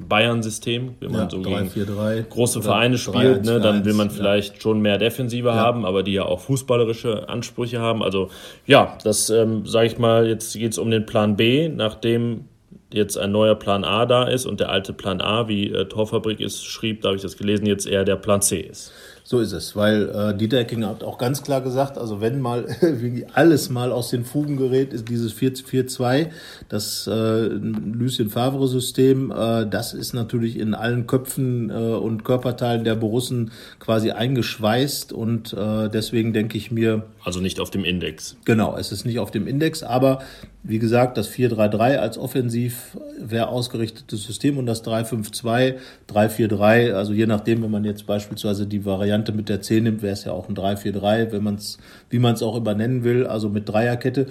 Bayern-System, 0.00 0.96
wenn 1.00 1.12
man 1.12 1.22
ja, 1.22 1.30
so 1.30 1.42
3, 1.42 1.66
4, 1.66 1.86
3, 1.86 2.26
große 2.28 2.62
Vereine 2.62 2.98
spielt, 2.98 3.16
3, 3.16 3.34
1, 3.36 3.46
ne, 3.46 3.60
dann 3.60 3.84
will 3.84 3.94
man 3.94 4.10
vielleicht 4.10 4.54
ja. 4.54 4.60
schon 4.60 4.80
mehr 4.80 4.98
Defensive 4.98 5.48
ja. 5.48 5.54
haben, 5.54 5.84
aber 5.84 6.02
die 6.02 6.12
ja 6.12 6.24
auch 6.24 6.40
fußballerische 6.40 7.28
Ansprüche 7.28 7.80
haben. 7.80 8.02
Also 8.02 8.30
ja, 8.66 8.96
das 9.04 9.30
ähm, 9.30 9.66
sage 9.66 9.86
ich 9.86 9.98
mal, 9.98 10.26
jetzt 10.26 10.54
geht 10.54 10.72
es 10.72 10.78
um 10.78 10.90
den 10.90 11.06
Plan 11.06 11.36
B, 11.36 11.68
nachdem 11.68 12.44
jetzt 12.92 13.16
ein 13.16 13.32
neuer 13.32 13.54
Plan 13.54 13.84
A 13.84 14.06
da 14.06 14.24
ist 14.24 14.46
und 14.46 14.60
der 14.60 14.70
alte 14.70 14.92
Plan 14.92 15.20
A, 15.20 15.48
wie 15.48 15.70
äh, 15.70 15.86
Torfabrik 15.86 16.40
es 16.40 16.62
schrieb, 16.62 17.02
da 17.02 17.08
habe 17.08 17.16
ich 17.16 17.22
das 17.22 17.36
gelesen, 17.36 17.66
jetzt 17.66 17.86
eher 17.86 18.04
der 18.04 18.16
Plan 18.16 18.42
C 18.42 18.60
ist. 18.60 18.92
So 19.24 19.38
ist 19.38 19.52
es, 19.52 19.76
weil 19.76 20.08
äh, 20.08 20.36
Dieter 20.36 20.58
Ecking 20.58 20.84
hat 20.84 21.04
auch 21.04 21.16
ganz 21.16 21.42
klar 21.42 21.60
gesagt, 21.60 21.96
also 21.96 22.20
wenn 22.20 22.40
mal 22.40 22.66
alles 23.34 23.70
mal 23.70 23.92
aus 23.92 24.10
den 24.10 24.24
Fugen 24.24 24.56
gerät, 24.56 24.92
ist 24.92 25.08
dieses 25.08 25.32
4-4-2, 25.34 26.28
das 26.68 27.06
äh, 27.06 27.12
Lucien 27.12 28.30
Favre-System, 28.30 29.30
äh, 29.30 29.66
das 29.66 29.94
ist 29.94 30.12
natürlich 30.12 30.58
in 30.58 30.74
allen 30.74 31.06
Köpfen 31.06 31.70
äh, 31.70 31.72
und 31.72 32.24
Körperteilen 32.24 32.84
der 32.84 32.96
Borussen 32.96 33.52
quasi 33.78 34.10
eingeschweißt 34.10 35.12
und 35.12 35.52
äh, 35.52 35.88
deswegen 35.88 36.32
denke 36.32 36.58
ich 36.58 36.72
mir. 36.72 37.04
Also 37.24 37.40
nicht 37.40 37.60
auf 37.60 37.70
dem 37.70 37.84
Index. 37.84 38.36
Genau, 38.44 38.76
es 38.76 38.90
ist 38.90 39.06
nicht 39.06 39.20
auf 39.20 39.30
dem 39.30 39.46
Index, 39.46 39.82
aber 39.84 40.18
wie 40.64 40.78
gesagt, 40.78 41.16
das 41.16 41.28
4-3-3 41.28 41.96
als 41.96 42.18
offensiv 42.18 42.96
wäre 43.18 43.48
ausgerichtetes 43.48 44.22
System 44.22 44.58
und 44.58 44.66
das 44.66 44.84
3-5-2, 44.84 45.74
3-4-3, 46.08 46.92
also 46.92 47.12
je 47.12 47.26
nachdem, 47.26 47.62
wenn 47.62 47.70
man 47.70 47.84
jetzt 47.84 48.06
beispielsweise 48.06 48.66
die 48.66 48.84
Variante 48.84 49.11
mit 49.34 49.48
der 49.48 49.60
10 49.60 49.84
nimmt, 49.84 50.02
wäre 50.02 50.12
es 50.12 50.24
ja 50.24 50.32
auch 50.32 50.48
ein 50.48 50.54
3-4-3, 50.54 51.32
wenn 51.32 51.42
man 51.42 51.54
es, 51.56 51.78
wie 52.10 52.18
man 52.18 52.34
es 52.34 52.42
auch 52.42 52.56
immer 52.56 52.74
nennen 52.74 53.04
will, 53.04 53.26
also 53.26 53.48
mit 53.48 53.68
Dreierkette. 53.68 54.26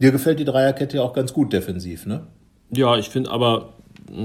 Dir 0.00 0.10
gefällt 0.10 0.40
die 0.40 0.44
Dreierkette 0.44 0.98
ja 0.98 1.02
auch 1.02 1.12
ganz 1.12 1.32
gut 1.32 1.52
defensiv, 1.52 2.06
ne? 2.06 2.26
Ja, 2.70 2.96
ich 2.96 3.08
finde 3.08 3.30
aber, 3.30 3.74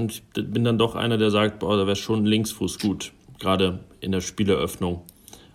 ich 0.08 0.22
bin 0.32 0.64
dann 0.64 0.78
doch 0.78 0.94
einer, 0.94 1.18
der 1.18 1.30
sagt, 1.30 1.60
boah, 1.60 1.76
da 1.76 1.86
wäre 1.86 1.96
schon 1.96 2.26
Linksfuß 2.26 2.78
gut, 2.78 3.12
gerade 3.38 3.80
in 4.00 4.12
der 4.12 4.20
Spieleröffnung. 4.20 5.02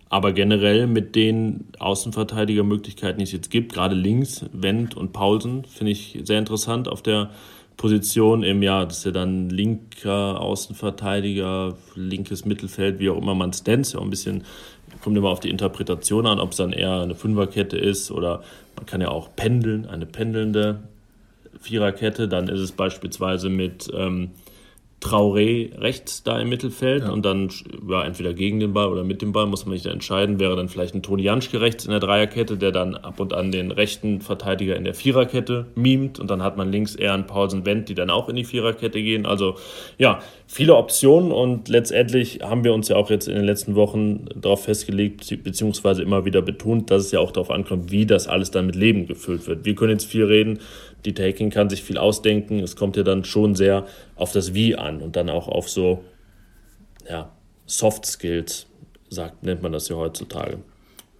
Aber 0.08 0.32
generell 0.32 0.88
mit 0.88 1.16
den 1.16 1.66
Außenverteidigermöglichkeiten, 1.80 3.18
die 3.18 3.24
es 3.24 3.32
jetzt 3.32 3.50
gibt, 3.50 3.74
gerade 3.74 3.96
links, 3.96 4.46
Wendt 4.54 4.96
und 4.96 5.14
Paulsen, 5.14 5.66
finde 5.66 5.92
ich 5.92 6.20
sehr 6.24 6.40
interessant 6.40 6.88
auf 6.88 7.02
der 7.02 7.32
Position 7.78 8.44
im 8.44 8.64
Jahr, 8.64 8.86
das 8.86 9.00
ist 9.00 9.06
ja 9.06 9.12
dann 9.12 9.50
linker 9.50 10.40
Außenverteidiger, 10.40 11.76
linkes 11.96 12.46
Mittelfeld, 12.46 13.00
wie 13.00 13.10
auch 13.10 13.18
immer 13.18 13.36
man 13.36 13.50
es 13.50 13.66
nennt, 13.66 13.92
ja 13.92 14.00
ein 14.00 14.10
bisschen, 14.10 14.44
kommt 15.04 15.18
immer 15.18 15.30
auf 15.30 15.40
die 15.40 15.50
Interpretation 15.50 16.26
an, 16.26 16.40
ob 16.40 16.52
es 16.52 16.58
dann 16.58 16.72
eher 16.72 17.02
eine 17.02 17.16
Fünferkette 17.16 17.78
ist 17.78 18.12
oder 18.12 18.44
man 18.76 18.86
kann 18.86 19.02
ja 19.02 19.10
auch 19.10 19.36
pendeln, 19.36 19.86
eine 19.86 20.06
pendelnde 20.06 20.80
Viererkette, 21.60 22.28
dann 22.28 22.48
ist 22.48 22.60
es 22.60 22.72
beispielsweise 22.72 23.50
mit 23.50 23.92
ähm, 23.94 24.32
Traoré 25.06 25.70
rechts 25.78 26.24
da 26.24 26.40
im 26.40 26.50
Mittelfeld 26.50 27.04
ja. 27.04 27.12
und 27.12 27.24
dann 27.24 27.52
ja, 27.88 28.04
entweder 28.04 28.34
gegen 28.34 28.60
den 28.60 28.74
Ball 28.74 28.88
oder 28.88 29.04
mit 29.04 29.22
dem 29.22 29.34
Ball, 29.34 29.46
muss 29.46 29.66
man 29.66 29.76
sich 29.76 29.84
da 29.84 29.92
entscheiden. 29.92 30.40
Wäre 30.40 30.56
dann 30.56 30.68
vielleicht 30.68 30.96
ein 30.96 31.04
Toni 31.04 31.22
Janschke 31.22 31.62
rechts 31.62 31.86
in 31.86 31.92
der 31.92 32.00
Dreierkette, 32.00 32.58
der 32.58 32.72
dann 32.72 32.96
ab 32.96 33.20
und 33.20 33.34
an 33.34 33.52
den 33.52 33.72
rechten 33.72 34.22
Verteidiger 34.22 34.76
in 34.76 34.84
der 34.84 34.96
Viererkette 34.96 35.68
mimt 35.76 36.20
und 36.20 36.30
dann 36.32 36.42
hat 36.42 36.58
man 36.58 36.72
links 36.72 36.96
eher 36.96 37.14
einen 37.14 37.28
Paulsen 37.28 37.66
Wendt, 37.66 37.90
die 37.90 37.94
dann 37.94 38.10
auch 38.10 38.30
in 38.30 38.36
die 38.36 38.46
Viererkette 38.46 39.00
gehen. 39.02 39.28
Also 39.28 39.56
ja, 40.00 40.20
viele 40.48 40.76
Optionen 40.76 41.32
und 41.32 41.70
letztendlich 41.70 42.40
haben 42.42 42.64
wir 42.64 42.74
uns 42.74 42.90
ja 42.90 42.96
auch 42.96 43.12
jetzt 43.12 43.28
in 43.28 43.36
den 43.36 43.46
letzten 43.46 43.76
Wochen 43.76 44.26
darauf 44.36 44.64
festgelegt, 44.64 45.44
beziehungsweise 45.44 46.02
immer 46.02 46.26
wieder 46.26 46.42
betont, 46.42 46.90
dass 46.90 47.06
es 47.06 47.12
ja 47.12 47.20
auch 47.20 47.32
darauf 47.32 47.52
ankommt, 47.52 47.92
wie 47.92 48.08
das 48.08 48.28
alles 48.28 48.50
dann 48.50 48.66
mit 48.66 48.76
Leben 48.76 49.06
gefüllt 49.06 49.46
wird. 49.46 49.66
Wir 49.66 49.76
können 49.76 49.92
jetzt 49.92 50.06
viel 50.06 50.26
reden, 50.26 50.60
die 51.04 51.14
Taking 51.14 51.50
kann 51.50 51.70
sich 51.70 51.84
viel 51.84 51.98
ausdenken. 51.98 52.60
Es 52.60 52.76
kommt 52.76 52.98
ja 52.98 53.04
dann 53.04 53.24
schon 53.26 53.56
sehr 53.56 53.86
auf 54.16 54.32
das 54.32 54.54
Wie 54.54 54.76
an 54.76 55.02
und 55.02 55.16
dann 55.16 55.30
auch 55.30 55.48
auf 55.48 55.70
so 55.70 56.04
ja, 57.10 57.32
Soft 57.66 58.06
Skills, 58.06 58.68
sagt, 59.10 59.44
nennt 59.44 59.62
man 59.62 59.72
das 59.72 59.90
ja 59.90 59.96
heutzutage. 59.96 60.60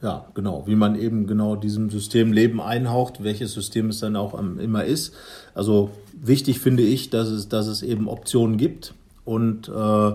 Ja, 0.02 0.28
genau, 0.34 0.68
wie 0.68 0.76
man 0.76 1.00
eben 1.00 1.26
genau 1.26 1.56
diesem 1.56 1.90
System 1.90 2.32
Leben 2.32 2.62
einhaucht, 2.62 3.24
welches 3.24 3.54
System 3.54 3.90
es 3.90 4.02
dann 4.02 4.16
auch 4.16 4.38
immer 4.38 4.84
ist. 4.84 5.16
Also 5.54 5.90
wichtig 6.14 6.60
finde 6.60 6.84
ich, 6.84 7.10
dass 7.10 7.30
es, 7.30 7.50
dass 7.50 7.68
es 7.68 7.82
eben 7.82 8.08
Optionen 8.08 8.58
gibt 8.58 8.94
und 9.24 9.70
äh, 9.70 10.12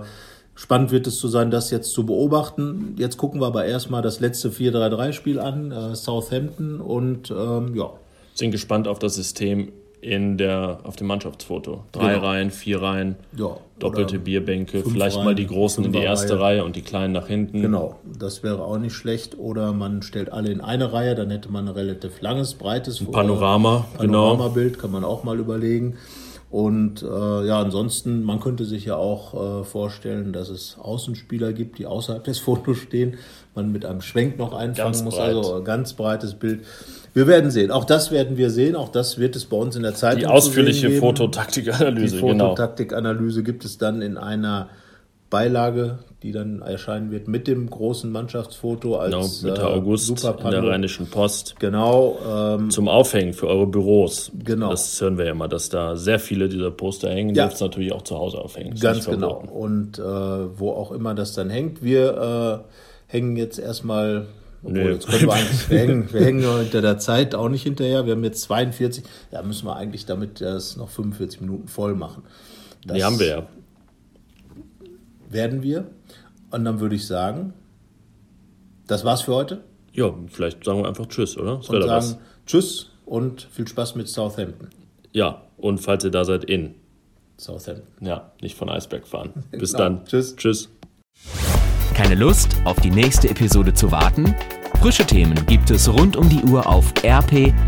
spannend 0.54 0.90
wird 0.92 1.06
es 1.06 1.18
zu 1.18 1.28
sein, 1.28 1.50
das 1.50 1.70
jetzt 1.70 1.92
zu 1.92 2.04
beobachten. 2.06 2.94
Jetzt 2.98 3.16
gucken 3.16 3.40
wir 3.40 3.46
aber 3.46 3.64
erstmal 3.64 4.02
das 4.02 4.20
letzte 4.20 4.50
4-3-3-Spiel 4.50 5.40
an, 5.40 5.72
äh, 5.72 5.96
Southampton 5.96 6.80
und 6.80 7.30
ähm, 7.30 7.74
ja, 7.74 7.90
sind 8.40 8.50
gespannt 8.50 8.88
auf 8.88 8.98
das 8.98 9.14
System 9.14 9.70
in 10.00 10.38
der, 10.38 10.78
auf 10.84 10.96
dem 10.96 11.06
Mannschaftsfoto. 11.06 11.84
Drei 11.92 12.14
genau. 12.14 12.26
Reihen, 12.26 12.50
vier 12.50 12.80
Reihen, 12.80 13.16
ja, 13.36 13.56
doppelte 13.78 14.18
Bierbänke, 14.18 14.82
vielleicht 14.82 15.16
Reihen, 15.16 15.24
mal 15.26 15.34
die 15.34 15.46
Großen 15.46 15.84
in 15.84 15.92
die 15.92 15.98
erste 15.98 16.34
Reihe. 16.34 16.40
Reihe. 16.40 16.64
und 16.64 16.74
die 16.74 16.82
Kleinen 16.82 17.12
nach 17.12 17.26
hinten. 17.26 17.60
Genau, 17.60 18.00
das 18.18 18.42
wäre 18.42 18.64
auch 18.64 18.78
nicht 18.78 18.94
schlecht. 18.94 19.38
Oder 19.38 19.72
man 19.72 20.02
stellt 20.02 20.32
alle 20.32 20.50
in 20.50 20.60
eine 20.60 20.92
Reihe, 20.92 21.14
dann 21.14 21.30
hätte 21.30 21.50
man 21.50 21.68
ein 21.68 21.74
relativ 21.74 22.20
langes, 22.20 22.54
breites 22.54 23.00
ein 23.00 23.10
Panorama, 23.10 23.86
äh, 23.94 23.98
Panoramabild, 23.98 24.72
genau. 24.72 24.82
kann 24.82 24.90
man 24.90 25.04
auch 25.04 25.22
mal 25.22 25.38
überlegen. 25.38 25.96
Und 26.50 27.02
äh, 27.02 27.46
ja, 27.46 27.60
ansonsten, 27.60 28.24
man 28.24 28.40
könnte 28.40 28.64
sich 28.64 28.84
ja 28.84 28.96
auch 28.96 29.60
äh, 29.60 29.64
vorstellen, 29.64 30.32
dass 30.32 30.48
es 30.48 30.76
Außenspieler 30.80 31.52
gibt, 31.52 31.78
die 31.78 31.86
außerhalb 31.86 32.24
des 32.24 32.38
Fotos 32.40 32.78
stehen, 32.78 33.18
man 33.54 33.70
mit 33.70 33.84
einem 33.84 34.00
Schwenk 34.00 34.36
noch 34.36 34.52
einfangen 34.52 34.92
ganz 34.92 35.02
muss, 35.02 35.16
breit. 35.16 35.36
also 35.36 35.54
ein 35.54 35.64
ganz 35.64 35.92
breites 35.92 36.34
Bild. 36.34 36.60
Wir 37.14 37.26
werden 37.26 37.50
sehen. 37.50 37.70
Auch 37.70 37.84
das 37.84 38.10
werden 38.10 38.36
wir 38.36 38.50
sehen. 38.50 38.76
Auch 38.76 38.88
das 38.88 39.18
wird 39.18 39.36
es 39.36 39.44
bei 39.44 39.56
uns 39.56 39.76
in 39.76 39.82
der 39.82 39.94
Zeitung 39.94 40.20
Die 40.20 40.26
ausführliche 40.26 40.90
Fototaktikanalyse. 40.90 42.16
Die 42.16 42.22
genau. 42.22 42.50
Fototaktikanalyse 42.50 43.42
gibt 43.42 43.64
es 43.64 43.78
dann 43.78 44.02
in 44.02 44.16
einer 44.16 44.68
Beilage, 45.28 46.00
die 46.22 46.32
dann 46.32 46.60
erscheinen 46.60 47.10
wird 47.10 47.28
mit 47.28 47.46
dem 47.46 47.70
großen 47.70 48.10
Mannschaftsfoto 48.12 48.96
als 48.96 49.40
genau, 49.40 49.54
Mitte 49.54 49.62
äh, 49.62 49.64
August 49.64 50.10
in 50.10 50.50
der 50.50 50.62
Rheinischen 50.62 51.06
Post. 51.06 51.56
Genau. 51.58 52.18
Ähm, 52.28 52.70
zum 52.70 52.88
Aufhängen 52.88 53.32
für 53.32 53.46
eure 53.46 53.66
Büros. 53.66 54.30
Genau. 54.44 54.70
Das 54.70 55.00
hören 55.00 55.16
wir 55.16 55.24
ja 55.26 55.32
immer, 55.32 55.48
dass 55.48 55.70
da 55.70 55.96
sehr 55.96 56.18
viele 56.18 56.48
dieser 56.50 56.70
Poster 56.70 57.10
hängen. 57.10 57.34
Ja. 57.34 57.46
Dürft 57.46 57.60
natürlich 57.62 57.92
auch 57.92 58.02
zu 58.02 58.18
Hause 58.18 58.38
aufhängen. 58.38 58.78
Ganz 58.78 59.06
genau. 59.06 59.42
Und 59.50 59.98
äh, 59.98 60.02
wo 60.02 60.72
auch 60.72 60.92
immer 60.92 61.14
das 61.14 61.32
dann 61.32 61.48
hängt. 61.48 61.82
Wir 61.82 62.64
äh, 63.08 63.12
hängen 63.12 63.36
jetzt 63.36 63.58
erstmal 63.58 64.26
obwohl, 64.62 64.84
nee. 64.84 64.90
jetzt 64.90 65.08
können 65.08 65.22
wir 65.22 65.32
eigentlich, 65.32 65.70
wir 65.70 65.78
hängen, 65.78 66.12
wir 66.12 66.20
hängen 66.20 66.58
hinter 66.58 66.82
der 66.82 66.98
Zeit 66.98 67.34
auch 67.34 67.48
nicht 67.48 67.62
hinterher. 67.62 68.04
Wir 68.04 68.12
haben 68.12 68.24
jetzt 68.24 68.42
42, 68.42 69.04
ja, 69.32 69.42
müssen 69.42 69.66
wir 69.66 69.76
eigentlich 69.76 70.04
damit 70.04 70.42
das 70.42 70.76
noch 70.76 70.90
45 70.90 71.40
Minuten 71.40 71.66
voll 71.66 71.94
machen. 71.94 72.24
Das 72.86 72.96
Die 72.96 73.04
haben 73.04 73.18
wir 73.18 73.26
ja. 73.26 73.46
Werden 75.30 75.62
wir. 75.62 75.86
Und 76.50 76.64
dann 76.64 76.80
würde 76.80 76.96
ich 76.96 77.06
sagen, 77.06 77.52
das 78.86 79.04
war's 79.04 79.22
für 79.22 79.34
heute. 79.34 79.62
Ja, 79.92 80.12
vielleicht 80.28 80.64
sagen 80.64 80.82
wir 80.82 80.88
einfach 80.88 81.06
Tschüss, 81.06 81.36
oder? 81.36 81.56
Das 81.56 81.68
und 81.68 81.82
sagen 81.82 81.90
was. 81.90 82.18
Tschüss 82.46 82.90
und 83.06 83.42
viel 83.50 83.66
Spaß 83.66 83.94
mit 83.96 84.08
Southampton. 84.08 84.68
Ja, 85.12 85.42
und 85.56 85.78
falls 85.78 86.04
ihr 86.04 86.10
da 86.10 86.24
seid, 86.24 86.44
in 86.44 86.74
Southampton. 87.36 88.06
Ja, 88.06 88.32
nicht 88.40 88.56
von 88.56 88.68
Eisberg 88.68 89.06
fahren. 89.06 89.44
Bis 89.50 89.72
genau. 89.72 89.84
dann. 89.84 90.04
Tschüss. 90.04 90.36
Tschüss. 90.36 90.68
Keine 91.94 92.14
Lust, 92.14 92.56
auf 92.64 92.80
die 92.80 92.90
nächste 92.90 93.28
Episode 93.28 93.74
zu 93.74 93.92
warten? 93.92 94.34
Frische 94.80 95.04
Themen 95.04 95.44
gibt 95.46 95.70
es 95.70 95.92
rund 95.92 96.16
um 96.16 96.28
die 96.28 96.42
Uhr 96.44 96.66
auf 96.66 96.94
rp-online.de. 97.04 97.58